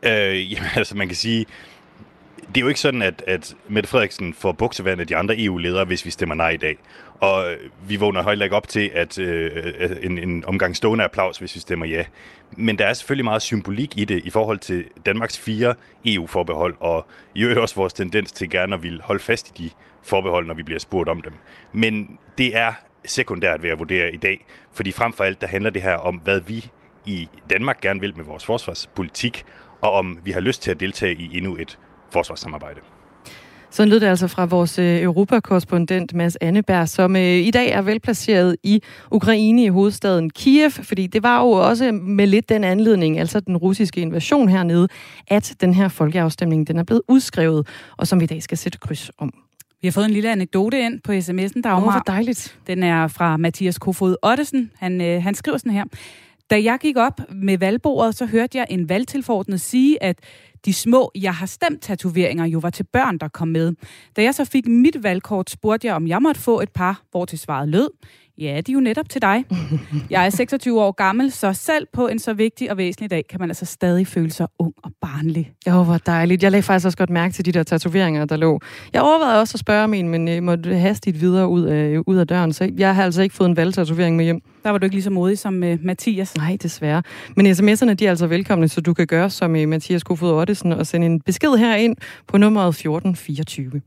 Øh, 0.02 0.52
jamen, 0.52 0.70
altså 0.76 0.96
man 0.96 1.08
kan 1.08 1.16
sige, 1.16 1.46
det 2.48 2.56
er 2.56 2.60
jo 2.60 2.68
ikke 2.68 2.80
sådan, 2.80 3.02
at, 3.02 3.24
at 3.26 3.54
Mette 3.68 3.88
Frederiksen 3.88 4.34
får 4.34 4.52
buksevand 4.52 5.00
af 5.00 5.06
de 5.06 5.16
andre 5.16 5.34
EU-ledere, 5.38 5.84
hvis 5.84 6.04
vi 6.04 6.10
stemmer 6.10 6.34
nej 6.34 6.50
i 6.50 6.56
dag. 6.56 6.76
Og 7.20 7.52
øh, 7.52 7.58
vi 7.88 7.96
vågner 7.96 8.22
højt 8.22 8.42
ikke 8.42 8.56
op 8.56 8.68
til 8.68 8.90
at 8.94 9.18
øh, 9.18 9.96
en, 10.02 10.18
en 10.18 10.44
omgang 10.44 10.76
stående 10.76 11.04
applaus, 11.04 11.38
hvis 11.38 11.54
vi 11.54 11.60
stemmer 11.60 11.86
ja. 11.86 12.04
Men 12.56 12.78
der 12.78 12.86
er 12.86 12.92
selvfølgelig 12.92 13.24
meget 13.24 13.42
symbolik 13.42 13.98
i 13.98 14.04
det 14.04 14.24
i 14.24 14.30
forhold 14.30 14.58
til 14.58 14.84
Danmarks 15.06 15.38
fire 15.38 15.74
EU-forbehold, 16.06 16.76
og 16.80 17.06
i 17.34 17.42
øvrigt 17.42 17.60
også 17.60 17.74
vores 17.74 17.92
tendens 17.92 18.32
til 18.32 18.50
gerne 18.50 18.74
at 18.74 18.82
ville 18.82 19.02
holde 19.02 19.20
fast 19.20 19.48
i 19.48 19.62
de 19.62 19.70
forbehold, 20.02 20.46
når 20.46 20.54
vi 20.54 20.62
bliver 20.62 20.80
spurgt 20.80 21.08
om 21.08 21.22
dem. 21.22 21.32
Men 21.72 22.18
det 22.38 22.56
er 22.56 22.72
sekundært 23.04 23.62
ved 23.62 23.70
at 23.70 23.78
vurdere 23.78 24.12
i 24.12 24.16
dag, 24.16 24.46
fordi 24.72 24.92
frem 24.92 25.12
for 25.12 25.24
alt, 25.24 25.40
der 25.40 25.46
handler 25.46 25.70
det 25.70 25.82
her 25.82 25.94
om, 25.94 26.16
hvad 26.16 26.40
vi 26.40 26.70
i 27.06 27.28
Danmark 27.50 27.80
gerne 27.80 28.00
vil 28.00 28.16
med 28.16 28.24
vores 28.24 28.44
forsvarspolitik, 28.44 29.44
og 29.80 29.92
om 29.92 30.18
vi 30.24 30.30
har 30.30 30.40
lyst 30.40 30.62
til 30.62 30.70
at 30.70 30.80
deltage 30.80 31.14
i 31.14 31.36
endnu 31.36 31.56
et 31.56 31.78
forsvarssamarbejde. 32.12 32.80
Sådan 33.70 33.88
lød 33.88 34.00
det 34.00 34.06
altså 34.06 34.28
fra 34.28 34.44
vores 34.44 34.78
øh, 34.78 35.02
europakorrespondent 35.02 36.14
Mads 36.14 36.36
Anneberg, 36.40 36.88
som 36.88 37.16
øh, 37.16 37.22
i 37.22 37.50
dag 37.50 37.70
er 37.70 37.82
velplaceret 37.82 38.56
i 38.62 38.82
Ukraine 39.10 39.64
i 39.64 39.68
hovedstaden 39.68 40.30
Kiev, 40.30 40.70
fordi 40.70 41.06
det 41.06 41.22
var 41.22 41.40
jo 41.40 41.50
også 41.50 41.92
med 41.92 42.26
lidt 42.26 42.48
den 42.48 42.64
anledning, 42.64 43.18
altså 43.18 43.40
den 43.40 43.56
russiske 43.56 44.00
invasion 44.00 44.48
hernede, 44.48 44.88
at 45.26 45.54
den 45.60 45.74
her 45.74 45.88
folkeafstemning 45.88 46.68
den 46.68 46.78
er 46.78 46.82
blevet 46.84 47.02
udskrevet, 47.08 47.66
og 47.96 48.06
som 48.06 48.20
vi 48.20 48.24
i 48.24 48.26
dag 48.26 48.42
skal 48.42 48.58
sætte 48.58 48.78
kryds 48.78 49.10
om. 49.18 49.32
Vi 49.82 49.88
har 49.88 49.92
fået 49.92 50.04
en 50.04 50.10
lille 50.10 50.32
anekdote 50.32 50.80
ind 50.80 51.00
på 51.00 51.12
sms'en, 51.12 51.60
Dagmar. 51.62 51.76
Åh, 51.76 51.92
hvor 51.92 52.02
dejligt. 52.06 52.58
Den 52.66 52.82
er 52.82 53.08
fra 53.08 53.36
Mathias 53.36 53.78
Kofod 53.78 54.16
Ottesen. 54.22 54.70
Han, 54.78 55.00
øh, 55.00 55.22
han 55.22 55.34
skriver 55.34 55.58
sådan 55.58 55.72
her. 55.72 55.84
Da 56.50 56.62
jeg 56.62 56.78
gik 56.80 56.96
op 56.96 57.20
med 57.32 57.58
valgbordet, 57.58 58.14
så 58.14 58.26
hørte 58.26 58.58
jeg 58.58 58.66
en 58.70 58.88
valgtilforordnet 58.88 59.60
sige, 59.60 60.02
at 60.02 60.18
de 60.64 60.74
små 60.74 61.10
jeg 61.14 61.34
har 61.34 61.46
stemt 61.46 61.82
tatoveringer 61.82 62.44
jo 62.44 62.58
var 62.58 62.70
til 62.70 62.84
børn, 62.92 63.18
der 63.18 63.28
kom 63.28 63.48
med. 63.48 63.74
Da 64.16 64.22
jeg 64.22 64.34
så 64.34 64.44
fik 64.44 64.66
mit 64.66 65.02
valgkort, 65.02 65.50
spurgte 65.50 65.86
jeg, 65.86 65.94
om 65.94 66.06
jeg 66.06 66.22
måtte 66.22 66.40
få 66.40 66.60
et 66.60 66.70
par, 66.70 67.02
hvor 67.10 67.24
til 67.24 67.38
svaret 67.38 67.68
lød, 67.68 67.88
Ja, 68.40 68.60
de 68.66 68.72
er 68.72 68.74
jo 68.74 68.80
netop 68.80 69.08
til 69.08 69.22
dig. 69.22 69.44
Jeg 70.10 70.26
er 70.26 70.30
26 70.30 70.82
år 70.82 70.92
gammel, 70.92 71.32
så 71.32 71.52
selv 71.52 71.86
på 71.92 72.08
en 72.08 72.18
så 72.18 72.32
vigtig 72.32 72.70
og 72.70 72.76
væsentlig 72.76 73.10
dag, 73.10 73.24
kan 73.30 73.40
man 73.40 73.50
altså 73.50 73.64
stadig 73.64 74.06
føle 74.06 74.30
sig 74.30 74.46
ung 74.58 74.74
og 74.82 74.90
barnlig. 75.00 75.52
Ja, 75.66 75.82
hvor 75.82 75.98
dejligt. 76.06 76.42
Jeg 76.42 76.50
lagde 76.50 76.62
faktisk 76.62 76.86
også 76.86 76.98
godt 76.98 77.10
mærke 77.10 77.32
til 77.32 77.44
de 77.44 77.52
der 77.52 77.62
tatoveringer, 77.62 78.24
der 78.24 78.36
lå. 78.36 78.60
Jeg 78.92 79.02
overvejede 79.02 79.40
også 79.40 79.54
at 79.54 79.60
spørge 79.60 79.84
om 79.84 79.94
en, 79.94 80.08
men 80.08 80.28
jeg 80.28 80.42
måtte 80.42 80.74
hastigt 80.74 81.20
videre 81.20 81.48
ud 81.48 81.62
af, 81.62 81.98
ud 82.06 82.16
af 82.16 82.26
døren, 82.26 82.52
så 82.52 82.70
jeg 82.78 82.94
har 82.94 83.04
altså 83.04 83.22
ikke 83.22 83.34
fået 83.34 83.48
en 83.48 83.56
valgtatovering 83.56 84.16
med 84.16 84.24
hjem. 84.24 84.40
Der 84.64 84.70
var 84.70 84.78
du 84.78 84.84
ikke 84.84 84.96
lige 84.96 85.02
så 85.02 85.10
modig 85.10 85.38
som 85.38 85.54
uh, 85.62 85.84
Mathias. 85.84 86.36
Nej, 86.36 86.56
desværre. 86.62 87.02
Men 87.36 87.46
sms'erne, 87.46 87.94
de 87.94 88.06
er 88.06 88.10
altså 88.10 88.26
velkomne, 88.26 88.68
så 88.68 88.80
du 88.80 88.94
kan 88.94 89.06
gøre 89.06 89.30
som 89.30 89.54
uh, 89.54 89.68
Mathias 89.68 90.02
Kofod 90.02 90.32
Ottesen 90.58 90.72
og 90.72 90.86
sende 90.86 91.06
en 91.06 91.20
besked 91.20 91.56
herind 91.56 91.96
på 92.26 92.38
nummeret 92.38 92.68
1424. 92.68 93.82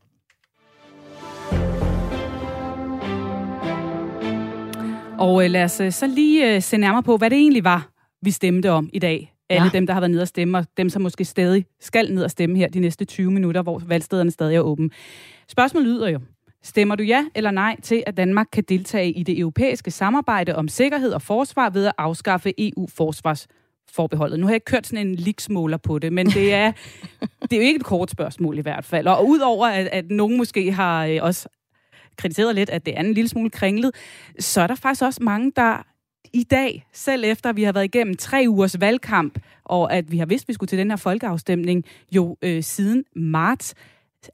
Og 5.19 5.43
øh, 5.43 5.49
lad 5.49 5.63
os 5.63 5.79
øh, 5.79 5.91
så 5.91 6.07
lige 6.07 6.55
øh, 6.55 6.61
se 6.61 6.77
nærmere 6.77 7.03
på, 7.03 7.17
hvad 7.17 7.29
det 7.29 7.37
egentlig 7.37 7.63
var, 7.63 7.89
vi 8.21 8.31
stemte 8.31 8.71
om 8.71 8.89
i 8.93 8.99
dag. 8.99 9.33
Alle 9.49 9.63
ja. 9.63 9.69
dem, 9.77 9.87
der 9.87 9.93
har 9.93 10.01
været 10.01 10.11
nede 10.11 10.21
og 10.21 10.27
stemme, 10.27 10.57
og 10.57 10.65
dem, 10.77 10.89
som 10.89 11.01
måske 11.01 11.25
stadig 11.25 11.65
skal 11.79 12.13
ned 12.13 12.23
og 12.23 12.31
stemme 12.31 12.57
her 12.57 12.69
de 12.69 12.79
næste 12.79 13.05
20 13.05 13.31
minutter, 13.31 13.61
hvor 13.61 13.81
valgstederne 13.87 14.31
stadig 14.31 14.55
er 14.55 14.61
åbne. 14.61 14.89
Spørgsmålet 15.47 15.87
lyder 15.87 16.09
jo, 16.09 16.19
stemmer 16.63 16.95
du 16.95 17.03
ja 17.03 17.25
eller 17.35 17.51
nej 17.51 17.75
til, 17.81 18.03
at 18.07 18.17
Danmark 18.17 18.47
kan 18.51 18.63
deltage 18.69 19.11
i 19.11 19.23
det 19.23 19.39
europæiske 19.39 19.91
samarbejde 19.91 20.55
om 20.55 20.67
sikkerhed 20.67 21.11
og 21.11 21.21
forsvar 21.21 21.69
ved 21.69 21.85
at 21.85 21.93
afskaffe 21.97 22.53
EU-forsvars 22.57 23.47
forbeholdet. 23.93 24.39
Nu 24.39 24.45
har 24.45 24.51
jeg 24.51 24.55
ikke 24.55 24.65
kørt 24.65 24.87
sådan 24.87 25.07
en 25.07 25.15
liksmåler 25.15 25.77
på 25.77 25.99
det, 25.99 26.13
men 26.13 26.25
det 26.25 26.53
er, 26.53 26.71
det 27.41 27.53
er 27.53 27.57
jo 27.57 27.63
ikke 27.63 27.77
et 27.77 27.83
kort 27.83 28.11
spørgsmål 28.11 28.57
i 28.57 28.61
hvert 28.61 28.85
fald. 28.85 29.07
Og 29.07 29.27
udover 29.27 29.67
at, 29.67 29.87
at 29.87 30.11
nogen 30.11 30.37
måske 30.37 30.71
har 30.71 31.05
øh, 31.05 31.19
også 31.21 31.49
kritiseret 32.17 32.55
lidt, 32.55 32.69
at 32.69 32.85
det 32.85 32.97
er 32.97 32.99
en 32.99 33.13
lille 33.13 33.27
smule 33.27 33.49
kringlet, 33.49 33.95
så 34.39 34.61
er 34.61 34.67
der 34.67 34.75
faktisk 34.75 35.03
også 35.03 35.23
mange, 35.23 35.51
der 35.55 35.85
i 36.33 36.43
dag, 36.43 36.85
selv 36.93 37.23
efter 37.25 37.53
vi 37.53 37.63
har 37.63 37.71
været 37.71 37.85
igennem 37.85 38.17
tre 38.17 38.45
ugers 38.47 38.79
valgkamp, 38.79 39.39
og 39.63 39.93
at 39.93 40.11
vi 40.11 40.17
har 40.17 40.25
vidst, 40.25 40.43
at 40.43 40.47
vi 40.47 40.53
skulle 40.53 40.67
til 40.67 40.77
den 40.77 40.89
her 40.89 40.97
folkeafstemning 40.97 41.85
jo 42.11 42.37
øh, 42.41 42.63
siden 42.63 43.03
marts, 43.15 43.75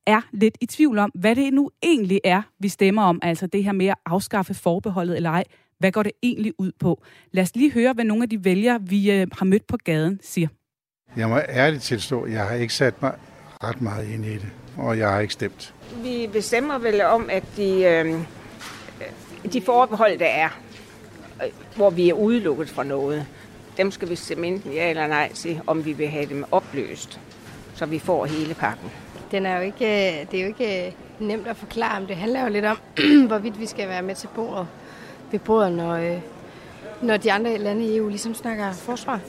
er 0.05 0.21
lidt 0.31 0.57
i 0.61 0.65
tvivl 0.65 0.97
om, 0.97 1.11
hvad 1.15 1.35
det 1.35 1.53
nu 1.53 1.71
egentlig 1.83 2.21
er, 2.23 2.41
vi 2.59 2.69
stemmer 2.69 3.03
om. 3.03 3.19
Altså 3.23 3.47
det 3.47 3.63
her 3.63 3.71
med 3.71 3.85
at 3.85 3.95
afskaffe 4.05 4.53
forbeholdet 4.53 5.15
eller 5.15 5.29
ej. 5.29 5.43
Hvad 5.79 5.91
går 5.91 6.03
det 6.03 6.11
egentlig 6.23 6.53
ud 6.57 6.71
på? 6.79 7.03
Lad 7.31 7.43
os 7.43 7.55
lige 7.55 7.71
høre, 7.71 7.93
hvad 7.93 8.05
nogle 8.05 8.23
af 8.23 8.29
de 8.29 8.45
vælgere, 8.45 8.81
vi 8.81 9.11
øh, 9.11 9.27
har 9.31 9.45
mødt 9.45 9.67
på 9.67 9.77
gaden, 9.77 10.19
siger. 10.23 10.47
Jeg 11.17 11.29
må 11.29 11.37
ærligt 11.37 11.83
tilstå, 11.83 12.21
at 12.21 12.31
jeg 12.31 12.45
har 12.45 12.55
ikke 12.55 12.73
sat 12.73 13.01
mig 13.01 13.15
ret 13.63 13.81
meget 13.81 14.09
ind 14.09 14.25
i 14.25 14.33
det, 14.33 14.49
og 14.77 14.97
jeg 14.97 15.09
har 15.09 15.19
ikke 15.19 15.33
stemt. 15.33 15.73
Vi 16.03 16.29
bestemmer 16.33 16.77
vel 16.77 17.01
om, 17.01 17.29
at 17.29 17.43
de, 17.57 17.83
øh, 17.83 18.21
de 19.53 19.61
forbehold, 19.61 20.19
der 20.19 20.25
er, 20.25 20.49
hvor 21.75 21.89
vi 21.89 22.09
er 22.09 22.13
udelukket 22.13 22.69
fra 22.69 22.83
noget, 22.83 23.25
dem 23.77 23.91
skal 23.91 24.09
vi 24.09 24.15
stemme 24.15 24.47
enten 24.47 24.73
ja 24.73 24.89
eller 24.89 25.07
nej 25.07 25.31
til, 25.33 25.61
om 25.67 25.85
vi 25.85 25.93
vil 25.93 26.07
have 26.07 26.25
dem 26.25 26.45
opløst, 26.51 27.19
så 27.75 27.85
vi 27.85 27.99
får 27.99 28.25
hele 28.25 28.53
pakken. 28.53 28.91
Den 29.31 29.45
er 29.45 29.57
jo 29.57 29.61
ikke, 29.61 30.27
det 30.31 30.39
er 30.39 30.41
jo 30.41 30.47
ikke 30.47 30.95
nemt 31.19 31.47
at 31.47 31.57
forklare, 31.57 31.99
men 31.99 32.09
det 32.09 32.15
handler 32.15 32.43
jo 32.43 32.49
lidt 32.49 32.65
om, 32.65 32.77
hvorvidt 33.27 33.59
vi 33.59 33.65
skal 33.65 33.89
være 33.89 34.01
med 34.01 34.15
til 34.15 34.27
bordet 34.35 34.67
ved 35.31 35.39
bordet, 35.39 35.71
når, 35.71 36.19
når 37.01 37.17
de 37.17 37.31
andre 37.31 37.57
lande 37.57 37.85
i 37.85 37.97
EU 37.97 38.09
ligesom 38.09 38.33
snakker 38.33 38.71
forsvar. 38.71 39.19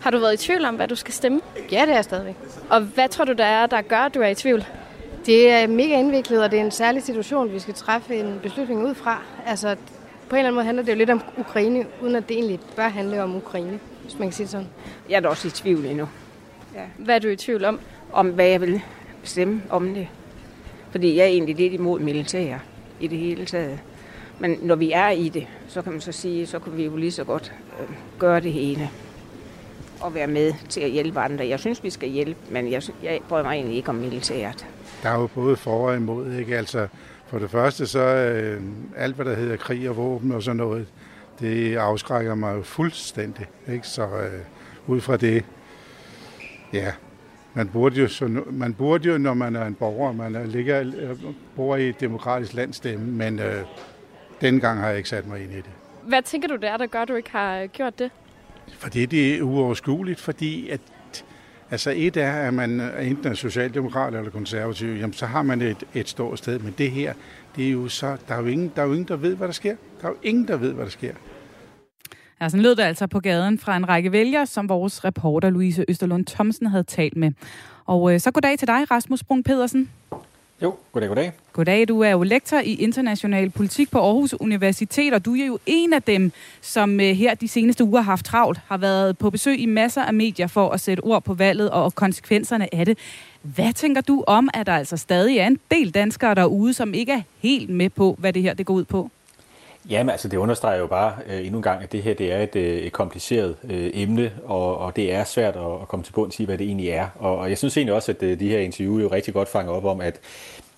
Har 0.00 0.10
du 0.10 0.18
været 0.18 0.34
i 0.34 0.46
tvivl 0.46 0.64
om, 0.64 0.74
hvad 0.74 0.88
du 0.88 0.94
skal 0.94 1.14
stemme? 1.14 1.40
Ja, 1.72 1.80
det 1.80 1.90
er 1.90 1.94
jeg 1.94 2.04
stadigvæk. 2.04 2.36
Og 2.70 2.80
hvad 2.80 3.08
tror 3.08 3.24
du, 3.24 3.32
der 3.32 3.44
er, 3.44 3.66
der 3.66 3.82
gør, 3.82 3.96
at 3.96 4.14
du 4.14 4.20
er 4.20 4.26
i 4.28 4.34
tvivl? 4.34 4.64
Det 5.26 5.50
er 5.50 5.66
mega 5.66 5.98
indviklet, 5.98 6.42
og 6.42 6.50
det 6.50 6.58
er 6.58 6.64
en 6.64 6.70
særlig 6.70 7.02
situation, 7.02 7.52
vi 7.52 7.58
skal 7.58 7.74
træffe 7.74 8.16
en 8.16 8.40
beslutning 8.42 8.84
ud 8.84 8.94
fra. 8.94 9.22
Altså, 9.46 9.76
på 10.28 10.36
en 10.36 10.38
eller 10.38 10.48
anden 10.48 10.54
måde 10.54 10.64
handler 10.64 10.84
det 10.84 10.92
jo 10.92 10.96
lidt 10.96 11.10
om 11.10 11.22
Ukraine, 11.38 11.86
uden 12.02 12.16
at 12.16 12.28
det 12.28 12.34
egentlig 12.36 12.60
bør 12.76 12.88
handle 12.88 13.22
om 13.22 13.36
Ukraine, 13.36 13.80
hvis 14.02 14.18
man 14.18 14.28
kan 14.28 14.32
sige 14.32 14.48
sådan. 14.48 14.68
Jeg 15.08 15.16
er 15.16 15.20
da 15.20 15.28
også 15.28 15.48
i 15.48 15.50
tvivl 15.50 15.84
endnu. 15.84 16.08
Ja. 16.74 16.80
Hvad 16.98 17.14
er 17.14 17.18
du 17.18 17.28
i 17.28 17.36
tvivl 17.36 17.64
om? 17.64 17.80
Om 18.12 18.28
hvad 18.28 18.46
jeg 18.46 18.60
vil 18.60 18.82
stemme 19.22 19.62
om 19.70 19.94
det. 19.94 20.08
Fordi 20.90 21.16
jeg 21.16 21.22
er 21.22 21.28
egentlig 21.28 21.56
lidt 21.56 21.72
imod 21.72 22.00
militær 22.00 22.58
i 23.00 23.06
det 23.06 23.18
hele 23.18 23.44
taget. 23.44 23.78
Men 24.38 24.58
når 24.62 24.74
vi 24.74 24.92
er 24.92 25.10
i 25.10 25.28
det, 25.28 25.46
så 25.68 25.82
kan 25.82 25.92
man 25.92 26.00
så 26.00 26.12
sige, 26.12 26.46
så 26.46 26.58
kan 26.58 26.76
vi 26.76 26.84
jo 26.84 26.96
lige 26.96 27.12
så 27.12 27.24
godt 27.24 27.52
øh, 27.80 27.88
gøre 28.18 28.40
det 28.40 28.52
hele 28.52 28.90
og 30.00 30.14
være 30.14 30.26
med 30.26 30.52
til 30.68 30.80
at 30.80 30.90
hjælpe 30.90 31.20
andre. 31.20 31.48
Jeg 31.48 31.60
synes, 31.60 31.84
vi 31.84 31.90
skal 31.90 32.08
hjælpe, 32.08 32.40
men 32.50 32.70
jeg, 32.72 32.82
jeg 33.02 33.20
prøver 33.28 33.42
mig 33.42 33.54
egentlig 33.54 33.76
ikke 33.76 33.88
om 33.88 33.94
militæret. 33.94 34.66
Der 35.02 35.08
er 35.08 35.20
jo 35.20 35.26
både 35.26 35.56
for 35.56 35.88
og 35.88 35.96
imod, 35.96 36.34
ikke? 36.34 36.58
Altså, 36.58 36.88
for 37.26 37.38
det 37.38 37.50
første 37.50 37.86
så 37.86 38.00
øh, 38.00 38.62
alt, 38.96 39.16
hvad 39.16 39.24
der 39.24 39.34
hedder 39.34 39.56
krig 39.56 39.88
og 39.88 39.96
våben 39.96 40.32
og 40.32 40.42
sådan 40.42 40.56
noget, 40.56 40.86
det 41.40 41.76
afskrækker 41.76 42.34
mig 42.34 42.56
jo 42.56 42.62
fuldstændig. 42.62 43.46
Ikke? 43.72 43.88
Så 43.88 44.02
øh, 44.02 44.40
ud 44.86 45.00
fra 45.00 45.16
det, 45.16 45.44
ja, 46.72 46.92
man 47.54 47.68
burde, 47.68 48.00
jo, 48.00 48.08
så, 48.08 48.42
man 48.50 48.74
burde 48.74 49.08
jo, 49.08 49.18
når 49.18 49.34
man 49.34 49.56
er 49.56 49.66
en 49.66 49.74
borger, 49.74 50.12
man 50.12 50.34
er, 50.34 50.46
ligger, 50.46 50.80
øh, 50.80 51.16
bor 51.56 51.76
i 51.76 51.88
et 51.88 52.00
demokratisk 52.00 52.54
land, 52.54 52.72
stemme, 52.72 53.06
men 53.06 53.38
øh, 53.38 53.62
denne 54.40 54.60
gang 54.60 54.80
har 54.80 54.88
jeg 54.88 54.96
ikke 54.96 55.08
sat 55.08 55.26
mig 55.26 55.42
ind 55.42 55.52
i 55.52 55.56
det. 55.56 55.70
Hvad 56.02 56.22
tænker 56.22 56.48
du, 56.48 56.56
det 56.56 56.64
er, 56.64 56.76
der 56.76 56.86
gør, 56.86 57.02
at 57.02 57.08
du 57.08 57.14
ikke 57.14 57.30
har 57.30 57.66
gjort 57.66 57.98
det? 57.98 58.10
Fordi 58.78 59.06
det 59.06 59.38
er 59.38 59.42
uoverskueligt, 59.42 60.20
fordi 60.20 60.68
at 60.68 60.80
Altså 61.72 61.92
et 61.96 62.16
er, 62.16 62.32
at 62.32 62.54
man 62.54 62.80
er 62.80 62.98
enten 62.98 63.30
er 63.30 63.34
socialdemokrat 63.34 64.14
eller 64.14 64.30
konservativ, 64.30 64.88
jamen 64.88 65.12
så 65.12 65.26
har 65.26 65.42
man 65.42 65.62
et, 65.62 65.84
et 65.94 66.08
stort 66.08 66.38
sted, 66.38 66.58
men 66.58 66.74
det 66.78 66.90
her, 66.90 67.14
det 67.56 67.66
er 67.66 67.70
jo 67.70 67.88
så, 67.88 68.16
der 68.28 68.34
er 68.34 68.40
jo, 68.40 68.46
ingen, 68.46 68.72
der 68.76 68.82
er 68.82 68.86
jo 68.86 68.92
ingen, 68.92 69.08
der 69.08 69.16
ved, 69.16 69.36
hvad 69.36 69.46
der 69.46 69.52
sker. 69.52 69.76
Der 70.00 70.08
er 70.08 70.10
jo 70.10 70.16
ingen, 70.22 70.48
der 70.48 70.56
ved, 70.56 70.72
hvad 70.72 70.84
der 70.84 70.90
sker. 70.90 71.14
Ja, 72.40 72.48
sådan 72.48 72.62
lød 72.62 72.76
det 72.76 72.82
altså 72.82 73.06
på 73.06 73.20
gaden 73.20 73.58
fra 73.58 73.76
en 73.76 73.88
række 73.88 74.12
vælgere, 74.12 74.46
som 74.46 74.68
vores 74.68 75.04
reporter 75.04 75.50
Louise 75.50 75.84
Østerlund 75.88 76.26
Thomsen 76.26 76.66
havde 76.66 76.84
talt 76.84 77.16
med. 77.16 77.32
Og 77.86 78.14
øh, 78.14 78.20
så 78.20 78.30
goddag 78.30 78.58
til 78.58 78.68
dig, 78.68 78.90
Rasmus 78.90 79.24
Brun 79.24 79.42
Pedersen. 79.42 79.90
Jo, 80.62 80.74
goddag, 80.92 81.08
goddag. 81.08 81.32
Goddag, 81.52 81.88
du 81.88 82.00
er 82.00 82.10
jo 82.10 82.22
lektor 82.22 82.58
i 82.58 82.74
international 82.74 83.50
politik 83.50 83.90
på 83.90 83.98
Aarhus 83.98 84.34
Universitet, 84.40 85.14
og 85.14 85.24
du 85.24 85.34
er 85.34 85.46
jo 85.46 85.58
en 85.66 85.92
af 85.92 86.02
dem, 86.02 86.32
som 86.60 87.00
øh, 87.00 87.06
her 87.06 87.34
de 87.34 87.48
seneste 87.48 87.84
uger 87.84 88.00
har 88.00 88.12
haft 88.12 88.24
travlt, 88.24 88.60
har 88.66 88.76
været 88.76 89.18
på 89.18 89.30
besøg 89.30 89.58
i 89.58 89.66
masser 89.66 90.02
af 90.02 90.14
medier 90.14 90.46
for 90.46 90.70
at 90.70 90.80
sætte 90.80 91.00
ord 91.00 91.24
på 91.24 91.34
valget 91.34 91.70
og 91.70 91.94
konsekvenserne 91.94 92.74
af 92.74 92.86
det. 92.86 92.98
Hvad 93.42 93.72
tænker 93.72 94.00
du 94.00 94.24
om, 94.26 94.48
at 94.54 94.66
der 94.66 94.76
altså 94.76 94.96
stadig 94.96 95.38
er 95.38 95.46
en 95.46 95.58
del 95.70 95.90
danskere 95.90 96.34
derude, 96.34 96.72
som 96.72 96.94
ikke 96.94 97.12
er 97.12 97.22
helt 97.38 97.70
med 97.70 97.90
på, 97.90 98.16
hvad 98.18 98.32
det 98.32 98.42
her 98.42 98.54
det 98.54 98.66
går 98.66 98.74
ud 98.74 98.84
på? 98.84 99.10
Jamen 99.88 100.10
altså, 100.10 100.28
det 100.28 100.36
understreger 100.36 100.78
jo 100.78 100.86
bare 100.86 101.14
øh, 101.26 101.46
endnu 101.46 101.58
en 101.58 101.62
gang, 101.62 101.82
at 101.82 101.92
det 101.92 102.02
her 102.02 102.14
det 102.14 102.32
er 102.32 102.42
et, 102.42 102.56
øh, 102.56 102.76
et 102.76 102.92
kompliceret 102.92 103.56
øh, 103.64 103.90
emne, 103.94 104.32
og, 104.44 104.78
og 104.78 104.96
det 104.96 105.12
er 105.12 105.24
svært 105.24 105.56
at, 105.56 105.82
at 105.82 105.88
komme 105.88 106.04
til 106.04 106.12
bunds 106.12 106.40
i, 106.40 106.44
hvad 106.44 106.58
det 106.58 106.66
egentlig 106.66 106.88
er. 106.88 107.08
Og, 107.18 107.38
og 107.38 107.48
jeg 107.48 107.58
synes 107.58 107.76
egentlig 107.76 107.94
også, 107.94 108.12
at 108.12 108.22
øh, 108.22 108.40
de 108.40 108.48
her 108.48 108.58
interviewer 108.58 109.00
jo 109.00 109.08
rigtig 109.08 109.34
godt 109.34 109.48
fanger 109.48 109.72
op 109.72 109.84
om, 109.84 110.00
at 110.00 110.20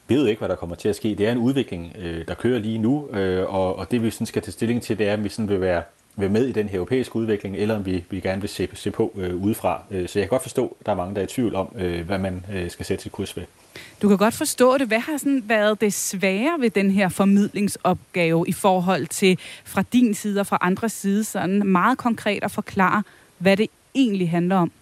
vi 0.09 0.15
ved 0.15 0.27
ikke, 0.27 0.39
hvad 0.39 0.49
der 0.49 0.57
kommer 0.57 0.77
til 0.77 0.89
at 0.89 0.97
ske. 0.97 1.15
Det 1.15 1.27
er 1.27 1.33
en 1.33 1.39
udvikling, 1.39 1.97
øh, 1.99 2.29
der 2.29 2.35
kører 2.35 2.59
lige 2.59 2.79
nu, 2.79 3.09
øh, 3.13 3.55
og, 3.55 3.77
og 3.77 3.91
det 3.91 4.03
vi 4.03 4.11
sådan 4.11 4.27
skal 4.27 4.43
tage 4.43 4.53
stilling 4.53 4.83
til, 4.83 4.99
det 4.99 5.09
er, 5.09 5.13
at 5.13 5.25
vi 5.25 5.29
sådan 5.29 5.49
vil 5.49 5.61
være 5.61 5.83
være 6.17 6.29
med 6.29 6.47
i 6.47 6.53
den 6.53 6.69
her 6.69 6.77
europæiske 6.77 7.17
udvikling, 7.17 7.57
eller 7.57 7.77
om 7.77 7.87
vi, 7.87 8.05
vi 8.11 8.21
gerne 8.21 8.41
vil 8.41 8.51
se, 8.51 8.69
se 8.75 8.91
på 8.91 9.13
øh, 9.17 9.37
udefra. 9.37 9.83
Øh, 9.91 10.09
så 10.09 10.19
jeg 10.19 10.27
kan 10.27 10.31
godt 10.31 10.43
forstå, 10.43 10.77
at 10.81 10.87
der 10.87 10.93
er 10.93 10.97
mange, 10.97 11.15
der 11.15 11.21
er 11.21 11.25
i 11.25 11.29
tvivl 11.29 11.55
om, 11.55 11.69
øh, 11.79 12.07
hvad 12.07 12.19
man 12.19 12.45
øh, 12.55 12.71
skal 12.71 12.87
sætte 12.87 13.03
sit 13.03 13.13
kurs 13.13 13.37
ved. 13.37 13.45
Du 14.03 14.09
kan 14.09 14.19
godt 14.19 14.35
forstå 14.35 14.79
det. 14.79 14.89
Hvad 14.89 14.99
har 14.99 15.17
sådan 15.17 15.43
været 15.47 15.81
det 15.81 15.95
svære 15.95 16.57
ved 16.61 16.71
den 16.71 16.91
her 16.91 17.09
formidlingsopgave 17.09 18.45
i 18.49 18.53
forhold 18.53 19.07
til 19.07 19.39
fra 19.65 19.85
din 19.93 20.15
side 20.15 20.41
og 20.41 20.47
fra 20.47 20.59
andre 20.61 20.89
side, 20.89 21.25
sådan 21.25 21.67
meget 21.67 21.99
konkret 21.99 22.45
at 22.45 22.51
forklare, 22.51 23.03
hvad 23.39 23.57
det 23.57 23.67
egentlig 23.95 24.31
handler 24.31 24.57
om? 24.57 24.73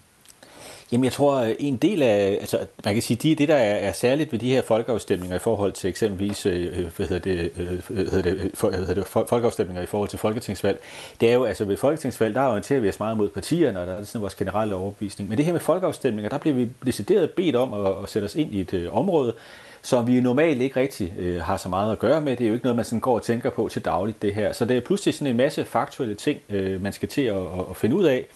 Jamen, 0.92 1.04
jeg 1.04 1.12
tror, 1.12 1.36
øh, 1.36 1.54
en 1.58 1.76
del 1.76 2.02
af, 2.02 2.38
altså, 2.40 2.58
man 2.84 2.94
kan 2.94 3.02
sige, 3.02 3.16
det, 3.16 3.38
det 3.38 3.48
der 3.48 3.54
er, 3.54 3.74
er 3.74 3.92
særligt 3.92 4.32
ved 4.32 4.38
de 4.38 4.50
her 4.50 4.62
folkeafstemninger 4.62 5.36
i 5.36 5.38
forhold 5.38 5.72
til 5.72 5.90
eksempelvis, 5.90 6.46
øh, 6.46 6.78
øh 6.78 6.86
hvad 6.96 7.06
hedder 7.06 7.18
det, 7.18 7.50
øh, 7.56 7.72
øh 7.72 7.80
hvad 7.88 8.04
hedder 8.04 8.22
det, 8.22 8.50
for, 8.54 8.68
hvad 8.68 8.78
hedder 8.78 8.94
det 8.94 9.06
folkeafstemninger 9.06 9.82
i 9.82 9.86
forhold 9.86 10.08
til 10.08 10.18
folketingsvalg, 10.18 10.80
det 11.20 11.30
er 11.30 11.34
jo, 11.34 11.44
altså 11.44 11.64
ved 11.64 11.76
folketingsvalg, 11.76 12.34
der 12.34 12.46
orienterer 12.46 12.80
vi 12.80 12.88
os 12.88 12.98
meget 12.98 13.16
mod 13.16 13.28
partierne, 13.28 13.80
og 13.80 13.86
der 13.86 13.92
er 13.92 14.04
sådan 14.04 14.20
vores 14.20 14.34
generelle 14.34 14.74
overbevisning. 14.74 15.28
Men 15.28 15.38
det 15.38 15.44
her 15.44 15.52
med 15.52 15.60
folkeafstemninger, 15.60 16.28
der 16.28 16.38
bliver 16.38 16.54
vi 16.54 16.68
decideret 16.86 17.30
bedt 17.30 17.56
om 17.56 17.74
at, 17.74 17.92
at 18.02 18.08
sætte 18.08 18.26
os 18.26 18.34
ind 18.34 18.54
i 18.54 18.60
et 18.60 18.74
øh, 18.74 18.96
område, 18.96 19.34
som 19.82 20.06
vi 20.06 20.20
normalt 20.20 20.62
ikke 20.62 20.80
rigtig 20.80 21.14
øh, 21.18 21.40
har 21.40 21.56
så 21.56 21.68
meget 21.68 21.92
at 21.92 21.98
gøre 21.98 22.20
med. 22.20 22.36
Det 22.36 22.44
er 22.44 22.48
jo 22.48 22.54
ikke 22.54 22.64
noget, 22.64 22.76
man 22.76 22.84
sådan 22.84 23.00
går 23.00 23.14
og 23.14 23.22
tænker 23.22 23.50
på 23.50 23.68
til 23.72 23.84
dagligt, 23.84 24.22
det 24.22 24.34
her. 24.34 24.52
Så 24.52 24.64
det 24.64 24.76
er 24.76 24.80
pludselig 24.80 25.14
sådan 25.14 25.26
en 25.26 25.36
masse 25.36 25.64
faktuelle 25.64 26.14
ting, 26.14 26.40
øh, 26.48 26.82
man 26.82 26.92
skal 26.92 27.08
til 27.08 27.22
at, 27.22 27.42
at 27.70 27.76
finde 27.76 27.96
ud 27.96 28.04
af 28.04 28.26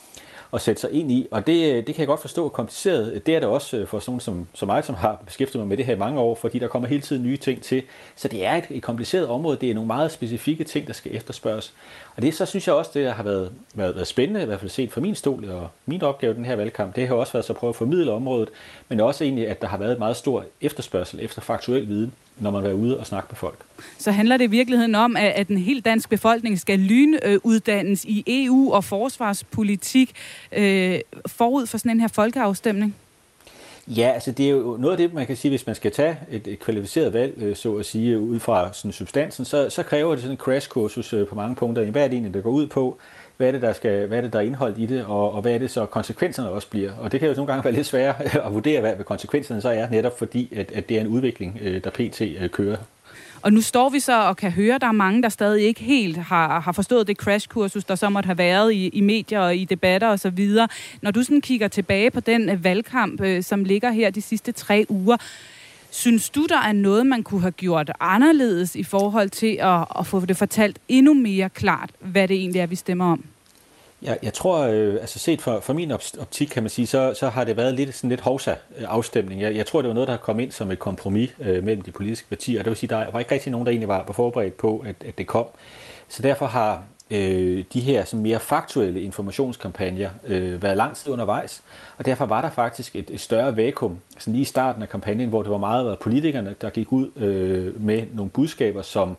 at 0.55 0.61
sætte 0.61 0.81
sig 0.81 0.93
ind 0.93 1.13
i. 1.13 1.27
Og 1.31 1.47
det, 1.47 1.73
øh, 1.73 1.77
det 1.77 1.87
kan 1.87 1.99
jeg 1.99 2.07
godt 2.07 2.21
forstå 2.21 2.45
er 2.45 2.49
kompliceret. 2.49 3.27
Det 3.27 3.37
er 3.37 3.41
det 3.41 3.49
også 3.49 3.77
øh, 3.77 3.87
for 3.87 3.99
sådan 3.99 4.11
nogen 4.11 4.21
som, 4.21 4.47
som 4.55 4.69
mig, 4.69 4.85
som 4.85 4.95
har 4.95 5.23
beskæftiget 5.27 5.61
mig 5.61 5.69
med 5.69 5.77
det 5.77 5.87
her 5.87 5.95
i 5.95 5.99
mange 5.99 6.21
år, 6.21 6.35
fordi 6.35 6.59
der 6.59 6.69
kommer 6.69 6.89
hele 6.89 7.01
tiden 7.01 7.23
nye 7.23 7.37
ting 7.37 7.63
til. 7.63 7.83
Så 8.17 8.29
det 8.29 8.47
er 8.47 8.53
et, 8.55 8.65
et 8.71 8.83
kompliceret 8.83 9.29
område. 9.29 9.57
Det 9.61 9.71
er 9.71 9.75
nogle 9.75 9.87
meget 9.87 10.13
specifikke 10.13 10.65
ting, 10.65 10.87
der 10.87 10.93
skal 10.93 11.17
efterspørges. 11.17 11.75
Og 12.17 12.23
det 12.23 12.35
så 12.35 12.47
synes 12.47 12.67
jeg 12.67 12.75
også, 12.75 12.91
det 12.95 13.13
har 13.13 13.23
været, 13.23 13.53
været, 13.75 13.95
været 13.95 14.07
spændende, 14.07 14.43
i 14.43 14.47
hvert 14.47 14.61
fald 14.61 14.71
set 14.71 14.93
fra 14.93 15.01
min 15.01 15.15
stol 15.15 15.51
og 15.51 15.69
min 15.87 16.03
opgave 16.03 16.33
i 16.33 16.37
den 16.37 16.45
her 16.45 16.57
valgkamp. 16.57 16.97
Det 16.97 17.09
har 17.09 17.15
også 17.15 17.33
været 17.33 17.45
så 17.45 17.53
at 17.53 17.57
prøve 17.57 17.69
at 17.69 17.77
formidle 17.77 18.13
området, 18.13 18.49
men 18.89 19.01
også 19.01 19.25
egentlig, 19.25 19.49
at 19.49 19.63
der 19.63 19.69
har 19.69 19.79
været 19.79 19.93
et 19.93 19.99
meget 19.99 20.17
stor 20.17 20.45
efterspørgsel 20.61 21.21
efter 21.23 21.43
faktuel 21.43 21.89
viden 21.89 22.13
når 22.39 22.51
man 22.51 22.67
er 22.67 22.73
ude 22.73 22.99
og 22.99 23.07
snakke 23.07 23.27
med 23.31 23.37
folk. 23.37 23.59
Så 23.99 24.11
handler 24.11 24.37
det 24.37 24.45
i 24.45 24.51
virkeligheden 24.51 24.95
om, 24.95 25.17
at, 25.17 25.49
den 25.49 25.59
helt 25.59 25.85
dansk 25.85 26.11
befolkning 26.11 26.61
skal 26.61 26.79
lynuddannes 26.79 28.05
i 28.05 28.25
EU 28.27 28.73
og 28.73 28.85
forsvarspolitik 28.85 30.13
øh, 30.53 31.01
forud 31.27 31.67
for 31.67 31.79
sådan 31.79 31.91
en 31.91 32.01
her 32.01 32.09
folkeafstemning? 32.09 32.95
Ja, 33.87 34.11
altså 34.15 34.33
det 34.33 34.47
er 34.47 34.51
jo 34.51 34.77
noget 34.81 34.93
af 34.93 34.97
det, 34.97 35.15
man 35.15 35.27
kan 35.27 35.37
sige, 35.37 35.51
hvis 35.51 35.67
man 35.67 35.77
skal 35.77 35.93
tage 35.93 36.19
et, 36.31 36.47
et 36.47 36.59
kvalificeret 36.59 37.13
valg, 37.13 37.35
øh, 37.37 37.57
så 37.57 37.75
at 37.77 37.87
sige, 37.87 38.19
ud 38.19 38.41
fra 38.41 38.73
sådan 38.73 38.93
substansen, 38.93 39.45
så, 39.45 39.71
så 39.71 39.83
kræver 39.83 40.11
det 40.11 40.21
sådan 40.21 40.33
en 40.33 40.39
crash-kursus 40.39 41.13
øh, 41.13 41.27
på 41.27 41.35
mange 41.35 41.55
punkter. 41.55 41.91
Hvad 41.91 42.05
er 42.05 42.09
det 42.09 42.15
egentlig, 42.15 42.35
der 42.35 42.41
går 42.41 42.51
ud 42.51 42.67
på? 42.67 42.99
Hvad 43.37 43.49
er 43.49 43.53
det, 43.53 43.63
der, 43.63 43.73
skal, 43.73 44.07
hvad 44.07 44.19
er 44.19 44.23
det, 44.23 44.33
der 44.33 44.39
er 44.39 44.43
indholdt 44.43 44.79
i 44.79 44.87
det? 44.87 45.05
Og, 45.05 45.33
og 45.33 45.43
hvad 45.43 45.53
er 45.53 45.59
det 45.59 45.71
så, 45.71 45.87
konsekvenserne 45.87 46.49
også 46.49 46.69
bliver? 46.69 46.93
Og 47.01 47.13
det 47.13 47.21
kan 47.21 47.29
jo 47.29 47.35
nogle 47.35 47.53
gange 47.53 47.65
være 47.65 47.75
lidt 47.75 47.87
svært 47.87 48.21
at 48.47 48.55
vurdere, 48.55 48.81
hvad, 48.81 48.95
hvad 48.95 49.05
konsekvenserne 49.05 49.61
så 49.61 49.69
er, 49.69 49.89
netop 49.91 50.19
fordi, 50.19 50.55
at, 50.57 50.73
at 50.73 50.89
det 50.89 50.97
er 50.97 51.01
en 51.01 51.07
udvikling, 51.07 51.59
øh, 51.63 51.85
der 51.85 51.91
pt. 51.91 52.21
Øh, 52.21 52.49
kører 52.49 52.77
og 53.45 53.53
nu 53.53 53.61
står 53.61 53.89
vi 53.89 54.01
så 54.01 54.23
og 54.23 54.37
kan 54.37 54.51
høre, 54.51 54.75
at 54.75 54.81
der 54.81 54.87
er 54.87 54.93
mange, 54.93 55.23
der 55.23 55.29
stadig 55.29 55.65
ikke 55.65 55.83
helt 55.83 56.17
har, 56.17 56.61
har 56.61 56.73
forstået 56.73 57.07
det 57.07 57.17
crashkursus, 57.17 57.85
der 57.85 57.95
så 57.95 58.09
måtte 58.09 58.27
have 58.27 58.39
været 58.39 58.73
i, 58.73 58.89
i 58.89 59.01
medier 59.01 59.41
og 59.41 59.57
i 59.57 59.65
debatter 59.65 60.09
osv. 60.09 60.51
Når 61.03 61.11
du 61.11 61.23
sådan 61.23 61.41
kigger 61.41 61.69
tilbage 61.69 62.11
på 62.11 62.21
den 62.21 62.49
øh, 62.49 62.65
valgkamp, 62.65 63.23
som 63.43 63.65
ligger 63.65 63.91
her 63.91 64.11
de 64.11 64.23
sidste 64.23 64.53
tre 64.53 64.87
uger, 64.89 65.17
Synes 65.95 66.31
du, 66.31 66.47
der 66.47 66.59
er 66.59 66.73
noget, 66.73 67.07
man 67.07 67.23
kunne 67.23 67.41
have 67.41 67.53
gjort 67.53 67.93
anderledes 68.01 68.77
i 68.77 68.83
forhold 68.83 69.31
til 69.31 69.59
at, 69.61 69.85
at 69.99 70.07
få 70.07 70.21
det 70.21 70.37
fortalt 70.37 70.79
endnu 70.89 71.15
mere 71.15 71.49
klart, 71.49 71.91
hvad 72.01 72.29
det 72.29 72.37
egentlig 72.37 72.61
er, 72.61 72.67
vi 72.67 72.77
stemmer 72.77 73.13
om? 73.13 73.25
Jeg, 74.03 74.19
jeg 74.23 74.33
tror, 74.33 74.59
øh, 74.59 74.95
altså 74.95 75.19
set 75.19 75.43
fra, 75.43 75.59
fra 75.59 75.73
min 75.73 75.91
optik, 75.93 76.49
kan 76.49 76.63
man 76.63 76.71
sige, 76.71 76.87
så, 76.87 77.15
så 77.21 77.29
har 77.29 77.45
det 77.45 77.57
været 77.57 77.75
lidt 77.75 77.95
sådan 77.95 78.11
lidt 78.11 78.21
hovsa-afstemning. 78.21 79.41
Øh, 79.41 79.43
jeg, 79.43 79.57
jeg 79.57 79.67
tror, 79.67 79.83
det 79.83 79.89
var 79.89 79.95
noget, 79.95 80.09
der 80.09 80.17
kom 80.17 80.41
ind 80.41 80.53
som 80.53 80.71
et 80.71 80.79
kompromis 80.79 81.31
øh, 81.41 81.65
mellem 81.65 81.83
de 81.83 81.91
politiske 81.91 82.29
partier. 82.29 82.63
Det 82.63 82.71
vil 82.71 82.77
sige, 82.77 82.91
der 82.91 83.11
var 83.11 83.19
ikke 83.19 83.33
rigtig 83.33 83.53
nogen, 83.53 83.67
der 83.67 83.71
egentlig 83.71 83.89
var, 83.89 84.13
forberedt 84.13 84.57
på, 84.57 84.85
at, 84.87 84.97
at 85.07 85.19
det 85.19 85.27
kom. 85.27 85.47
Så 86.09 86.23
derfor 86.23 86.47
har, 86.47 86.83
øh, 87.11 87.65
de 87.73 87.81
her 87.81 88.05
sådan 88.05 88.23
mere 88.23 88.41
faktuelle 88.41 89.03
informationskampagner 89.03 90.11
øh, 90.27 90.63
været 90.63 90.77
lang 90.77 90.97
tid 90.97 91.13
undervejs, 91.13 91.63
og 91.99 92.07
derfor 92.07 92.27
var 92.27 92.41
der 92.41 92.51
faktisk 92.51 92.97
et, 92.97 93.11
et 93.11 93.21
større 93.21 93.57
vakuum, 93.57 93.99
sådan 94.19 94.33
lige 94.33 94.43
i 94.43 94.45
starten 94.45 94.83
af 94.83 94.89
kampagnen, 94.89 95.29
hvor 95.29 95.43
det 95.43 95.51
var 95.51 95.59
meget 95.59 95.91
af 95.91 95.99
politikerne, 95.99 96.55
der 96.61 96.71
gik 96.71 96.93
ud 96.93 97.11
øh, 97.17 97.83
med 97.83 98.03
nogle 98.13 98.31
budskaber, 98.31 98.83
som 98.83 99.17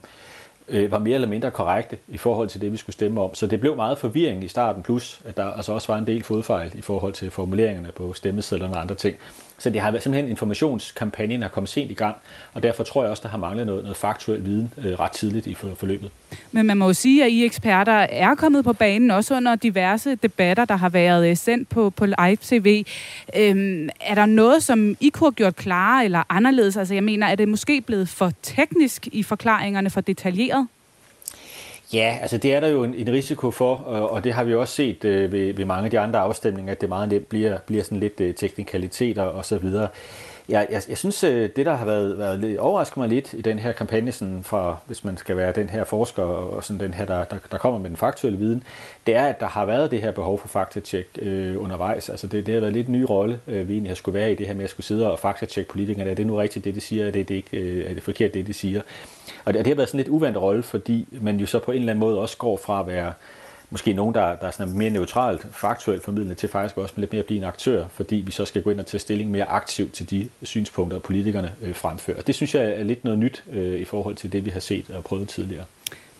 øh, 0.68 0.92
var 0.92 1.00
mere 1.00 1.16
eller 1.16 1.28
mindre 1.28 1.52
korrekte 1.52 1.98
i 2.08 2.18
forhold 2.18 2.50
til 2.50 2.62
det, 2.62 2.72
vi 2.72 2.78
skulle 2.78 2.94
stemme 2.94 3.22
om. 3.22 3.36
Så 3.36 3.48
det 3.48 3.60
blev 3.60 3.76
meget 3.76 3.98
forvirring 3.98 4.44
i 4.44 4.48
starten, 4.48 4.84
plus 4.84 5.22
at 5.26 5.38
der 5.38 5.46
altså 5.46 5.74
også 5.74 5.92
var 5.94 6.00
en 6.00 6.08
del 6.08 6.24
fodfejl 6.24 6.72
i 6.76 6.82
forhold 6.82 7.14
til 7.14 7.32
formuleringerne 7.32 7.92
på 7.92 8.14
stemmesedlerne 8.14 8.74
og 8.74 8.82
andre 8.82 8.96
ting. 8.96 9.18
Så 9.66 9.70
det 9.70 9.82
har 9.82 9.92
været 9.92 10.04
simpelthen 10.04 10.30
informationskampagnen 10.30 11.44
er 11.44 11.48
kommet 11.48 11.70
sent 11.70 11.92
i 11.92 11.94
gang, 11.94 12.16
og 12.54 12.64
derfor 12.64 12.84
tror 12.84 13.04
jeg 13.04 13.12
også, 13.12 13.24
der 13.24 13.30
har 13.30 13.38
manglet 13.38 13.66
noget, 13.66 13.84
noget 13.84 13.98
faktuel 13.98 14.46
viden 14.46 14.74
øh, 14.78 15.00
ret 15.00 15.12
tidligt 15.12 15.48
i 15.48 15.54
forløbet. 15.54 16.12
Men 16.52 16.66
man 16.66 16.78
må 16.78 16.86
jo 16.88 16.94
sige, 16.94 17.26
at 17.26 17.32
I 17.32 17.46
eksperter 17.46 17.94
er 17.94 18.36
kommet 18.36 18.64
på 18.64 18.74
banen, 18.74 19.12
også 19.12 19.36
under 19.36 19.56
diverse 19.56 20.16
debatter, 20.16 20.66
der 20.66 20.76
har 20.76 20.90
været 20.90 21.30
øh, 21.30 21.38
sendt 21.38 21.70
på, 21.70 21.90
på 21.90 22.06
live 22.06 22.38
tv. 22.42 22.86
Øhm, 23.38 23.90
er 24.02 24.16
der 24.16 24.26
noget, 24.26 24.64
som 24.64 24.98
I 25.00 25.10
kunne 25.10 25.28
have 25.28 25.34
gjort 25.34 25.56
klarere 25.56 26.06
eller 26.06 26.24
anderledes? 26.30 26.78
Altså 26.78 26.94
jeg 26.94 27.04
mener, 27.04 27.28
er 27.28 27.36
det 27.36 27.48
måske 27.48 27.82
blevet 27.82 28.10
for 28.10 28.32
teknisk 28.42 29.08
i 29.12 29.24
forklaringerne, 29.24 29.90
for 29.90 30.02
detaljeret? 30.02 30.68
Ja, 31.94 32.18
altså 32.22 32.38
det 32.38 32.54
er 32.54 32.60
der 32.60 32.68
jo 32.68 32.84
en, 32.84 32.94
en 32.94 33.10
risiko 33.10 33.52
for, 33.52 33.76
og, 33.76 34.24
det 34.24 34.34
har 34.34 34.44
vi 34.44 34.56
også 34.56 34.74
set 34.74 35.06
øh, 35.06 35.32
ved, 35.32 35.54
ved 35.54 35.66
mange 35.66 35.86
af 35.86 35.92
de 35.92 36.00
andre 36.00 36.20
afstemninger, 36.20 36.72
at 36.72 36.82
det 36.82 36.90
meget 36.90 37.10
nemt 37.10 37.30
bliver, 37.30 37.58
bliver 37.58 37.84
sådan 37.84 38.00
lidt 38.00 38.20
øh, 38.20 38.36
teknikaliteter 38.36 39.24
og 39.24 39.46
så 39.46 39.58
videre. 39.58 39.88
Jeg, 40.50 40.68
jeg, 40.72 40.82
jeg 40.90 40.98
synes, 40.98 41.24
øh, 41.24 41.50
det 41.56 41.66
der 41.66 41.76
har 41.76 41.86
været, 41.86 42.18
været 42.18 42.40
lidt, 42.40 42.60
overrasket 42.60 42.98
mig 42.98 43.10
lidt 43.10 43.34
i 43.34 43.42
den 43.42 43.60
her 43.60 43.72
kampagne, 43.72 44.12
sådan 44.12 44.44
fra, 44.44 44.78
hvis 44.86 45.04
man 45.04 45.18
skal 45.18 45.38
være 45.38 45.52
den 45.52 45.70
her 45.70 45.84
forsker 45.84 46.24
og 46.24 46.64
sådan 46.64 46.80
den 46.80 46.94
her, 46.94 47.06
der, 47.06 47.24
der, 47.24 47.38
der 47.52 47.58
kommer 47.58 47.80
med 47.80 47.90
den 47.90 47.98
faktuelle 47.98 48.40
viden, 48.40 48.64
det 49.08 49.16
er, 49.16 49.26
at 49.26 49.40
der 49.40 49.48
har 49.48 49.66
været 49.66 49.92
det 49.92 50.02
her 50.02 50.12
behov 50.12 50.40
for 50.40 50.48
faktatjek 50.48 51.08
øh, 51.22 51.62
undervejs. 51.64 52.10
Altså 52.10 52.28
det, 52.28 52.46
det 52.46 52.54
har 52.54 52.62
været 52.62 52.74
lidt 52.74 52.88
en 52.88 52.94
ny 52.94 53.06
rolle, 53.10 53.40
øh, 53.48 53.68
vi 53.68 53.74
egentlig 53.74 53.90
har 53.90 53.96
skulle 53.96 54.20
være 54.20 54.32
i 54.32 54.36
det 54.36 54.48
her 54.48 54.54
med 54.54 54.64
at 54.64 54.70
skulle 54.70 54.86
sidde 54.86 55.12
og 55.12 55.20
faktatjekke 55.20 55.72
politikerne. 55.72 56.12
Er 56.12 56.16
det 56.16 56.28
nu 56.28 56.36
rigtigt, 56.36 56.66
det 56.66 56.76
de 56.76 56.82
siger? 56.82 57.08
Er 57.08 57.12
det, 57.12 57.30
det 57.30 57.36
ikke, 57.36 57.58
øh, 57.58 57.90
er 57.90 57.94
det 57.94 58.04
forkert, 58.04 58.34
det 58.34 58.48
de 58.48 58.54
siger? 58.54 58.82
Og 59.46 59.54
det, 59.54 59.66
det 59.66 59.68
har 59.68 59.76
været 59.76 59.90
sådan 59.90 59.98
lidt 59.98 60.10
uvandt 60.10 60.38
rolle, 60.38 60.64
fordi 60.64 61.08
man 61.12 61.38
jo 61.38 61.46
så 61.46 61.60
på 61.60 61.72
en 61.72 61.78
eller 61.78 61.92
anden 61.92 62.00
måde 62.00 62.20
også 62.20 62.38
går 62.38 62.58
fra 62.58 62.80
at 62.80 62.88
være 62.88 63.14
måske 63.70 63.94
nogen, 63.94 64.16
der, 64.16 64.36
der 64.36 64.48
er 64.48 64.52
sådan 64.52 64.74
mere 64.74 64.90
neutralt, 64.90 65.48
faktuelt 65.52 66.04
formidlet, 66.04 66.38
til 66.38 66.50
faktisk 66.50 66.78
også 66.78 66.94
lidt 66.98 67.14
mere 67.14 67.20
at 67.20 67.26
blive 67.26 67.38
en 67.38 67.44
aktør, 67.44 67.86
fordi 67.94 68.16
vi 68.16 68.32
så 68.32 68.46
skal 68.46 68.62
gå 68.62 68.70
ind 68.70 68.80
og 68.80 68.86
tage 68.86 69.00
stilling 69.00 69.32
mere 69.32 69.46
aktivt 69.46 69.94
til 69.94 70.10
de 70.10 70.30
synspunkter, 70.44 71.00
politikerne 71.00 71.52
øh, 71.62 71.76
fremfører. 71.76 72.22
Det 72.22 72.36
synes 72.36 72.56
jeg 72.56 72.64
er 72.64 72.84
lidt 72.84 73.04
noget 73.04 73.20
nyt 73.20 73.44
øh, 73.52 73.80
i 73.80 73.86
forhold 73.86 74.16
til 74.16 74.32
det, 74.32 74.46
vi 74.46 74.50
har 74.50 74.60
set 74.60 74.90
og 74.90 75.04
prøvet 75.04 75.30
tidligere. 75.30 75.66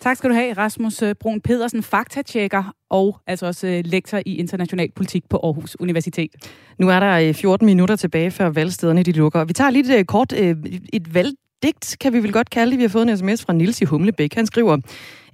Tak 0.00 0.16
skal 0.16 0.30
du 0.30 0.34
have, 0.34 0.52
Rasmus 0.52 1.02
øh, 1.02 1.14
Brun 1.14 1.40
Pedersen, 1.40 1.82
faktatjekker 1.82 2.74
og 2.90 3.18
altså 3.26 3.46
også 3.46 3.66
øh, 3.66 3.82
lektor 3.84 4.18
i 4.26 4.36
international 4.36 4.90
politik 4.92 5.28
på 5.28 5.40
Aarhus 5.42 5.76
Universitet. 5.80 6.30
Nu 6.78 6.88
er 6.88 7.00
der 7.00 7.32
14 7.32 7.66
minutter 7.66 7.96
tilbage, 7.96 8.30
før 8.30 8.48
valgstederne 8.48 9.02
de 9.02 9.12
lukker. 9.12 9.44
Vi 9.44 9.52
tager 9.52 9.70
lige 9.70 9.98
et 9.98 10.06
kort 10.06 10.32
et 10.32 11.14
valgdigt, 11.14 11.96
kan 12.00 12.12
vi 12.12 12.22
vel 12.22 12.32
godt 12.32 12.50
kalde 12.50 12.70
det. 12.70 12.78
Vi 12.78 12.84
har 12.84 12.88
fået 12.88 13.08
en 13.08 13.16
sms 13.16 13.44
fra 13.44 13.52
Nils 13.52 13.80
i 13.80 13.84
Humlebæk. 13.84 14.34
Han 14.34 14.46
skriver, 14.46 14.78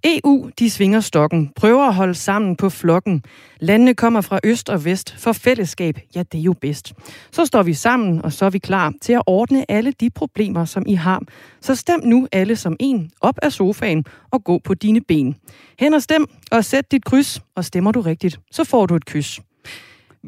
EU, 0.05 0.51
de 0.59 0.71
svinger 0.71 1.01
stokken, 1.01 1.51
prøver 1.57 1.87
at 1.87 1.95
holde 1.95 2.15
sammen 2.15 2.57
på 2.57 2.71
flokken. 2.71 3.25
Landene 3.61 3.95
kommer 3.95 4.21
fra 4.21 4.41
øst 4.45 4.69
og 4.71 4.85
vest, 4.85 5.15
for 5.19 5.33
fællesskab, 5.33 5.99
ja, 6.15 6.23
det 6.33 6.39
er 6.39 6.43
jo 6.43 6.53
bedst. 6.53 6.93
Så 7.33 7.47
står 7.47 7.63
vi 7.63 7.75
sammen, 7.75 8.25
og 8.25 8.33
så 8.33 8.45
er 8.45 8.51
vi 8.51 8.59
klar 8.59 8.93
til 9.03 9.13
at 9.13 9.23
ordne 9.27 9.71
alle 9.71 9.93
de 9.93 10.11
problemer, 10.11 10.65
som 10.65 10.85
I 10.87 10.95
har. 10.95 11.23
Så 11.61 11.75
stem 11.75 12.01
nu 12.05 12.29
alle 12.33 12.57
som 12.57 12.77
en 12.81 13.11
op 13.21 13.39
af 13.43 13.53
sofaen 13.53 14.05
og 14.31 14.45
gå 14.45 14.59
på 14.59 14.75
dine 14.75 15.01
ben. 15.01 15.37
Hen 15.79 15.95
og 15.95 16.03
stem, 16.03 16.27
og 16.51 16.65
sæt 16.65 16.93
dit 16.93 17.05
kryds, 17.05 17.41
og 17.57 17.65
stemmer 17.65 17.93
du 17.93 18.01
rigtigt, 18.01 18.41
så 18.51 18.65
får 18.65 18.87
du 18.87 18.97
et 18.97 19.05
kys. 19.05 19.41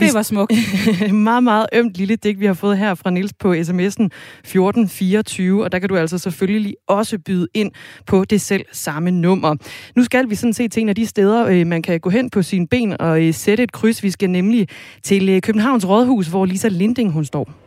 Det 0.00 0.14
var 0.14 0.22
smukt. 0.22 0.52
meget, 1.12 1.44
meget 1.44 1.66
ømt 1.72 1.94
lille 1.94 2.16
digt, 2.16 2.40
vi 2.40 2.46
har 2.46 2.54
fået 2.54 2.78
her 2.78 2.94
fra 2.94 3.10
Nils 3.10 3.32
på 3.32 3.52
sms'en 3.52 4.08
1424, 4.44 5.64
og 5.64 5.72
der 5.72 5.78
kan 5.78 5.88
du 5.88 5.96
altså 5.96 6.18
selvfølgelig 6.18 6.74
også 6.88 7.18
byde 7.18 7.48
ind 7.54 7.72
på 8.06 8.24
det 8.24 8.40
selv 8.40 8.64
samme 8.72 9.10
nummer. 9.10 9.56
Nu 9.96 10.04
skal 10.04 10.30
vi 10.30 10.34
sådan 10.34 10.52
set 10.52 10.72
til 10.72 10.80
en 10.80 10.88
af 10.88 10.94
de 10.94 11.06
steder, 11.06 11.46
øh, 11.46 11.66
man 11.66 11.82
kan 11.82 12.00
gå 12.00 12.10
hen 12.10 12.30
på 12.30 12.42
sine 12.42 12.66
ben 12.66 13.00
og 13.00 13.22
øh, 13.22 13.34
sætte 13.34 13.62
et 13.62 13.72
kryds. 13.72 14.02
Vi 14.02 14.10
skal 14.10 14.30
nemlig 14.30 14.68
til 15.02 15.28
øh, 15.28 15.40
Københavns 15.42 15.88
Rådhus, 15.88 16.26
hvor 16.26 16.46
Lisa 16.46 16.68
Linding 16.68 17.12
hun 17.12 17.24
står. 17.24 17.63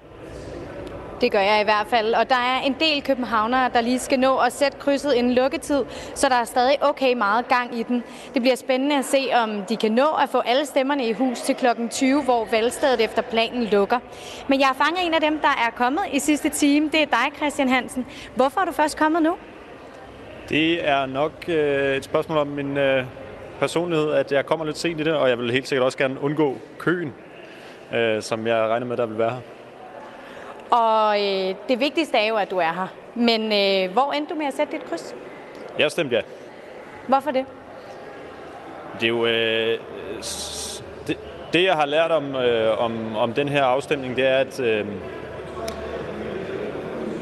Det 1.22 1.32
gør 1.32 1.40
jeg 1.40 1.62
i 1.62 1.64
hvert 1.64 1.88
fald. 1.88 2.14
Og 2.14 2.30
der 2.30 2.36
er 2.36 2.60
en 2.66 2.76
del 2.80 3.04
københavnere, 3.04 3.70
der 3.74 3.82
lige 3.82 4.00
skal 4.00 4.20
nå 4.20 4.38
at 4.38 4.54
sætte 4.54 4.78
krydset 4.78 5.14
inden 5.14 5.34
lukketid, 5.34 5.84
så 6.16 6.30
der 6.30 6.36
er 6.36 6.44
stadig 6.44 6.78
okay 6.82 7.14
meget 7.14 7.48
gang 7.48 7.80
i 7.80 7.84
den. 7.84 8.04
Det 8.34 8.42
bliver 8.42 8.56
spændende 8.56 8.98
at 8.98 9.06
se, 9.06 9.28
om 9.44 9.66
de 9.70 9.78
kan 9.78 9.92
nå 9.92 10.06
at 10.24 10.30
få 10.30 10.40
alle 10.40 10.66
stemmerne 10.66 11.06
i 11.08 11.14
hus 11.14 11.42
til 11.42 11.56
klokken 11.56 11.90
20, 11.90 12.24
hvor 12.24 12.48
valgstedet 12.52 13.04
efter 13.04 13.22
planen 13.22 13.64
lukker. 13.64 14.00
Men 14.48 14.60
jeg 14.60 14.70
fanger 14.76 15.02
en 15.02 15.14
af 15.14 15.22
dem, 15.22 15.40
der 15.40 15.68
er 15.68 15.72
kommet 15.76 16.02
i 16.14 16.20
sidste 16.20 16.50
time. 16.50 16.90
Det 16.92 17.02
er 17.02 17.06
dig, 17.06 17.38
Christian 17.38 17.70
Hansen. 17.70 18.06
Hvorfor 18.36 18.62
er 18.62 18.66
du 18.66 18.72
først 18.72 18.98
kommet 18.98 19.22
nu? 19.22 19.36
Det 20.50 20.88
er 20.88 21.06
nok 21.06 21.32
øh, 21.48 21.96
et 21.96 22.04
spørgsmål 22.04 22.38
om 22.38 22.48
min 22.48 22.78
øh, 22.78 23.06
personlighed, 23.60 24.12
at 24.12 24.32
jeg 24.32 24.46
kommer 24.46 24.66
lidt 24.66 24.78
sent 24.78 25.00
i 25.00 25.04
det, 25.04 25.14
og 25.14 25.30
jeg 25.30 25.40
vil 25.40 25.52
helt 25.52 25.68
sikkert 25.68 25.86
også 25.86 25.98
gerne 25.98 26.22
undgå 26.22 26.58
køen, 26.80 27.14
øh, 27.94 28.22
som 28.22 28.48
jeg 28.48 28.58
regner 28.58 28.86
med, 28.86 28.98
der 28.98 29.06
vil 29.06 29.18
være 29.18 29.30
her. 29.30 29.57
Og 30.72 31.20
øh, 31.20 31.56
det 31.70 31.80
vigtigste 31.80 32.18
er 32.18 32.28
jo, 32.28 32.36
at 32.36 32.52
du 32.52 32.58
er 32.58 32.74
her. 32.74 32.88
Men 33.16 33.42
øh, 33.42 33.94
hvor 33.94 34.12
endte 34.12 34.34
du 34.34 34.38
med 34.40 34.46
at 34.46 34.54
sætte 34.54 34.78
dit 34.78 34.86
kryds? 34.86 35.16
Jeg 35.80 35.92
stemte 35.92 36.16
ja. 36.16 36.22
Hvorfor 37.08 37.32
det? 37.32 37.46
Det 39.00 39.04
er 39.04 39.08
jo... 39.08 39.26
Øh, 39.26 39.80
det, 41.08 41.18
det, 41.54 41.64
jeg 41.64 41.76
har 41.76 41.86
lært 41.86 42.12
om, 42.12 42.36
øh, 42.36 42.80
om, 42.80 43.16
om 43.16 43.34
den 43.34 43.50
her 43.50 43.64
afstemning, 43.64 44.16
det 44.16 44.28
er, 44.28 44.38
at, 44.38 44.60
øh, 44.60 44.86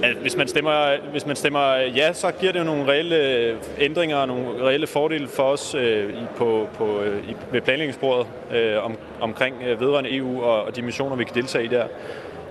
at 0.03 0.15
hvis, 0.15 0.35
man 0.37 0.47
stemmer, 0.47 0.97
hvis 1.11 1.25
man 1.25 1.35
stemmer 1.35 1.73
ja, 1.75 2.13
så 2.13 2.31
giver 2.31 2.51
det 2.51 2.59
jo 2.59 2.63
nogle 2.63 2.87
reelle 2.87 3.57
ændringer 3.79 4.17
og 4.17 4.27
nogle 4.27 4.65
reelle 4.65 4.87
fordele 4.87 5.27
for 5.27 5.43
os 5.43 5.75
øh, 5.75 6.13
på, 6.35 6.67
på, 6.77 7.01
øh, 7.01 7.23
ved 7.51 7.61
planlægningsbordet 7.61 8.27
øh, 8.51 8.85
om, 8.85 8.97
omkring 9.21 9.55
øh, 9.63 9.79
vedrørende 9.79 10.15
EU 10.15 10.43
og, 10.43 10.63
og 10.63 10.75
de 10.75 10.81
missioner, 10.81 11.15
vi 11.15 11.23
kan 11.23 11.35
deltage 11.35 11.65
i 11.65 11.67
der. 11.67 11.87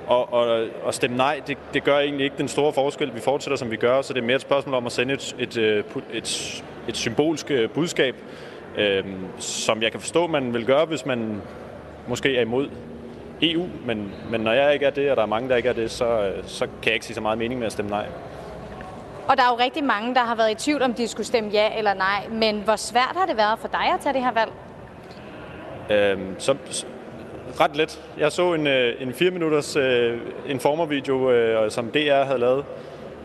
Og, 0.07 0.33
og, 0.33 0.67
og 0.83 0.95
stemme 0.95 1.17
nej, 1.17 1.41
det, 1.47 1.59
det 1.75 1.85
gør 1.85 1.99
egentlig 1.99 2.25
ikke 2.25 2.37
den 2.39 2.49
store 2.49 2.73
forskel. 2.73 3.15
Vi 3.15 3.21
fortsætter, 3.21 3.57
som 3.57 3.71
vi 3.71 3.77
gør, 3.77 4.03
så 4.03 4.13
det 4.13 4.21
er 4.21 4.25
mere 4.25 4.37
et 4.37 4.43
spørgsmål 4.43 4.75
om 4.75 4.87
at 4.87 4.93
sende 4.93 5.15
et, 5.15 5.37
et, 5.39 5.57
øh, 5.57 5.85
et, 6.13 6.63
et, 6.89 6.97
symbolsk 6.97 7.51
øh, 7.51 7.71
budskab, 7.71 8.17
øh, 8.77 9.05
som 9.39 9.83
jeg 9.83 9.91
kan 9.91 10.01
forstå, 10.01 10.27
man 10.27 10.55
vil 10.55 10.67
gøre, 10.67 10.85
hvis 10.85 11.07
man 11.07 11.43
måske 12.09 12.37
er 12.37 12.43
imod 12.43 12.69
EU. 13.43 13.67
Men, 13.87 14.13
men 14.31 14.41
når 14.41 14.53
jeg 14.53 14.75
ikke 14.75 14.87
er 14.87 14.91
det, 14.91 15.11
og 15.11 15.17
der 15.17 15.23
er 15.23 15.27
mange, 15.27 15.49
der 15.49 15.57
ikke 15.57 15.69
er 15.69 15.73
det, 15.73 15.91
så, 15.91 16.07
øh, 16.07 16.45
så 16.47 16.67
kan 16.67 16.87
jeg 16.87 16.95
ikke 16.95 17.07
sige 17.07 17.15
så 17.15 17.21
meget 17.21 17.39
mening 17.39 17.61
med 17.61 17.67
at 17.67 17.73
stemme 17.73 17.91
nej. 17.91 18.07
Og 19.29 19.37
der 19.37 19.43
er 19.43 19.49
jo 19.49 19.59
rigtig 19.59 19.85
mange, 19.85 20.15
der 20.15 20.21
har 20.21 20.35
været 20.35 20.51
i 20.51 20.55
tvivl, 20.55 20.83
om 20.83 20.95
de 20.95 21.09
skulle 21.09 21.27
stemme 21.27 21.51
ja 21.51 21.79
eller 21.79 21.95
nej. 21.95 22.29
Men 22.31 22.61
hvor 22.61 22.77
svært 22.77 23.13
har 23.17 23.27
det 23.27 23.37
været 23.37 23.59
for 23.59 23.69
dig 23.69 23.93
at 23.95 24.01
tage 24.01 24.13
det 24.13 24.23
her 24.23 24.33
valg? 24.33 24.53
Øhm, 25.91 26.35
så, 26.39 26.57
ret 27.61 27.77
let. 27.77 28.01
Jeg 28.19 28.33
så 28.33 28.55
en, 28.55 28.67
øh, 28.67 29.03
en 29.03 29.15
4 29.15 29.31
minutters 29.31 29.77
øh, 29.77 30.19
informervideo, 30.49 31.31
øh, 31.31 31.71
som 31.71 31.91
DR 31.91 32.25
havde 32.25 32.39
lavet, 32.39 32.65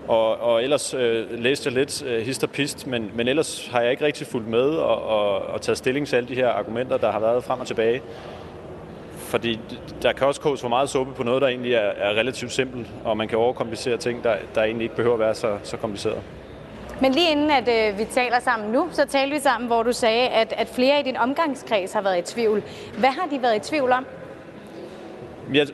og, 0.07 0.41
og 0.41 0.63
ellers 0.63 0.93
øh, 0.93 1.25
læste 1.31 1.67
jeg 1.67 1.73
lidt 1.73 2.03
øh, 2.03 2.21
hist 2.21 2.43
og 2.43 2.49
pist, 2.49 2.87
men, 2.87 3.11
men 3.15 3.27
ellers 3.27 3.67
har 3.71 3.81
jeg 3.81 3.91
ikke 3.91 4.05
rigtig 4.05 4.27
fulgt 4.27 4.47
med 4.47 4.61
og, 4.69 5.03
og, 5.03 5.41
og 5.41 5.61
taget 5.61 5.77
stilling 5.77 6.07
til 6.07 6.15
alle 6.15 6.29
de 6.29 6.35
her 6.35 6.49
argumenter, 6.49 6.97
der 6.97 7.11
har 7.11 7.19
været 7.19 7.43
frem 7.43 7.59
og 7.59 7.67
tilbage. 7.67 8.01
Fordi 9.17 9.59
der 10.01 10.13
kan 10.13 10.27
også 10.27 10.41
koges 10.41 10.61
for 10.61 10.67
meget 10.67 10.89
suppe 10.89 11.13
på 11.13 11.23
noget, 11.23 11.41
der 11.41 11.47
egentlig 11.47 11.73
er, 11.73 11.79
er 11.79 12.09
relativt 12.09 12.51
simpelt, 12.51 12.87
og 13.03 13.17
man 13.17 13.27
kan 13.27 13.37
overkomplicere 13.37 13.97
ting, 13.97 14.23
der, 14.23 14.35
der 14.55 14.63
egentlig 14.63 14.83
ikke 14.83 14.95
behøver 14.95 15.13
at 15.13 15.19
være 15.19 15.35
så, 15.35 15.57
så 15.63 15.77
kompliceret. 15.77 16.21
Men 17.01 17.11
lige 17.11 17.31
inden 17.31 17.51
at 17.51 17.67
øh, 17.67 17.99
vi 17.99 18.05
taler 18.05 18.39
sammen 18.39 18.71
nu, 18.71 18.87
så 18.91 19.05
talte 19.05 19.35
vi 19.35 19.41
sammen, 19.41 19.67
hvor 19.67 19.83
du 19.83 19.93
sagde, 19.93 20.27
at, 20.27 20.53
at 20.57 20.67
flere 20.67 20.99
i 20.99 21.03
din 21.03 21.17
omgangskreds 21.17 21.93
har 21.93 22.01
været 22.01 22.17
i 22.17 22.33
tvivl. 22.33 22.63
Hvad 22.97 23.09
har 23.09 23.27
de 23.31 23.41
været 23.41 23.55
i 23.55 23.69
tvivl 23.69 23.91
om? 23.91 24.05
Jeg, 25.53 25.67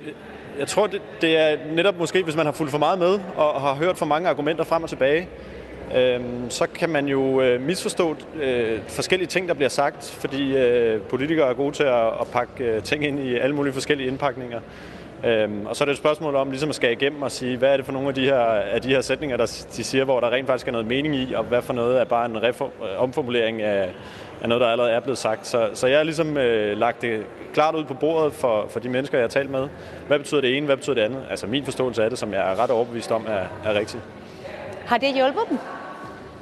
jeg 0.60 0.68
tror, 0.68 0.88
det, 0.88 1.02
det 1.22 1.38
er 1.38 1.58
netop 1.72 1.98
måske, 1.98 2.24
hvis 2.24 2.36
man 2.36 2.46
har 2.46 2.54
fulgt 2.54 2.72
for 2.72 2.78
meget 2.78 3.00
med 3.00 3.20
og 3.36 3.62
har 3.62 3.76
hørt 3.76 3.98
for 3.98 4.06
mange 4.06 4.30
argumenter 4.30 4.64
frem 4.64 4.84
og 4.84 4.90
tilbage, 4.90 5.28
øh, 5.96 6.20
så 6.50 6.68
kan 6.68 6.90
man 6.90 7.08
jo 7.08 7.42
øh, 7.42 7.62
misforstå 7.62 8.16
øh, 8.42 8.80
forskellige 8.88 9.28
ting, 9.28 9.48
der 9.48 9.54
bliver 9.54 9.70
sagt, 9.70 10.18
fordi 10.20 10.58
øh, 10.58 11.02
politikere 11.02 11.50
er 11.50 11.54
gode 11.54 11.76
til 11.76 11.84
at, 11.84 12.08
at 12.08 12.28
pakke 12.32 12.64
øh, 12.64 12.84
ting 12.84 13.06
ind 13.06 13.20
i 13.20 13.36
alle 13.36 13.56
mulige 13.56 13.74
forskellige 13.74 14.08
indpakninger. 14.08 14.60
Øhm, 15.26 15.66
og 15.66 15.76
så 15.76 15.84
er 15.84 15.86
det 15.86 15.92
et 15.92 15.98
spørgsmål 15.98 16.36
om 16.36 16.50
ligesom 16.50 16.70
at 16.70 16.76
skære 16.76 16.92
igennem 16.92 17.22
og 17.22 17.32
sige, 17.32 17.58
hvad 17.58 17.74
er 17.74 17.78
det 17.78 17.86
for 17.86 17.94
nogle 17.94 18.08
af 18.08 18.14
de 18.14 18.26
her, 18.26 18.40
af 18.46 18.82
de 18.82 18.88
her 18.88 19.02
sætninger, 19.02 19.38
der 19.38 19.66
de 19.78 19.84
siger, 19.84 20.04
hvor 20.04 20.20
der 20.20 20.32
rent 20.32 20.48
faktisk 20.48 20.68
er 20.68 20.72
noget 20.72 20.88
mening 20.88 21.16
i, 21.16 21.34
og 21.34 21.44
hvad 21.44 21.62
for 21.62 21.74
noget 21.74 22.00
er 22.00 22.06
bare 22.06 22.26
en 22.26 22.44
reform, 22.44 22.72
øh, 22.82 23.02
omformulering 23.02 23.62
af, 23.62 23.90
af 24.42 24.50
noget, 24.50 24.62
der 24.62 24.68
allerede 24.68 24.92
er 24.92 25.00
blevet 25.00 25.18
sagt. 25.18 25.48
Så, 25.48 25.70
så 25.74 25.88
jeg 25.88 25.98
har 25.98 26.04
ligesom 26.04 26.38
øh, 26.38 26.78
lagt 26.78 27.02
det 27.02 27.26
klart 27.56 27.76
ud 27.76 27.84
på 27.84 27.94
bordet 27.94 28.34
for, 28.34 28.68
for 28.70 28.80
de 28.80 28.90
mennesker, 28.90 29.18
jeg 29.18 29.24
har 29.24 29.30
talt 29.30 29.50
med. 29.50 29.68
Hvad 30.08 30.20
betyder 30.20 30.42
det 30.42 30.58
ene, 30.58 30.66
hvad 30.66 30.78
betyder 30.78 30.96
det 30.96 31.02
andet? 31.02 31.24
Altså 31.30 31.48
min 31.48 31.66
forståelse 31.66 32.04
af 32.04 32.10
det, 32.10 32.20
som 32.20 32.34
jeg 32.34 32.52
er 32.52 32.60
ret 32.64 32.72
overbevist 32.72 33.12
om, 33.12 33.26
er, 33.28 33.70
er 33.70 33.80
rigtigt. 33.80 34.04
Har 34.86 34.98
det 34.98 35.14
hjulpet 35.16 35.42
dem? 35.50 35.58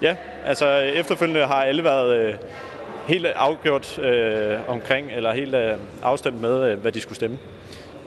Ja, 0.01 0.15
altså 0.45 0.77
efterfølgende 0.77 1.45
har 1.45 1.63
alle 1.63 1.83
været... 1.83 2.15
Øh, 2.17 2.35
helt 3.07 3.25
afgjort 3.25 3.99
øh, 3.99 4.59
omkring, 4.67 5.11
eller 5.11 5.33
helt 5.33 5.55
øh, 5.55 5.73
afstemt 6.03 6.41
med, 6.41 6.71
øh, 6.71 6.79
hvad 6.79 6.91
de 6.91 7.01
skulle 7.01 7.15
stemme. 7.15 7.37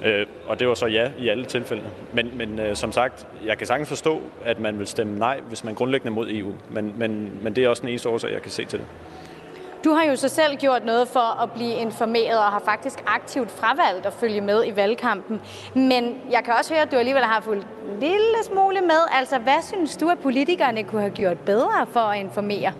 Øh, 0.04 0.26
og 0.46 0.60
det 0.60 0.68
var 0.68 0.74
så 0.74 0.86
ja 0.86 1.10
i 1.18 1.28
alle 1.28 1.44
tilfælde. 1.44 1.82
Men, 2.12 2.30
men 2.34 2.58
øh, 2.58 2.76
som 2.76 2.92
sagt, 2.92 3.26
jeg 3.44 3.58
kan 3.58 3.66
sagtens 3.66 3.88
forstå, 3.88 4.22
at 4.44 4.60
man 4.60 4.78
vil 4.78 4.86
stemme 4.86 5.18
nej, 5.18 5.40
hvis 5.48 5.64
man 5.64 5.74
grundlæggende 5.74 6.10
er 6.10 6.14
mod 6.14 6.30
EU. 6.30 6.52
Men, 6.70 6.94
men, 6.96 7.38
men 7.42 7.56
det 7.56 7.64
er 7.64 7.68
også 7.68 7.80
den 7.80 7.88
eneste 7.88 8.08
årsag, 8.08 8.32
jeg 8.32 8.42
kan 8.42 8.50
se 8.50 8.64
til 8.64 8.78
det. 8.78 8.86
Du 9.86 9.90
har 9.92 10.04
jo 10.04 10.16
så 10.16 10.28
selv 10.28 10.56
gjort 10.56 10.84
noget 10.84 11.08
for 11.08 11.42
at 11.42 11.52
blive 11.52 11.74
informeret 11.74 12.38
og 12.38 12.44
har 12.44 12.62
faktisk 12.64 12.98
aktivt 13.06 13.50
fravalgt 13.50 14.06
at 14.06 14.12
følge 14.12 14.40
med 14.40 14.66
i 14.66 14.76
valgkampen. 14.76 15.40
Men 15.74 16.20
jeg 16.30 16.44
kan 16.44 16.54
også 16.58 16.74
høre, 16.74 16.82
at 16.82 16.92
du 16.92 16.96
alligevel 16.96 17.24
har 17.24 17.40
fulgt 17.40 17.66
en 17.92 18.00
lille 18.00 18.44
smule 18.44 18.80
med. 18.80 19.00
Altså, 19.12 19.38
hvad 19.38 19.62
synes 19.62 19.96
du, 19.96 20.08
at 20.08 20.18
politikerne 20.18 20.82
kunne 20.82 21.00
have 21.00 21.12
gjort 21.12 21.38
bedre 21.38 21.86
for 21.92 22.00
at 22.00 22.20
informere? 22.20 22.72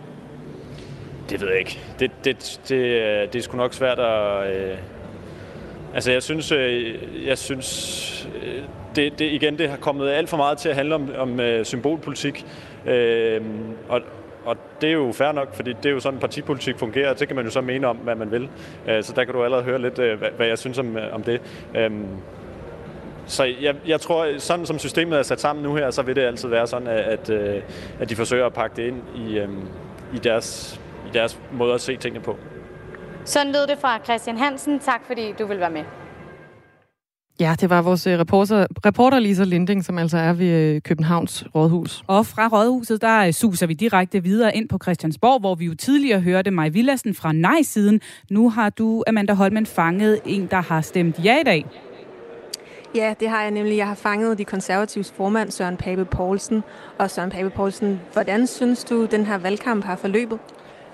Det 1.31 1.41
ved 1.41 1.49
jeg 1.49 1.59
ikke. 1.59 1.81
Det, 1.99 2.11
det, 2.25 2.61
det, 2.69 2.77
øh, 2.77 3.33
det 3.33 3.35
er 3.35 3.43
sgu 3.43 3.57
nok 3.57 3.75
svært 3.75 3.99
at... 3.99 4.57
Øh... 4.57 4.79
Altså, 5.95 6.13
jeg 6.13 6.23
synes, 6.23 6.53
øh, 6.53 7.27
jeg 7.27 7.39
synes 7.39 8.29
øh, 8.43 8.63
det, 8.97 9.19
det, 9.19 9.25
igen, 9.25 9.59
det 9.59 9.71
har 9.71 9.77
kommet 9.77 10.11
alt 10.11 10.29
for 10.29 10.37
meget 10.37 10.59
til 10.59 10.69
at 10.69 10.75
handle 10.75 10.95
om, 10.95 11.11
om 11.17 11.41
øh, 11.41 11.65
symbolpolitik. 11.65 12.47
Øh, 12.87 13.41
og, 13.89 14.01
og 14.47 14.57
det 14.81 14.89
er 14.89 14.93
jo 14.93 15.13
fair 15.13 15.33
nok, 15.33 15.55
fordi 15.55 15.73
det 15.73 15.87
er 15.87 15.91
jo 15.91 16.01
sådan, 16.01 16.21
partipolitik 16.21 16.79
fungerer, 16.79 17.11
og 17.11 17.21
det 17.21 17.29
kan 17.29 17.37
man 17.37 17.45
jo 17.45 17.51
så 17.51 17.61
mene 17.61 17.87
om, 17.87 17.97
hvad 17.97 18.15
man 18.15 18.31
vil. 18.31 18.49
Øh, 18.89 19.03
så 19.03 19.13
der 19.17 19.25
kan 19.25 19.35
du 19.35 19.45
allerede 19.45 19.65
høre 19.65 19.79
lidt, 19.79 19.99
øh, 19.99 20.21
hvad 20.37 20.47
jeg 20.47 20.59
synes 20.59 20.79
om, 20.79 20.97
øh, 20.97 21.15
om 21.15 21.23
det. 21.23 21.41
Øhm, 21.77 22.07
så 23.27 23.45
jeg, 23.45 23.75
jeg 23.87 24.01
tror, 24.01 24.39
sådan 24.39 24.67
som 24.67 24.79
systemet 24.79 25.19
er 25.19 25.23
sat 25.23 25.41
sammen 25.41 25.63
nu 25.63 25.75
her, 25.75 25.91
så 25.91 26.03
vil 26.03 26.17
det 26.17 26.23
altid 26.23 26.49
være 26.49 26.67
sådan, 26.67 26.89
at, 26.89 27.31
at 28.01 28.11
de 28.11 28.17
forsøger 28.17 28.47
at 28.47 28.53
pakke 28.53 28.77
det 28.77 28.89
ind 28.89 29.03
i, 29.17 29.39
øhm, 29.39 29.69
i, 30.15 30.19
deres, 30.19 30.81
i 31.07 31.11
deres 31.13 31.39
måde 31.53 31.75
at 31.75 31.81
se 31.81 31.97
tingene 31.97 32.25
på. 32.25 32.37
Sådan 33.25 33.53
lød 33.53 33.67
det 33.67 33.79
fra 33.79 33.99
Christian 34.05 34.37
Hansen. 34.37 34.79
Tak 34.79 35.01
fordi 35.07 35.33
du 35.39 35.47
vil 35.47 35.61
være 35.61 35.71
med. 35.71 35.85
Ja, 37.41 37.55
det 37.61 37.71
var 37.71 37.83
vores 37.83 38.07
øh, 38.07 38.19
reporter, 38.19 38.67
reporter 38.87 39.19
Lisa 39.19 39.45
Linding, 39.45 39.85
som 39.85 39.99
altså 39.99 40.19
er 40.19 40.33
ved 40.33 40.47
øh, 40.47 40.81
Københavns 40.81 41.45
Rådhus. 41.55 42.05
Og 42.07 42.27
fra 42.27 42.49
Rådhuset, 42.49 43.01
der 43.03 43.27
øh, 43.27 43.33
suser 43.33 43.67
vi 43.67 43.75
direkte 43.75 44.23
videre 44.23 44.57
ind 44.57 44.69
på 44.69 44.79
Christiansborg, 44.83 45.41
hvor 45.41 45.55
vi 45.55 45.65
jo 45.65 45.75
tidligere 45.75 46.21
hørte 46.21 46.51
Maj 46.51 46.69
Villassen 46.69 47.15
fra 47.15 47.33
nej-siden. 47.33 48.01
Nu 48.31 48.51
har 48.51 48.71
du, 48.71 49.05
Amanda 49.07 49.33
Holmen, 49.33 49.67
fanget 49.67 50.21
en, 50.27 50.47
der 50.51 50.61
har 50.61 50.81
stemt 50.81 51.25
ja 51.25 51.41
i 51.41 51.45
dag. 51.45 51.67
Ja, 52.95 53.15
det 53.21 53.29
har 53.29 53.43
jeg 53.43 53.51
nemlig. 53.51 53.77
Jeg 53.77 53.87
har 53.89 53.95
fanget 53.95 54.39
de 54.39 54.45
konservatives 54.45 55.13
formand, 55.17 55.51
Søren 55.51 55.77
Pape 55.77 56.05
Poulsen. 56.05 56.63
Og 56.99 57.11
Søren 57.11 57.31
Pape 57.31 57.51
Poulsen, 57.51 58.01
hvordan 58.13 58.47
synes 58.47 58.85
du, 58.85 59.05
den 59.05 59.27
her 59.27 59.39
valgkamp 59.39 59.85
har 59.85 59.97
forløbet? 59.97 60.39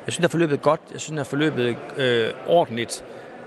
Jeg 0.07 0.13
synes, 0.13 0.17
det 0.17 0.25
har 0.25 0.29
forløbet 0.29 0.63
godt. 0.63 0.81
Jeg 0.93 1.01
synes, 1.01 1.11
det 1.11 1.19
har 1.19 1.31
forløbet 1.31 1.77
øh, 1.97 2.31
ordentligt 2.47 3.05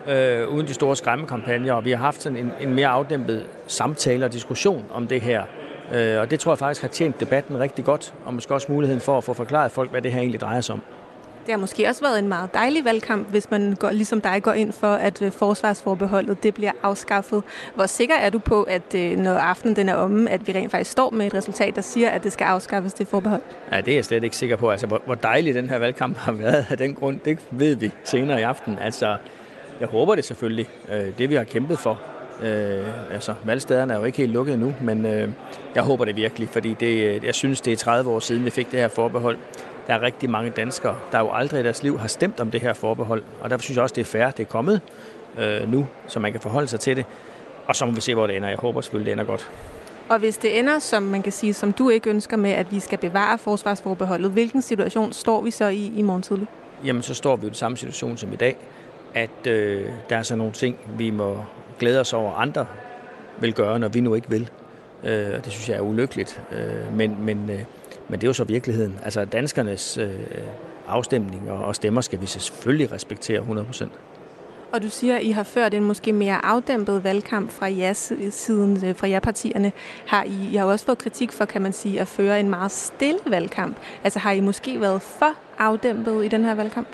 øh, 0.07 0.47
uden 0.47 0.67
de 0.67 0.73
store 0.73 0.95
skræmmekampagner, 0.95 1.73
og 1.73 1.85
vi 1.85 1.91
har 1.91 1.97
haft 1.97 2.21
sådan 2.21 2.37
en, 2.37 2.51
en 2.61 2.73
mere 2.73 2.87
afdæmpet 2.87 3.45
samtale 3.67 4.25
og 4.25 4.33
diskussion 4.33 4.85
om 4.93 5.07
det 5.07 5.21
her. 5.21 5.43
Øh, 5.93 6.19
og 6.19 6.31
det 6.31 6.39
tror 6.39 6.51
jeg 6.51 6.59
faktisk 6.59 6.81
har 6.81 6.89
tjent 6.89 7.19
debatten 7.19 7.59
rigtig 7.59 7.85
godt, 7.85 8.13
og 8.25 8.33
måske 8.33 8.53
også 8.53 8.71
muligheden 8.71 9.01
for 9.01 9.17
at 9.17 9.23
få 9.23 9.33
forklaret 9.33 9.71
folk, 9.71 9.91
hvad 9.91 10.01
det 10.01 10.11
her 10.11 10.19
egentlig 10.19 10.41
drejer 10.41 10.61
sig 10.61 10.73
om. 10.73 10.81
Det 11.45 11.53
har 11.53 11.59
måske 11.59 11.87
også 11.87 12.01
været 12.01 12.19
en 12.19 12.27
meget 12.27 12.53
dejlig 12.53 12.85
valgkamp, 12.85 13.29
hvis 13.29 13.51
man 13.51 13.75
går, 13.79 13.91
ligesom 13.91 14.21
dig 14.21 14.43
går 14.43 14.51
ind 14.51 14.73
for, 14.73 14.93
at 14.93 15.21
øh, 15.21 15.31
forsvarsforbeholdet 15.31 16.43
det 16.43 16.53
bliver 16.53 16.71
afskaffet. 16.83 17.43
Hvor 17.75 17.85
sikker 17.85 18.15
er 18.15 18.29
du 18.29 18.39
på, 18.39 18.63
at 18.63 18.95
øh, 18.95 19.17
når 19.17 19.33
aftenen 19.33 19.75
den 19.75 19.89
er 19.89 19.95
omme, 19.95 20.29
at 20.29 20.47
vi 20.47 20.53
rent 20.53 20.71
faktisk 20.71 20.91
står 20.91 21.09
med 21.09 21.27
et 21.27 21.33
resultat, 21.33 21.75
der 21.75 21.81
siger, 21.81 22.09
at 22.09 22.23
det 22.23 22.33
skal 22.33 22.45
afskaffes, 22.45 22.93
det 22.93 23.07
forbehold? 23.07 23.41
Ja, 23.71 23.81
det 23.81 23.91
er 23.91 23.95
jeg 23.95 24.05
slet 24.05 24.23
ikke 24.23 24.37
sikker 24.37 24.55
på. 24.55 24.69
Altså, 24.69 24.87
hvor, 24.87 25.01
hvor 25.05 25.15
dejlig 25.15 25.55
den 25.55 25.69
her 25.69 25.77
valgkamp 25.77 26.17
har 26.17 26.31
været 26.31 26.65
af 26.69 26.77
den 26.77 26.95
grund, 26.95 27.19
det 27.25 27.39
ved 27.51 27.75
vi 27.75 27.91
senere 28.03 28.39
i 28.39 28.43
aften. 28.43 28.79
Altså, 28.81 29.17
jeg 29.79 29.87
håber 29.87 30.15
det 30.15 30.25
selvfølgelig. 30.25 30.69
Øh, 30.91 31.17
det 31.17 31.29
vi 31.29 31.35
har 31.35 31.43
kæmpet 31.43 31.79
for. 31.79 32.01
Øh, 32.41 33.13
altså, 33.13 33.33
valgstederne 33.43 33.93
er 33.93 33.97
jo 33.97 34.03
ikke 34.03 34.17
helt 34.17 34.31
lukket 34.31 34.53
endnu, 34.53 34.73
men 34.81 35.05
øh, 35.05 35.29
jeg 35.75 35.83
håber 35.83 36.05
det 36.05 36.15
virkelig, 36.15 36.49
fordi 36.49 36.73
det, 36.79 37.23
jeg 37.23 37.35
synes, 37.35 37.61
det 37.61 37.73
er 37.73 37.77
30 37.77 38.11
år 38.11 38.19
siden, 38.19 38.45
vi 38.45 38.49
fik 38.49 38.71
det 38.71 38.79
her 38.79 38.87
forbehold. 38.87 39.37
Der 39.87 39.93
er 39.93 40.01
rigtig 40.01 40.29
mange 40.29 40.49
danskere, 40.49 40.95
der 41.11 41.19
jo 41.19 41.31
aldrig 41.31 41.59
i 41.59 41.63
deres 41.63 41.83
liv 41.83 41.99
har 41.99 42.07
stemt 42.07 42.39
om 42.39 42.51
det 42.51 42.61
her 42.61 42.73
forbehold, 42.73 43.23
og 43.41 43.49
derfor 43.49 43.63
synes 43.63 43.75
jeg 43.75 43.83
også, 43.83 43.95
det 43.95 44.01
er 44.01 44.05
fair, 44.05 44.31
det 44.31 44.39
er 44.39 44.47
kommet 44.47 44.81
øh, 45.37 45.71
nu, 45.71 45.87
så 46.07 46.19
man 46.19 46.31
kan 46.31 46.41
forholde 46.41 46.67
sig 46.67 46.79
til 46.79 46.95
det. 46.95 47.05
Og 47.67 47.75
så 47.75 47.85
må 47.85 47.91
vi 47.91 48.01
se, 48.01 48.13
hvor 48.13 48.27
det 48.27 48.35
ender. 48.35 48.49
Jeg 48.49 48.57
håber 48.57 48.81
selvfølgelig, 48.81 49.05
det 49.05 49.11
ender 49.11 49.23
godt. 49.25 49.51
Og 50.09 50.19
hvis 50.19 50.37
det 50.37 50.59
ender, 50.59 50.79
som 50.79 51.03
man 51.03 51.21
kan 51.21 51.31
sige, 51.31 51.53
som 51.53 51.73
du 51.73 51.89
ikke 51.89 52.09
ønsker 52.09 52.37
med, 52.37 52.51
at 52.51 52.71
vi 52.71 52.79
skal 52.79 52.97
bevare 52.97 53.37
forsvarsforbeholdet, 53.37 54.31
hvilken 54.31 54.61
situation 54.61 55.13
står 55.13 55.41
vi 55.41 55.51
så 55.51 55.67
i 55.67 55.93
i 55.95 56.01
morgen 56.01 56.21
tidlig? 56.21 56.47
Jamen, 56.85 57.01
så 57.01 57.13
står 57.13 57.35
vi 57.35 57.45
i 57.45 57.49
den 57.49 57.55
samme 57.55 57.77
situation 57.77 58.17
som 58.17 58.33
i 58.33 58.35
dag 58.35 58.57
at 59.15 59.47
øh, 59.47 59.89
der 60.09 60.17
er 60.17 60.23
så 60.23 60.35
nogle 60.35 60.53
ting, 60.53 60.77
vi 60.97 61.09
må 61.09 61.43
glæde 61.79 61.99
os 61.99 62.13
over, 62.13 62.33
andre 62.33 62.65
vil 63.39 63.53
gøre, 63.53 63.79
når 63.79 63.87
vi 63.87 63.99
nu 63.99 64.15
ikke 64.15 64.29
vil. 64.29 64.49
Øh, 65.03 65.27
og 65.37 65.45
det 65.45 65.51
synes 65.53 65.69
jeg 65.69 65.77
er 65.77 65.81
ulykkeligt. 65.81 66.41
Øh, 66.51 66.97
men, 66.97 67.25
men, 67.25 67.49
øh, 67.49 67.59
men 68.09 68.19
det 68.19 68.23
er 68.23 68.29
jo 68.29 68.33
så 68.33 68.43
virkeligheden. 68.43 68.99
Altså 69.03 69.25
danskernes 69.25 69.97
øh, 69.97 70.19
afstemning 70.87 71.51
og, 71.51 71.65
og 71.65 71.75
stemmer 71.75 72.01
skal 72.01 72.21
vi 72.21 72.25
selvfølgelig 72.25 72.91
respektere 72.91 73.39
100%. 73.39 73.87
Og 74.71 74.81
du 74.81 74.89
siger, 74.89 75.15
at 75.15 75.23
I 75.23 75.31
har 75.31 75.43
ført 75.43 75.73
en 75.73 75.83
måske 75.83 76.13
mere 76.13 76.45
afdæmpet 76.45 77.03
valgkamp 77.03 77.51
fra 77.51 77.67
ja-siden, 77.67 78.85
øh, 78.85 78.95
fra 78.95 79.07
ja-partierne. 79.07 79.71
Har 80.05 80.23
I, 80.23 80.49
I 80.51 80.55
har 80.55 80.65
også 80.65 80.85
fået 80.85 80.97
kritik 80.97 81.31
for, 81.31 81.45
kan 81.45 81.61
man 81.61 81.73
sige, 81.73 82.01
at 82.01 82.07
føre 82.07 82.39
en 82.39 82.49
meget 82.49 82.71
stille 82.71 83.19
valgkamp. 83.25 83.77
Altså 84.03 84.19
har 84.19 84.31
I 84.31 84.39
måske 84.39 84.81
været 84.81 85.01
for 85.01 85.33
afdæmpet 85.57 86.25
i 86.25 86.27
den 86.27 86.43
her 86.43 86.55
valgkamp? 86.55 86.87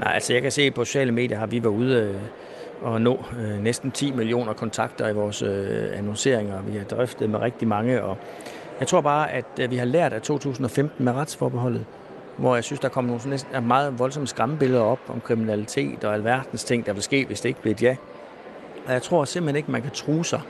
Nej, 0.00 0.12
altså 0.14 0.32
jeg 0.32 0.42
kan 0.42 0.52
se, 0.52 0.62
at 0.62 0.74
på 0.74 0.84
sociale 0.84 1.12
medier 1.12 1.38
har 1.38 1.46
vi 1.46 1.62
været 1.62 1.72
ude 1.72 1.96
øh, 1.96 2.14
og 2.82 3.00
nå 3.00 3.24
øh, 3.40 3.62
næsten 3.62 3.90
10 3.90 4.12
millioner 4.12 4.52
kontakter 4.52 5.08
i 5.08 5.12
vores 5.12 5.42
øh, 5.42 5.98
annonceringer. 5.98 6.62
Vi 6.62 6.76
har 6.76 6.84
drøftet 6.84 7.30
med 7.30 7.40
rigtig 7.40 7.68
mange, 7.68 8.02
og 8.02 8.16
jeg 8.80 8.88
tror 8.88 9.00
bare, 9.00 9.32
at 9.32 9.70
vi 9.70 9.76
har 9.76 9.84
lært 9.84 10.12
af 10.12 10.22
2015 10.22 11.04
med 11.04 11.12
retsforbeholdet, 11.12 11.84
hvor 12.36 12.54
jeg 12.54 12.64
synes, 12.64 12.80
der 12.80 12.88
kom 12.88 13.04
nogle 13.04 13.20
næsten 13.26 13.66
meget 13.66 13.98
voldsomme 13.98 14.26
skræmmebilleder 14.26 14.82
op 14.82 15.00
om 15.08 15.20
kriminalitet 15.20 16.04
og 16.04 16.14
alverdens 16.14 16.64
ting, 16.64 16.86
der 16.86 16.92
vil 16.92 17.02
ske, 17.02 17.24
hvis 17.26 17.40
det 17.40 17.48
ikke 17.48 17.60
bliver 17.60 17.74
et 17.74 17.82
ja. 17.82 17.96
Og 18.86 18.92
jeg 18.92 19.02
tror 19.02 19.24
simpelthen 19.24 19.56
ikke, 19.56 19.70
man 19.70 19.82
kan 19.82 19.90
true 19.90 20.24
sig 20.24 20.40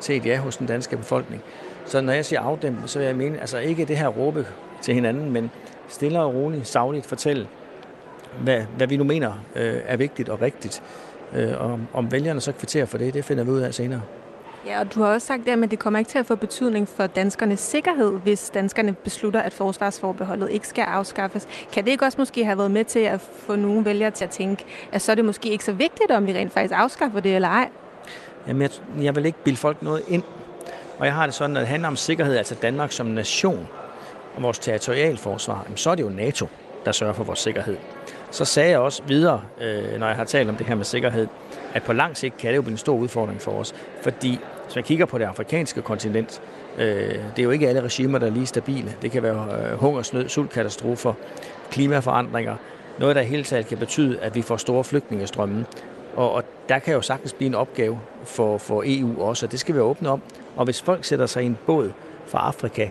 til 0.00 0.16
et 0.16 0.26
ja 0.26 0.38
hos 0.38 0.56
den 0.56 0.66
danske 0.66 0.96
befolkning. 0.96 1.42
Så 1.86 2.00
når 2.00 2.12
jeg 2.12 2.24
siger 2.24 2.40
afdæmpe, 2.40 2.88
så 2.88 2.98
vil 2.98 3.06
jeg 3.06 3.16
mene, 3.16 3.40
altså 3.40 3.58
ikke 3.58 3.84
det 3.84 3.96
her 3.96 4.08
råbe 4.08 4.46
til 4.82 4.94
hinanden, 4.94 5.32
men 5.32 5.50
stille 5.88 6.20
og 6.20 6.34
roligt, 6.34 6.66
savligt 6.66 7.06
fortælle, 7.06 7.48
hvad, 8.40 8.62
hvad 8.76 8.86
vi 8.86 8.96
nu 8.96 9.04
mener 9.04 9.32
øh, 9.56 9.80
er 9.86 9.96
vigtigt 9.96 10.28
og 10.28 10.42
rigtigt. 10.42 10.82
Øh, 11.34 11.60
og 11.60 11.80
om 11.92 12.12
vælgerne 12.12 12.40
så 12.40 12.52
kvitterer 12.52 12.86
for 12.86 12.98
det, 12.98 13.14
det 13.14 13.24
finder 13.24 13.44
vi 13.44 13.50
ud 13.50 13.60
af 13.60 13.74
senere. 13.74 14.00
Ja, 14.66 14.80
og 14.80 14.94
du 14.94 15.02
har 15.02 15.12
også 15.12 15.26
sagt 15.26 15.44
det, 15.46 15.62
at 15.62 15.70
det 15.70 15.78
kommer 15.78 15.98
ikke 15.98 16.08
til 16.08 16.18
at 16.18 16.26
få 16.26 16.34
betydning 16.34 16.88
for 16.88 17.06
danskernes 17.06 17.60
sikkerhed, 17.60 18.12
hvis 18.12 18.50
danskerne 18.54 18.92
beslutter, 18.92 19.40
at 19.40 19.52
forsvarsforbeholdet 19.52 20.50
ikke 20.50 20.68
skal 20.68 20.82
afskaffes. 20.82 21.48
Kan 21.72 21.84
det 21.84 21.90
ikke 21.90 22.04
også 22.04 22.20
måske 22.20 22.44
have 22.44 22.58
været 22.58 22.70
med 22.70 22.84
til 22.84 22.98
at 22.98 23.20
få 23.20 23.56
nogle 23.56 23.84
vælgere 23.84 24.10
til 24.10 24.24
at 24.24 24.30
tænke, 24.30 24.64
at 24.92 25.02
så 25.02 25.12
er 25.12 25.16
det 25.16 25.24
måske 25.24 25.48
ikke 25.48 25.64
så 25.64 25.72
vigtigt, 25.72 26.10
om 26.10 26.26
vi 26.26 26.32
rent 26.32 26.52
faktisk 26.52 26.74
afskaffer 26.76 27.20
det 27.20 27.34
eller 27.34 27.48
ej? 27.48 27.68
Jamen, 28.48 28.62
jeg, 28.62 28.70
jeg 29.04 29.16
vil 29.16 29.26
ikke 29.26 29.38
bilde 29.44 29.58
folk 29.58 29.82
noget 29.82 30.02
ind. 30.08 30.22
Og 30.98 31.06
jeg 31.06 31.14
har 31.14 31.26
det 31.26 31.34
sådan, 31.34 31.56
at 31.56 31.60
det 31.60 31.68
handler 31.68 31.88
om 31.88 31.96
sikkerhed, 31.96 32.36
altså 32.36 32.54
Danmark 32.54 32.92
som 32.92 33.06
nation 33.06 33.68
og 34.36 34.42
vores 34.42 34.58
territorialforsvar, 34.58 35.66
så 35.76 35.90
er 35.90 35.94
det 35.94 36.02
jo 36.02 36.08
NATO, 36.08 36.46
der 36.84 36.92
sørger 36.92 37.12
for 37.12 37.24
vores 37.24 37.38
sikkerhed. 37.38 37.76
Så 38.32 38.44
sagde 38.44 38.70
jeg 38.70 38.78
også 38.78 39.02
videre, 39.06 39.42
øh, 39.60 39.98
når 39.98 40.06
jeg 40.06 40.16
har 40.16 40.24
talt 40.24 40.48
om 40.48 40.56
det 40.56 40.66
her 40.66 40.74
med 40.74 40.84
sikkerhed, 40.84 41.26
at 41.74 41.82
på 41.82 41.92
lang 41.92 42.16
sigt 42.16 42.36
kan 42.36 42.50
det 42.50 42.56
jo 42.56 42.62
blive 42.62 42.72
en 42.72 42.78
stor 42.78 42.94
udfordring 42.94 43.40
for 43.40 43.52
os. 43.52 43.74
Fordi 44.02 44.38
hvis 44.64 44.74
man 44.74 44.84
kigger 44.84 45.06
på 45.06 45.18
det 45.18 45.24
afrikanske 45.24 45.82
kontinent, 45.82 46.42
øh, 46.78 47.14
det 47.36 47.38
er 47.38 47.42
jo 47.42 47.50
ikke 47.50 47.68
alle 47.68 47.80
regimer, 47.80 48.18
der 48.18 48.26
er 48.26 48.30
lige 48.30 48.46
stabile. 48.46 48.94
Det 49.02 49.10
kan 49.10 49.22
være 49.22 49.70
øh, 49.72 49.78
hungersnød, 49.78 50.28
sultkatastrofer, 50.28 51.14
klimaforandringer. 51.70 52.56
Noget, 52.98 53.16
der 53.16 53.22
i 53.22 53.26
hele 53.26 53.44
taget 53.44 53.66
kan 53.66 53.78
betyde, 53.78 54.20
at 54.20 54.34
vi 54.34 54.42
får 54.42 54.56
store 54.56 54.84
flygtningestrømme. 54.84 55.66
Og, 56.16 56.32
og 56.32 56.44
der 56.68 56.78
kan 56.78 56.94
jo 56.94 57.00
sagtens 57.00 57.32
blive 57.32 57.46
en 57.46 57.54
opgave 57.54 58.00
for, 58.24 58.58
for 58.58 58.82
EU 58.86 59.22
også, 59.22 59.46
og 59.46 59.52
det 59.52 59.60
skal 59.60 59.74
vi 59.74 59.80
åbne 59.80 60.08
om. 60.08 60.22
Og 60.56 60.64
hvis 60.64 60.82
folk 60.82 61.04
sætter 61.04 61.26
sig 61.26 61.42
i 61.42 61.46
en 61.46 61.58
båd 61.66 61.92
fra 62.26 62.38
Afrika, 62.38 62.88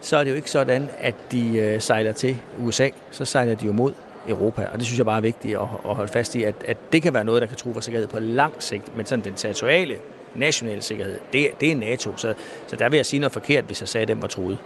så 0.00 0.16
er 0.16 0.24
det 0.24 0.30
jo 0.30 0.36
ikke 0.36 0.50
sådan, 0.50 0.88
at 0.98 1.14
de 1.32 1.58
øh, 1.58 1.80
sejler 1.80 2.12
til 2.12 2.36
USA. 2.58 2.88
Så 3.10 3.24
sejler 3.24 3.54
de 3.54 3.66
jo 3.66 3.72
mod 3.72 3.92
Europa. 4.28 4.66
Og 4.72 4.78
det 4.78 4.86
synes 4.86 4.98
jeg 4.98 5.06
bare 5.06 5.16
er 5.16 5.20
vigtigt 5.20 5.54
at, 5.54 5.62
at 5.88 5.94
holde 5.94 6.12
fast 6.12 6.34
i, 6.34 6.42
at, 6.42 6.54
at 6.64 6.92
det 6.92 7.02
kan 7.02 7.14
være 7.14 7.24
noget, 7.24 7.42
der 7.42 7.48
kan 7.48 7.56
true 7.56 7.74
for 7.74 7.80
sikkerhed 7.80 8.08
på 8.08 8.18
lang 8.18 8.52
sigt, 8.58 8.96
men 8.96 9.06
sådan 9.06 9.24
den 9.24 9.34
territoriale 9.34 9.96
nationale 10.34 10.82
sikkerhed, 10.82 11.18
det, 11.32 11.48
det 11.60 11.72
er 11.72 11.76
NATO. 11.76 12.16
Så, 12.16 12.34
så 12.66 12.76
der 12.76 12.88
vil 12.88 12.96
jeg 12.96 13.06
sige 13.06 13.20
noget 13.20 13.32
forkert, 13.32 13.64
hvis 13.64 13.80
jeg 13.80 13.88
sagde, 13.88 14.02
at 14.02 14.08
den 14.08 14.22
var 14.22 14.28
truet. 14.28 14.58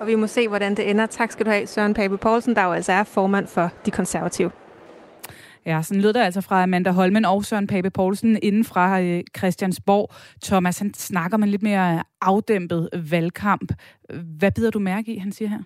Og 0.00 0.06
vi 0.06 0.14
må 0.14 0.26
se, 0.26 0.48
hvordan 0.48 0.74
det 0.74 0.90
ender. 0.90 1.06
Tak 1.06 1.32
skal 1.32 1.46
du 1.46 1.50
have, 1.50 1.66
Søren 1.66 1.94
Pape 1.94 2.18
Poulsen, 2.18 2.56
der 2.56 2.64
jo 2.64 2.72
altså 2.72 2.92
er 2.92 3.04
formand 3.04 3.46
for 3.46 3.70
De 3.86 3.90
Konservative. 3.90 4.50
Ja, 5.66 5.82
sådan 5.82 6.00
lød 6.00 6.12
det 6.12 6.20
altså 6.20 6.40
fra 6.40 6.62
Amanda 6.62 6.90
Holmen 6.90 7.24
og 7.24 7.44
Søren 7.44 7.66
Pape 7.66 7.90
Poulsen 7.90 8.38
inden 8.42 8.64
fra 8.64 9.00
øh, 9.00 9.22
Christiansborg. 9.38 10.10
Thomas, 10.44 10.78
han 10.78 10.94
snakker 10.94 11.36
med 11.36 11.48
lidt 11.48 11.62
mere 11.62 12.02
afdæmpet 12.22 12.88
valgkamp. 13.10 13.72
Hvad 14.38 14.50
bider 14.50 14.70
du 14.70 14.78
mærke 14.78 15.14
i, 15.14 15.18
han 15.18 15.32
siger 15.32 15.48
her? 15.48 15.58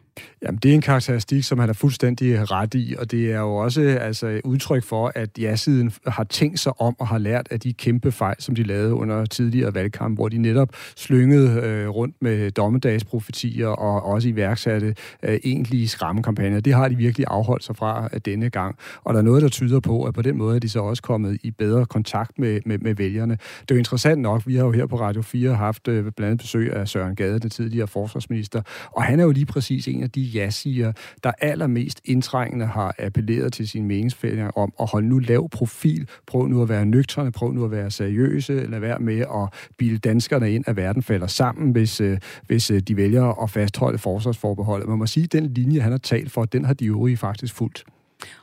Jamen, 0.43 0.59
det 0.63 0.71
er 0.71 0.75
en 0.75 0.81
karakteristik, 0.81 1.45
som 1.45 1.59
han 1.59 1.69
er 1.69 1.73
fuldstændig 1.73 2.51
ret 2.51 2.75
i, 2.75 2.95
og 2.99 3.11
det 3.11 3.33
er 3.33 3.41
jo 3.41 3.55
også 3.55 3.81
altså, 3.81 4.41
udtryk 4.45 4.85
for, 4.85 5.13
at 5.15 5.39
ja-siden 5.39 5.93
har 6.07 6.25
tænkt 6.25 6.61
sig 6.61 6.81
om 6.81 6.97
og 6.99 7.09
har 7.09 7.19
lært 7.19 7.49
af 7.51 7.61
de 7.61 7.73
kæmpe 7.73 8.13
fejl, 8.13 8.37
som 8.39 8.55
de 8.55 8.63
lavede 8.63 8.95
under 8.95 9.25
tidligere 9.25 9.75
valgkamp, 9.75 10.19
hvor 10.19 10.29
de 10.29 10.39
netop 10.39 10.69
slyngede 10.97 11.61
øh, 11.61 11.89
rundt 11.89 12.15
med 12.21 12.51
dommedagsprofetier 12.51 13.69
og 13.69 14.03
også 14.03 14.29
iværksatte 14.29 14.95
øh, 15.23 15.39
egentlige 15.45 15.89
skræmmekampagner. 15.89 16.61
Det 16.61 16.75
har 16.75 16.89
de 16.89 16.97
virkelig 16.97 17.27
afholdt 17.31 17.65
sig 17.65 17.77
fra 17.77 18.09
øh, 18.13 18.21
denne 18.25 18.51
gang. 18.51 18.77
Og 19.05 19.15
der 19.15 19.21
er 19.21 19.25
noget, 19.25 19.43
der 19.43 19.49
tyder 19.49 19.81
på, 19.81 20.05
at 20.05 20.15
på 20.15 20.23
den 20.23 20.37
måde 20.37 20.57
er 20.57 20.61
de 20.61 20.69
så 20.69 20.81
også 20.81 21.03
kommet 21.03 21.39
i 21.43 21.51
bedre 21.51 21.87
kontakt 21.87 22.39
med, 22.39 22.61
med, 22.67 22.79
med 22.79 22.95
vælgerne. 22.95 23.39
Det 23.61 23.71
er 23.71 23.75
jo 23.75 23.79
interessant 23.79 24.21
nok, 24.21 24.43
vi 24.47 24.57
har 24.57 24.65
jo 24.65 24.71
her 24.71 24.87
på 24.87 25.01
Radio 25.01 25.23
4 25.23 25.55
haft 25.55 25.89
øh, 25.89 26.05
blandt 26.05 26.21
andet 26.21 26.41
besøg 26.47 26.73
af 26.73 26.89
Søren 26.89 27.17
Gade, 27.17 27.39
den 27.39 27.51
tidligere 27.51 27.87
forsvarsminister, 27.87 28.63
og 28.91 29.03
han 29.03 29.21
er 29.21 29.25
jo 29.25 29.31
lige 29.31 29.47
præcis 29.47 29.89
en 29.89 30.03
af 30.03 30.11
de 30.11 30.21
ja-siger, 30.21 30.93
der 31.25 31.33
allermest 31.41 32.01
indtrængende 32.05 32.67
har 32.67 32.95
appelleret 32.99 33.53
til 33.53 33.69
sine 33.69 33.87
meningsfælder 33.87 34.49
om 34.49 34.73
at 34.81 34.91
holde 34.91 35.09
nu 35.09 35.19
lav 35.19 35.49
profil, 35.49 36.09
prøv 36.27 36.47
nu 36.49 36.63
at 36.63 36.69
være 36.69 36.87
nøgterne, 36.87 37.33
prøv 37.33 37.53
nu 37.53 37.65
at 37.65 37.71
være 37.71 37.91
seriøse, 37.91 38.67
lad 38.67 38.81
være 38.81 38.99
med 38.99 39.21
at 39.21 39.73
bilde 39.79 39.99
danskerne 39.99 40.53
ind, 40.53 40.65
at 40.67 40.77
verden 40.77 41.03
falder 41.03 41.27
sammen, 41.27 41.73
hvis, 41.73 42.01
øh, 42.01 42.19
hvis 42.47 42.71
øh, 42.71 42.81
de 42.81 42.97
vælger 42.97 43.43
at 43.43 43.51
fastholde 43.51 43.99
forsvarsforbeholdet. 43.99 44.89
Man 44.89 44.99
må 44.99 45.07
sige, 45.07 45.25
at 45.25 45.33
den 45.33 45.47
linje, 45.55 45.81
han 45.81 45.91
har 45.91 45.99
talt 45.99 46.31
for, 46.31 46.45
den 46.45 46.65
har 46.65 46.75
de 46.75 46.87
øvrige 46.87 47.17
faktisk 47.17 47.55
fuldt. 47.55 47.85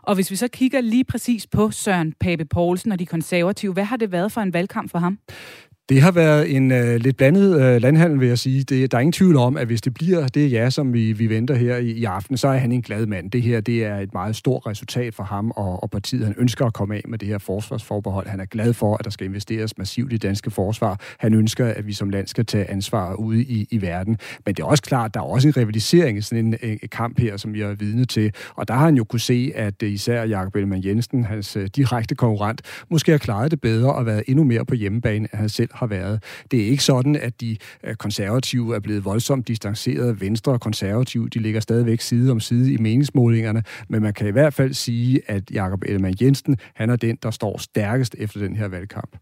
Og 0.01 0.15
hvis 0.15 0.31
vi 0.31 0.35
så 0.35 0.47
kigger 0.47 0.81
lige 0.81 1.03
præcis 1.03 1.47
på 1.47 1.71
Søren 1.71 2.13
Pape 2.19 2.45
Poulsen 2.45 2.91
og 2.91 2.99
de 2.99 3.05
konservative, 3.05 3.73
hvad 3.73 3.83
har 3.83 3.97
det 3.97 4.11
været 4.11 4.31
for 4.31 4.41
en 4.41 4.53
valgkamp 4.53 4.91
for 4.91 4.99
ham? 4.99 5.19
Det 5.93 6.01
har 6.01 6.11
været 6.11 6.55
en 6.55 6.71
øh, 6.71 6.95
lidt 6.95 7.17
blandet 7.17 7.61
øh, 7.61 7.81
landhandel, 7.81 8.19
vil 8.19 8.27
jeg 8.27 8.39
sige. 8.39 8.63
Det, 8.63 8.91
der 8.91 8.97
er 8.97 9.01
ingen 9.01 9.11
tvivl 9.11 9.35
om, 9.35 9.57
at 9.57 9.67
hvis 9.67 9.81
det 9.81 9.93
bliver 9.93 10.27
det 10.27 10.51
ja, 10.51 10.69
som 10.69 10.93
vi, 10.93 11.11
vi 11.11 11.29
venter 11.29 11.55
her 11.55 11.77
i, 11.77 11.91
i 11.91 12.03
aften, 12.03 12.37
så 12.37 12.47
er 12.47 12.57
han 12.57 12.71
en 12.71 12.81
glad 12.81 13.05
mand. 13.05 13.31
Det 13.31 13.41
her 13.41 13.61
det 13.61 13.85
er 13.85 13.97
et 13.97 14.13
meget 14.13 14.35
stort 14.35 14.67
resultat 14.67 15.13
for 15.13 15.23
ham 15.23 15.51
og, 15.55 15.83
og 15.83 15.91
partiet. 15.91 16.25
Han 16.25 16.35
ønsker 16.37 16.65
at 16.65 16.73
komme 16.73 16.95
af 16.95 17.01
med 17.07 17.17
det 17.17 17.27
her 17.27 17.37
forsvarsforbehold. 17.37 18.27
Han 18.27 18.39
er 18.39 18.45
glad 18.45 18.73
for, 18.73 18.97
at 18.97 19.05
der 19.05 19.11
skal 19.11 19.27
investeres 19.27 19.77
massivt 19.77 20.13
i 20.13 20.17
danske 20.17 20.51
forsvar. 20.51 20.99
Han 21.19 21.33
ønsker, 21.33 21.65
at 21.65 21.87
vi 21.87 21.93
som 21.93 22.09
land 22.09 22.27
skal 22.27 22.45
tage 22.45 22.69
ansvar 22.71 23.13
ude 23.13 23.43
i, 23.43 23.67
i 23.71 23.81
verden. 23.81 24.17
Men 24.45 24.55
det 24.55 24.63
er 24.63 24.67
også 24.67 24.83
klart, 24.83 25.05
at 25.05 25.13
der 25.13 25.19
er 25.19 25.25
også 25.25 25.47
en 25.47 25.57
rivalisering 25.57 26.17
i 26.17 26.21
sådan 26.21 26.45
en, 26.45 26.55
en 26.61 26.79
kamp 26.91 27.19
her, 27.19 27.37
som 27.37 27.53
vi 27.53 27.61
er 27.61 27.73
vidne 27.73 28.05
til. 28.05 28.31
Og 28.55 28.67
der 28.67 28.73
har 28.73 28.85
han 28.85 28.95
jo 28.95 29.03
kunne 29.03 29.19
se, 29.19 29.51
at 29.55 29.83
øh, 29.83 29.91
især 29.91 30.23
Jakob 30.23 30.55
Ellemann 30.55 30.85
Jensen, 30.85 31.23
hans 31.23 31.55
øh, 31.55 31.67
direkte 31.75 32.15
konkurrent, 32.15 32.61
måske 32.89 33.11
har 33.11 33.17
klaret 33.17 33.51
det 33.51 33.61
bedre 33.61 33.93
og 33.93 34.05
været 34.05 34.23
endnu 34.27 34.43
mere 34.43 34.65
på 34.65 34.75
hjemmebane, 34.75 35.27
end 35.33 35.39
han 35.39 35.49
selv 35.49 35.69
har 35.73 35.82
været. 35.85 36.23
Det 36.51 36.61
er 36.61 36.65
ikke 36.65 36.83
sådan, 36.83 37.15
at 37.15 37.41
de 37.41 37.57
øh, 37.83 37.95
konservative 37.95 38.75
er 38.75 38.79
blevet 38.79 39.05
voldsomt 39.05 39.47
distanceret. 39.47 40.21
Venstre 40.21 40.51
og 40.51 40.61
konservative, 40.61 41.29
de 41.29 41.39
ligger 41.39 41.59
stadigvæk 41.59 42.01
side 42.01 42.31
om 42.31 42.39
side 42.39 42.73
i 42.73 42.77
meningsmålingerne, 42.77 43.63
men 43.89 44.01
man 44.01 44.13
kan 44.13 44.27
i 44.27 44.31
hvert 44.31 44.53
fald 44.53 44.73
sige, 44.73 45.21
at 45.27 45.51
Jakob 45.51 45.81
Ellemann 45.85 46.15
Jensen, 46.21 46.57
han 46.75 46.89
er 46.89 46.95
den, 46.95 47.17
der 47.23 47.31
står 47.31 47.57
stærkest 47.57 48.15
efter 48.19 48.39
den 48.39 48.55
her 48.55 48.67
valgkamp. 48.67 49.17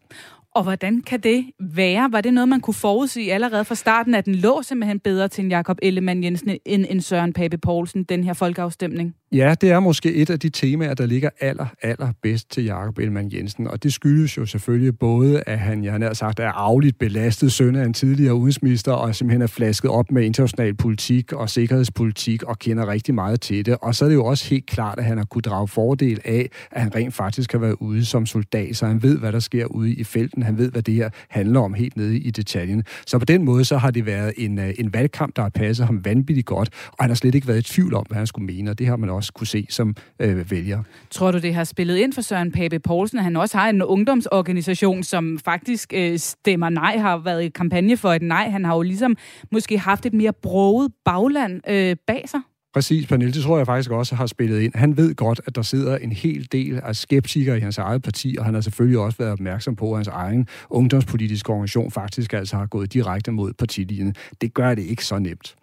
Og 0.55 0.64
hvordan 0.64 1.01
kan 1.01 1.20
det 1.20 1.45
være? 1.59 2.12
Var 2.12 2.22
det 2.22 2.34
noget, 2.34 2.49
man 2.49 2.59
kunne 2.59 2.74
forudsige 2.74 3.34
allerede 3.34 3.66
fra 3.66 3.76
starten, 3.76 4.16
at 4.16 4.26
den 4.26 4.36
lå 4.36 4.62
simpelthen 4.62 4.99
bedre 4.99 5.28
til 5.28 5.43
en 5.43 5.51
Jakob 5.51 5.78
Ellemann 5.82 6.24
Jensen 6.24 6.57
end 6.66 6.86
en 6.89 7.01
Søren 7.01 7.34
Pape 7.34 7.57
Poulsen, 7.57 8.03
den 8.03 8.24
her 8.24 8.34
folkeafstemning? 8.34 9.16
Ja, 9.34 9.56
det 9.62 9.72
er 9.72 9.80
måske 9.80 10.14
et 10.14 10.30
af 10.30 10.40
de 10.40 10.50
temaer, 10.50 10.94
der 10.94 11.06
ligger 11.06 11.30
aller, 11.40 11.66
aller 11.82 12.12
bedst 12.22 12.52
til 12.52 12.64
Jakob 12.64 12.98
Elman 13.00 13.32
Jensen. 13.34 13.68
Og 13.68 13.84
det 13.84 13.94
skyldes 13.94 14.38
jo 14.38 14.46
selvfølgelig 14.46 15.00
både, 15.00 15.44
at 15.48 15.60
han, 15.60 15.84
jeg 15.84 15.94
har 15.94 16.14
sagt, 16.14 16.40
er 16.40 16.52
afligt 16.52 17.00
belastet 17.00 17.52
søn 17.52 17.76
af 17.76 17.86
en 17.86 17.94
tidligere 17.94 18.34
udenrigsminister, 18.34 18.92
og 18.92 19.16
simpelthen 19.16 19.42
er 19.42 19.48
flasket 19.48 19.92
op 19.92 20.12
med 20.12 20.24
international 20.24 20.74
politik 20.74 21.34
og 21.34 21.50
sikkerhedspolitik, 21.50 22.44
og 22.44 22.60
kender 22.60 22.88
rigtig 22.88 23.16
meget 23.16 23.42
til 23.42 23.66
det. 23.66 23.78
Og 23.82 23.96
så 23.96 24.06
er 24.06 24.10
det 24.10 24.16
jo 24.16 24.26
også 24.26 24.50
helt 24.50 24.66
klart, 24.66 25.00
at 25.00 25.06
han 25.06 25.18
har 25.18 25.26
kunnet 25.26 25.46
drage 25.46 25.68
fordel 25.68 26.22
af, 26.26 26.50
at 26.72 26.82
han 26.82 26.96
rent 26.96 27.14
faktisk 27.14 27.52
har 27.52 27.60
været 27.60 27.76
ude 27.80 28.06
som 28.06 28.26
soldat, 28.26 28.78
så 28.78 28.86
han 28.86 29.04
ved, 29.04 29.20
hvad 29.20 29.32
der 29.32 29.40
sker 29.40 29.66
ude 29.66 29.94
i 29.94 30.04
felten. 30.04 30.44
Han 30.44 30.58
ved, 30.58 30.72
hvad 30.72 30.82
det 30.82 30.94
her 30.94 31.10
handler 31.30 31.60
om 31.60 31.74
helt 31.74 31.98
nede 31.98 32.18
i 32.18 32.32
detaljen. 32.32 32.84
Så 33.08 33.20
på 33.20 33.26
den 33.26 33.46
måde, 33.46 33.66
så 33.66 33.78
har 33.78 33.92
det 33.92 34.06
været 34.06 34.34
en, 34.38 34.60
øh, 34.60 34.74
en 34.80 34.94
valgkamp, 34.94 35.36
der 35.36 35.42
har 35.42 35.50
passet 35.50 35.86
ham 35.86 36.06
vanvittigt 36.06 36.48
godt, 36.48 36.70
og 36.88 36.98
han 37.00 37.10
har 37.10 37.16
slet 37.16 37.36
ikke 37.36 37.48
været 37.48 37.60
i 37.70 37.74
tvivl 37.74 37.94
om, 37.94 38.06
hvad 38.08 38.18
han 38.18 38.28
skulle 38.28 38.46
mene, 38.46 38.72
og 38.72 38.80
det 38.80 38.88
har 38.88 38.96
man 38.96 39.10
også 39.10 39.20
kunne 39.30 39.47
se 39.47 39.67
som 39.69 39.95
øh, 40.19 40.51
vælger. 40.51 40.84
Tror 41.11 41.32
du, 41.32 41.38
det 41.38 41.53
har 41.53 41.63
spillet 41.63 41.97
ind 41.97 42.13
for 42.13 42.22
Søren 42.22 42.51
Pape 42.51 42.80
Poulsen, 42.80 43.17
at 43.17 43.24
han 43.24 43.36
også 43.36 43.57
har 43.57 43.69
en 43.69 43.82
ungdomsorganisation, 43.82 45.03
som 45.03 45.39
faktisk 45.45 45.93
øh, 45.95 46.19
stemmer 46.19 46.69
nej, 46.69 46.97
har 46.97 47.17
været 47.17 47.43
i 47.43 47.49
kampagne 47.49 47.97
for 47.97 48.13
et 48.13 48.22
nej. 48.22 48.49
Han 48.49 48.65
har 48.65 48.76
jo 48.76 48.82
ligesom 48.82 49.17
måske 49.51 49.78
haft 49.80 50.05
et 50.05 50.13
mere 50.13 50.34
broget 50.34 50.91
bagland 51.05 51.61
øh, 51.69 51.95
bag 52.07 52.24
sig. 52.28 52.39
Præcis, 52.74 53.07
Pernille, 53.07 53.34
det 53.34 53.43
tror 53.43 53.57
jeg 53.57 53.65
faktisk 53.65 53.91
også 53.91 54.15
har 54.15 54.26
spillet 54.26 54.61
ind. 54.61 54.76
Han 54.76 54.97
ved 54.97 55.15
godt, 55.15 55.41
at 55.45 55.55
der 55.55 55.61
sidder 55.61 55.97
en 55.97 56.11
hel 56.11 56.47
del 56.51 56.80
af 56.84 56.95
skeptikere 56.95 57.57
i 57.57 57.59
hans 57.59 57.78
eget 57.78 58.01
parti, 58.01 58.36
og 58.39 58.45
han 58.45 58.53
har 58.53 58.61
selvfølgelig 58.61 58.99
også 58.99 59.17
været 59.17 59.32
opmærksom 59.32 59.76
på, 59.76 59.91
at 59.91 59.97
hans 59.97 60.07
egen 60.07 60.47
ungdomspolitiske 60.69 61.49
organisation 61.49 61.91
faktisk 61.91 62.34
altså 62.34 62.57
har 62.57 62.65
gået 62.65 62.93
direkte 62.93 63.32
mod 63.32 63.53
partilinjen. 63.53 64.15
Det 64.41 64.53
gør 64.53 64.76
det 64.76 64.84
ikke 64.84 65.05
så 65.05 65.19
nemt. 65.19 65.55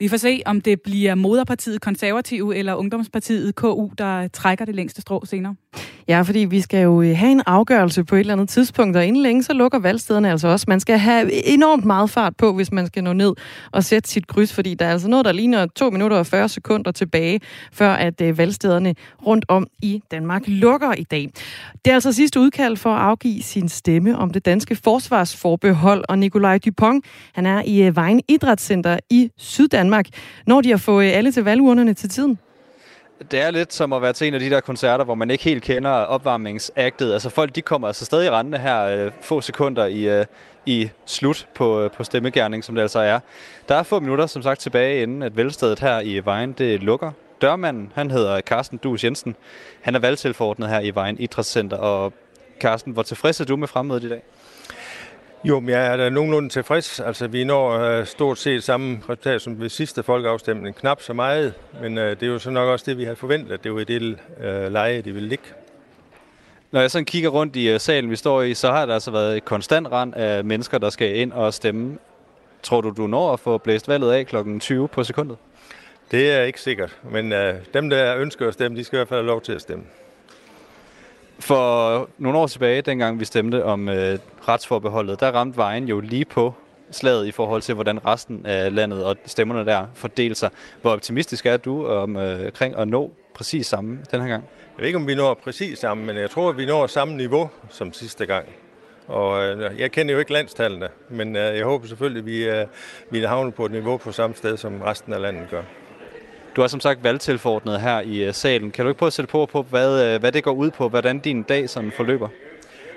Vi 0.00 0.08
får 0.08 0.16
se, 0.16 0.42
om 0.46 0.60
det 0.60 0.80
bliver 0.80 1.14
moderpartiet 1.14 1.80
konservative 1.80 2.56
eller 2.56 2.74
ungdomspartiet 2.74 3.54
KU, 3.54 3.90
der 3.98 4.28
trækker 4.28 4.64
det 4.64 4.74
længste 4.74 5.00
strå 5.00 5.24
senere. 5.24 5.54
Ja, 6.08 6.22
fordi 6.22 6.38
vi 6.38 6.60
skal 6.60 6.82
jo 6.82 7.02
øh, 7.02 7.16
have 7.16 7.32
en 7.32 7.42
afgørelse 7.46 8.04
på 8.04 8.14
et 8.14 8.20
eller 8.20 8.32
andet 8.32 8.48
tidspunkt, 8.48 8.96
og 8.96 9.06
inden 9.06 9.22
længe 9.22 9.42
så 9.42 9.52
lukker 9.52 9.78
valgstederne 9.78 10.30
altså 10.30 10.48
også. 10.48 10.64
Man 10.68 10.80
skal 10.80 10.98
have 10.98 11.46
enormt 11.46 11.84
meget 11.84 12.10
fart 12.10 12.36
på, 12.36 12.52
hvis 12.52 12.72
man 12.72 12.86
skal 12.86 13.04
nå 13.04 13.12
ned 13.12 13.32
og 13.72 13.84
sætte 13.84 14.08
sit 14.10 14.26
kryds, 14.26 14.52
fordi 14.52 14.74
der 14.74 14.86
er 14.86 14.92
altså 14.92 15.08
noget, 15.08 15.24
der 15.24 15.32
ligner 15.32 15.66
2 15.66 15.90
minutter 15.90 16.16
og 16.16 16.26
40 16.26 16.48
sekunder 16.48 16.92
tilbage, 16.92 17.40
før 17.72 17.92
at 17.92 18.20
øh, 18.20 18.38
valgstederne 18.38 18.94
rundt 19.26 19.44
om 19.48 19.66
i 19.82 20.02
Danmark 20.10 20.42
lukker 20.46 20.92
i 20.92 21.04
dag. 21.04 21.30
Det 21.84 21.90
er 21.90 21.94
altså 21.94 22.12
sidste 22.12 22.40
udkald 22.40 22.76
for 22.76 22.90
at 22.90 23.00
afgive 23.00 23.42
sin 23.42 23.68
stemme 23.68 24.18
om 24.18 24.30
det 24.30 24.44
danske 24.44 24.76
forsvarsforbehold, 24.76 26.04
og 26.08 26.18
Nikolaj 26.18 26.58
Dupont, 26.58 27.04
han 27.32 27.46
er 27.46 27.62
i 27.66 27.82
øh, 27.82 27.96
Vejen 27.96 28.20
Idrætscenter 28.28 28.98
i 29.10 29.30
Syddanmark, 29.36 29.89
når 30.46 30.60
de 30.60 30.70
har 30.70 30.76
fået 30.76 31.10
alle 31.10 31.32
til 31.32 31.44
valgurnerne 31.44 31.94
til 31.94 32.08
tiden 32.08 32.38
det 33.30 33.40
er 33.40 33.50
lidt 33.50 33.72
som 33.72 33.92
at 33.92 34.02
være 34.02 34.12
til 34.12 34.28
en 34.28 34.34
af 34.34 34.40
de 34.40 34.50
der 34.50 34.60
koncerter, 34.60 35.04
hvor 35.04 35.14
man 35.14 35.30
ikke 35.30 35.44
helt 35.44 35.62
kender 35.62 35.90
opvarmningsaktet. 35.90 37.12
Altså 37.12 37.28
folk, 37.28 37.54
de 37.54 37.62
kommer 37.62 37.88
altså 37.88 38.04
stadig 38.04 38.30
rendende 38.30 38.58
her 38.58 38.82
øh, 38.82 39.12
få 39.20 39.40
sekunder 39.40 39.86
i, 39.86 40.08
øh, 40.08 40.26
i 40.66 40.90
slut 41.06 41.46
på, 41.54 41.80
øh, 41.80 41.90
på 41.90 42.04
stemmegærning, 42.04 42.64
som 42.64 42.74
det 42.74 42.82
altså 42.82 42.98
er. 42.98 43.20
Der 43.68 43.74
er 43.74 43.82
få 43.82 44.00
minutter, 44.00 44.26
som 44.26 44.42
sagt, 44.42 44.60
tilbage, 44.60 45.02
inden 45.02 45.22
at 45.22 45.36
velstedet 45.36 45.80
her 45.80 46.00
i 46.00 46.20
Vejen, 46.24 46.52
det 46.52 46.82
lukker. 46.82 47.12
Dørmanden, 47.42 47.92
han 47.94 48.10
hedder 48.10 48.40
Carsten 48.40 48.78
Dus 48.82 49.04
Jensen. 49.04 49.36
Han 49.80 49.94
er 49.94 49.98
valgtilforordnet 49.98 50.68
her 50.68 50.80
i 50.80 50.94
Vejen 50.94 51.16
Idrætscenter. 51.20 51.76
Og 51.76 52.12
Carsten, 52.60 52.92
hvor 52.92 53.02
tilfreds 53.02 53.40
er 53.40 53.44
du 53.44 53.56
med 53.56 53.68
fremmødet 53.68 54.04
i 54.04 54.08
dag? 54.08 54.22
Jo, 55.44 55.60
men 55.60 55.68
jeg 55.68 55.86
er 55.86 55.96
da 55.96 56.08
nogenlunde 56.08 56.48
tilfreds. 56.48 57.00
Altså, 57.00 57.26
vi 57.26 57.44
når 57.44 57.98
uh, 57.98 58.06
stort 58.06 58.38
set 58.38 58.64
samme 58.64 59.00
resultat 59.08 59.42
som 59.42 59.60
ved 59.60 59.68
sidste 59.68 60.02
folkeafstemning. 60.02 60.76
Knap 60.76 61.02
så 61.02 61.12
meget, 61.12 61.54
men 61.82 61.98
uh, 61.98 62.04
det 62.04 62.22
er 62.22 62.26
jo 62.26 62.38
så 62.38 62.50
nok 62.50 62.68
også 62.68 62.84
det, 62.88 62.98
vi 62.98 63.04
havde 63.04 63.16
forventet, 63.16 63.52
at 63.52 63.64
det 63.64 63.74
var 63.74 63.80
i 63.80 63.84
det 63.84 64.02
uh, 64.02 64.72
leje, 64.72 65.02
det 65.02 65.14
ville 65.14 65.28
ligge. 65.28 65.44
Når 66.70 66.80
jeg 66.80 66.90
sådan 66.90 67.04
kigger 67.04 67.28
rundt 67.28 67.56
i 67.56 67.74
uh, 67.74 67.80
salen, 67.80 68.10
vi 68.10 68.16
står 68.16 68.42
i, 68.42 68.54
så 68.54 68.70
har 68.70 68.86
der 68.86 68.94
altså 68.94 69.10
været 69.10 69.36
et 69.36 69.44
konstant 69.44 69.92
rand 69.92 70.14
af 70.14 70.44
mennesker, 70.44 70.78
der 70.78 70.90
skal 70.90 71.16
ind 71.16 71.32
og 71.32 71.54
stemme. 71.54 71.98
Tror 72.62 72.80
du, 72.80 72.90
du 72.96 73.06
når 73.06 73.32
at 73.32 73.40
få 73.40 73.58
blæst 73.58 73.88
valget 73.88 74.12
af 74.12 74.26
kl. 74.26 74.36
20 74.58 74.88
på 74.88 75.04
sekundet? 75.04 75.36
Det 76.10 76.32
er 76.32 76.42
ikke 76.42 76.60
sikkert, 76.60 76.96
men 77.10 77.32
uh, 77.32 77.38
dem, 77.74 77.90
der 77.90 78.16
ønsker 78.16 78.48
at 78.48 78.54
stemme, 78.54 78.78
de 78.78 78.84
skal 78.84 78.96
i 78.96 78.98
hvert 78.98 79.08
fald 79.08 79.20
have 79.20 79.26
lov 79.26 79.40
til 79.40 79.52
at 79.52 79.60
stemme. 79.60 79.84
For 81.40 82.08
nogle 82.18 82.38
år 82.38 82.46
tilbage, 82.46 82.82
dengang 82.82 83.20
vi 83.20 83.24
stemte 83.24 83.64
om 83.64 83.88
øh, 83.88 84.18
retsforbeholdet, 84.48 85.20
der 85.20 85.30
ramte 85.30 85.56
vejen 85.56 85.88
jo 85.88 86.00
lige 86.00 86.24
på 86.24 86.54
slaget 86.90 87.26
i 87.26 87.32
forhold 87.32 87.62
til, 87.62 87.74
hvordan 87.74 88.06
resten 88.06 88.46
af 88.46 88.74
landet 88.74 89.04
og 89.04 89.16
stemmerne 89.26 89.64
der 89.66 89.86
fordeler 89.94 90.34
sig. 90.34 90.50
Hvor 90.82 90.90
optimistisk 90.90 91.46
er 91.46 91.56
du 91.56 91.86
om, 91.86 92.16
øh, 92.16 92.52
kring 92.52 92.76
at 92.76 92.88
nå 92.88 93.10
præcis 93.34 93.66
samme 93.66 93.98
den 94.10 94.20
her 94.20 94.28
gang? 94.28 94.44
Jeg 94.76 94.82
ved 94.82 94.86
ikke, 94.86 94.96
om 94.96 95.06
vi 95.06 95.14
når 95.14 95.34
præcis 95.34 95.78
samme, 95.78 96.04
men 96.04 96.16
jeg 96.16 96.30
tror, 96.30 96.50
at 96.50 96.56
vi 96.56 96.66
når 96.66 96.86
samme 96.86 97.16
niveau 97.16 97.50
som 97.68 97.92
sidste 97.92 98.26
gang. 98.26 98.46
Og 99.06 99.42
øh, 99.42 99.80
jeg 99.80 99.92
kender 99.92 100.12
jo 100.12 100.18
ikke 100.18 100.32
landstallene, 100.32 100.88
men 101.08 101.36
øh, 101.36 101.56
jeg 101.56 101.64
håber 101.64 101.86
selvfølgelig, 101.86 102.20
at 102.20 102.26
vi, 102.26 102.48
øh, 102.48 102.66
vi 103.10 103.20
havner 103.20 103.50
på 103.50 103.66
et 103.66 103.72
niveau 103.72 103.96
på 103.96 104.12
samme 104.12 104.36
sted, 104.36 104.56
som 104.56 104.80
resten 104.80 105.12
af 105.12 105.20
landet 105.20 105.50
gør. 105.50 105.62
Du 106.56 106.60
har 106.60 106.68
som 106.68 106.80
sagt 106.80 107.04
valgtilforordnet 107.04 107.80
her 107.80 108.00
i 108.00 108.24
øh, 108.24 108.34
salen. 108.34 108.70
Kan 108.70 108.84
du 108.84 108.88
ikke 108.88 108.98
prøve 108.98 109.06
at 109.06 109.12
sætte 109.12 109.30
på, 109.30 109.46
på 109.46 109.62
hvad, 109.62 110.14
øh, 110.14 110.20
hvad 110.20 110.32
det 110.32 110.44
går 110.44 110.52
ud 110.52 110.70
på, 110.70 110.88
hvordan 110.88 111.18
din 111.18 111.42
dag 111.42 111.70
sådan 111.70 111.92
forløber? 111.92 112.28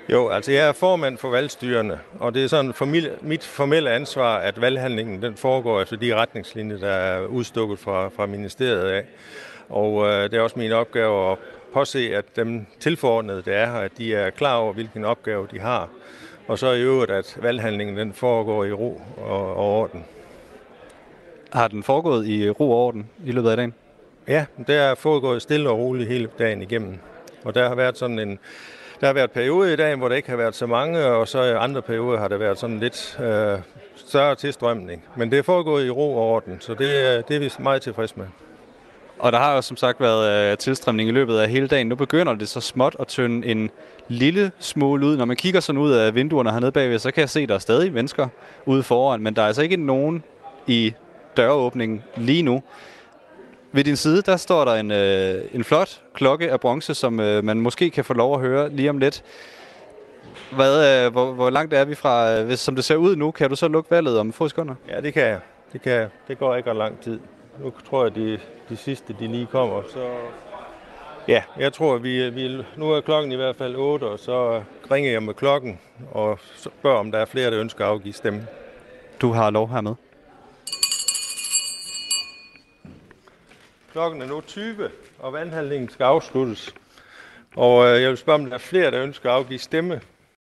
Jo, 0.08 0.28
altså 0.28 0.52
jeg 0.52 0.68
er 0.68 0.72
formand 0.72 1.18
for 1.18 1.30
valgstyrene, 1.30 1.98
og 2.18 2.34
det 2.34 2.44
er 2.44 2.48
sådan 2.48 2.74
familie, 2.74 3.10
mit 3.20 3.44
formelle 3.44 3.90
ansvar, 3.90 4.38
at 4.38 4.60
valghandlingen 4.60 5.22
den 5.22 5.36
foregår 5.36 5.82
efter 5.82 5.96
de 5.96 6.14
retningslinjer, 6.14 6.78
der 6.78 6.90
er 6.90 7.26
udstukket 7.26 7.78
fra, 7.78 8.08
fra 8.08 8.26
ministeriet 8.26 8.88
af. 8.88 9.04
Og 9.68 10.06
øh, 10.06 10.30
det 10.30 10.34
er 10.34 10.40
også 10.40 10.58
min 10.58 10.72
opgave 10.72 11.32
at 11.32 11.38
påse, 11.72 12.16
at 12.16 12.36
dem 12.36 12.66
tilforordnede, 12.80 13.42
der 13.42 13.52
er 13.52 13.66
her, 13.72 13.78
at 13.78 13.98
de 13.98 14.14
er 14.14 14.30
klar 14.30 14.56
over, 14.56 14.72
hvilken 14.72 15.04
opgave 15.04 15.48
de 15.50 15.60
har. 15.60 15.88
Og 16.48 16.58
så 16.58 16.72
i 16.72 16.82
øvrigt, 16.82 17.10
at 17.10 17.38
valghandlingen 17.42 17.96
den 17.96 18.12
foregår 18.12 18.64
i 18.64 18.72
ro 18.72 19.02
og, 19.16 19.56
og 19.56 19.80
orden. 19.80 20.04
Har 21.54 21.68
den 21.68 21.82
foregået 21.82 22.26
i 22.26 22.50
ro 22.50 22.70
og 22.70 22.78
orden 22.78 23.06
i 23.26 23.32
løbet 23.32 23.50
af 23.50 23.56
dagen? 23.56 23.74
Ja, 24.28 24.44
det 24.66 24.76
er 24.76 24.94
foregået 24.94 25.42
stille 25.42 25.70
og 25.70 25.78
roligt 25.78 26.08
hele 26.08 26.28
dagen 26.38 26.62
igennem. 26.62 26.98
Og 27.44 27.54
der 27.54 27.68
har 27.68 27.74
været 27.74 27.98
sådan 27.98 28.18
en, 28.18 28.38
der 29.00 29.06
har 29.06 29.14
været 29.14 29.30
perioder 29.30 29.72
i 29.72 29.76
dagen, 29.76 29.98
hvor 29.98 30.08
der 30.08 30.16
ikke 30.16 30.30
har 30.30 30.36
været 30.36 30.54
så 30.54 30.66
mange, 30.66 31.04
og 31.04 31.28
så 31.28 31.42
i 31.42 31.52
andre 31.52 31.82
perioder 31.82 32.18
har 32.18 32.28
der 32.28 32.36
været 32.36 32.58
sådan 32.58 32.78
lidt 32.78 33.18
øh, 33.20 33.58
større 33.94 34.34
tilstrømning. 34.34 35.04
Men 35.16 35.30
det 35.30 35.38
er 35.38 35.42
foregået 35.42 35.86
i 35.86 35.90
ro 35.90 36.16
og 36.16 36.22
orden, 36.22 36.56
så 36.60 36.72
det, 36.72 37.28
det 37.28 37.36
er 37.36 37.40
vi 37.40 37.50
meget 37.58 37.82
tilfredse 37.82 38.14
med. 38.16 38.26
Og 39.18 39.32
der 39.32 39.38
har 39.38 39.54
jo 39.54 39.62
som 39.62 39.76
sagt 39.76 40.00
været 40.00 40.52
øh, 40.52 40.58
tilstrømning 40.58 41.08
i 41.08 41.12
løbet 41.12 41.38
af 41.38 41.48
hele 41.48 41.66
dagen. 41.66 41.86
Nu 41.86 41.94
begynder 41.94 42.34
det 42.34 42.48
så 42.48 42.60
småt 42.60 42.96
at 43.00 43.06
tynde 43.06 43.46
en 43.46 43.70
lille 44.08 44.52
smule 44.58 45.06
ud. 45.06 45.16
Når 45.16 45.24
man 45.24 45.36
kigger 45.36 45.60
sådan 45.60 45.80
ud 45.80 45.92
af 45.92 46.14
vinduerne 46.14 46.50
hernede 46.50 46.72
bagved, 46.72 46.98
så 46.98 47.10
kan 47.10 47.20
jeg 47.20 47.30
se, 47.30 47.40
at 47.40 47.48
der 47.48 47.54
er 47.54 47.58
stadig 47.58 47.92
mennesker 47.92 48.28
ude 48.66 48.82
foran, 48.82 49.20
men 49.20 49.36
der 49.36 49.42
er 49.42 49.46
altså 49.46 49.62
ikke 49.62 49.76
nogen 49.76 50.24
i 50.66 50.94
døråbningen 51.36 52.02
lige 52.16 52.42
nu. 52.42 52.62
Ved 53.72 53.84
din 53.84 53.96
side, 53.96 54.22
der 54.22 54.36
står 54.36 54.64
der 54.64 54.74
en, 54.74 54.90
øh, 54.90 55.44
en 55.52 55.64
flot 55.64 56.00
klokke 56.14 56.50
af 56.50 56.60
bronze, 56.60 56.94
som 56.94 57.20
øh, 57.20 57.44
man 57.44 57.60
måske 57.60 57.90
kan 57.90 58.04
få 58.04 58.14
lov 58.14 58.34
at 58.34 58.40
høre 58.40 58.68
lige 58.68 58.90
om 58.90 58.98
lidt. 58.98 59.24
Hvad, 60.52 61.04
øh, 61.06 61.12
hvor, 61.12 61.32
hvor 61.32 61.50
langt 61.50 61.74
er 61.74 61.84
vi 61.84 61.94
fra, 61.94 62.38
øh, 62.38 62.46
hvis, 62.46 62.60
som 62.60 62.74
det 62.74 62.84
ser 62.84 62.96
ud 62.96 63.16
nu, 63.16 63.30
kan 63.30 63.50
du 63.50 63.56
så 63.56 63.68
lukke 63.68 63.90
valget 63.90 64.18
om 64.18 64.32
få 64.32 64.48
sekunder? 64.48 64.74
Ja, 64.88 65.00
det 65.00 65.14
kan 65.14 65.22
jeg. 65.22 65.40
Det, 65.72 65.82
kan 65.82 65.92
jeg. 65.92 66.08
det 66.28 66.38
går 66.38 66.56
ikke 66.56 66.70
ret 66.70 66.76
lang 66.76 67.00
tid. 67.00 67.20
Nu 67.58 67.72
tror 67.88 68.04
jeg, 68.04 68.14
de, 68.14 68.38
de 68.68 68.76
sidste, 68.76 69.16
de 69.20 69.26
lige 69.26 69.46
kommer, 69.46 69.82
så... 69.92 70.08
Ja, 71.28 71.42
jeg 71.58 71.72
tror, 71.72 71.98
vi, 71.98 72.30
vi, 72.30 72.64
nu 72.76 72.90
er 72.90 73.00
klokken 73.00 73.32
i 73.32 73.36
hvert 73.36 73.56
fald 73.56 73.76
8, 73.76 74.04
og 74.04 74.18
så 74.18 74.62
ringer 74.90 75.10
jeg 75.10 75.22
med 75.22 75.34
klokken 75.34 75.78
og 76.12 76.38
spørger, 76.56 76.98
om 76.98 77.12
der 77.12 77.18
er 77.18 77.24
flere, 77.24 77.50
der 77.50 77.60
ønsker 77.60 77.84
at 77.84 77.90
afgive 77.90 78.14
stemme. 78.14 78.46
Du 79.20 79.32
har 79.32 79.50
lov 79.50 79.68
hermed. 79.68 79.94
Klokken 83.94 84.22
er 84.22 84.26
nu 84.26 84.40
20, 84.40 84.90
og 85.18 85.32
valghandlingen 85.32 85.88
skal 85.88 86.04
afsluttes. 86.04 86.74
Og 87.56 87.86
øh, 87.86 88.02
jeg 88.02 88.10
vil 88.10 88.18
spørge, 88.18 88.38
om 88.38 88.46
der 88.46 88.54
er 88.54 88.58
flere, 88.58 88.90
der 88.90 89.02
ønsker 89.02 89.30
at 89.30 89.36
afgive 89.36 89.58
stemme 89.58 90.00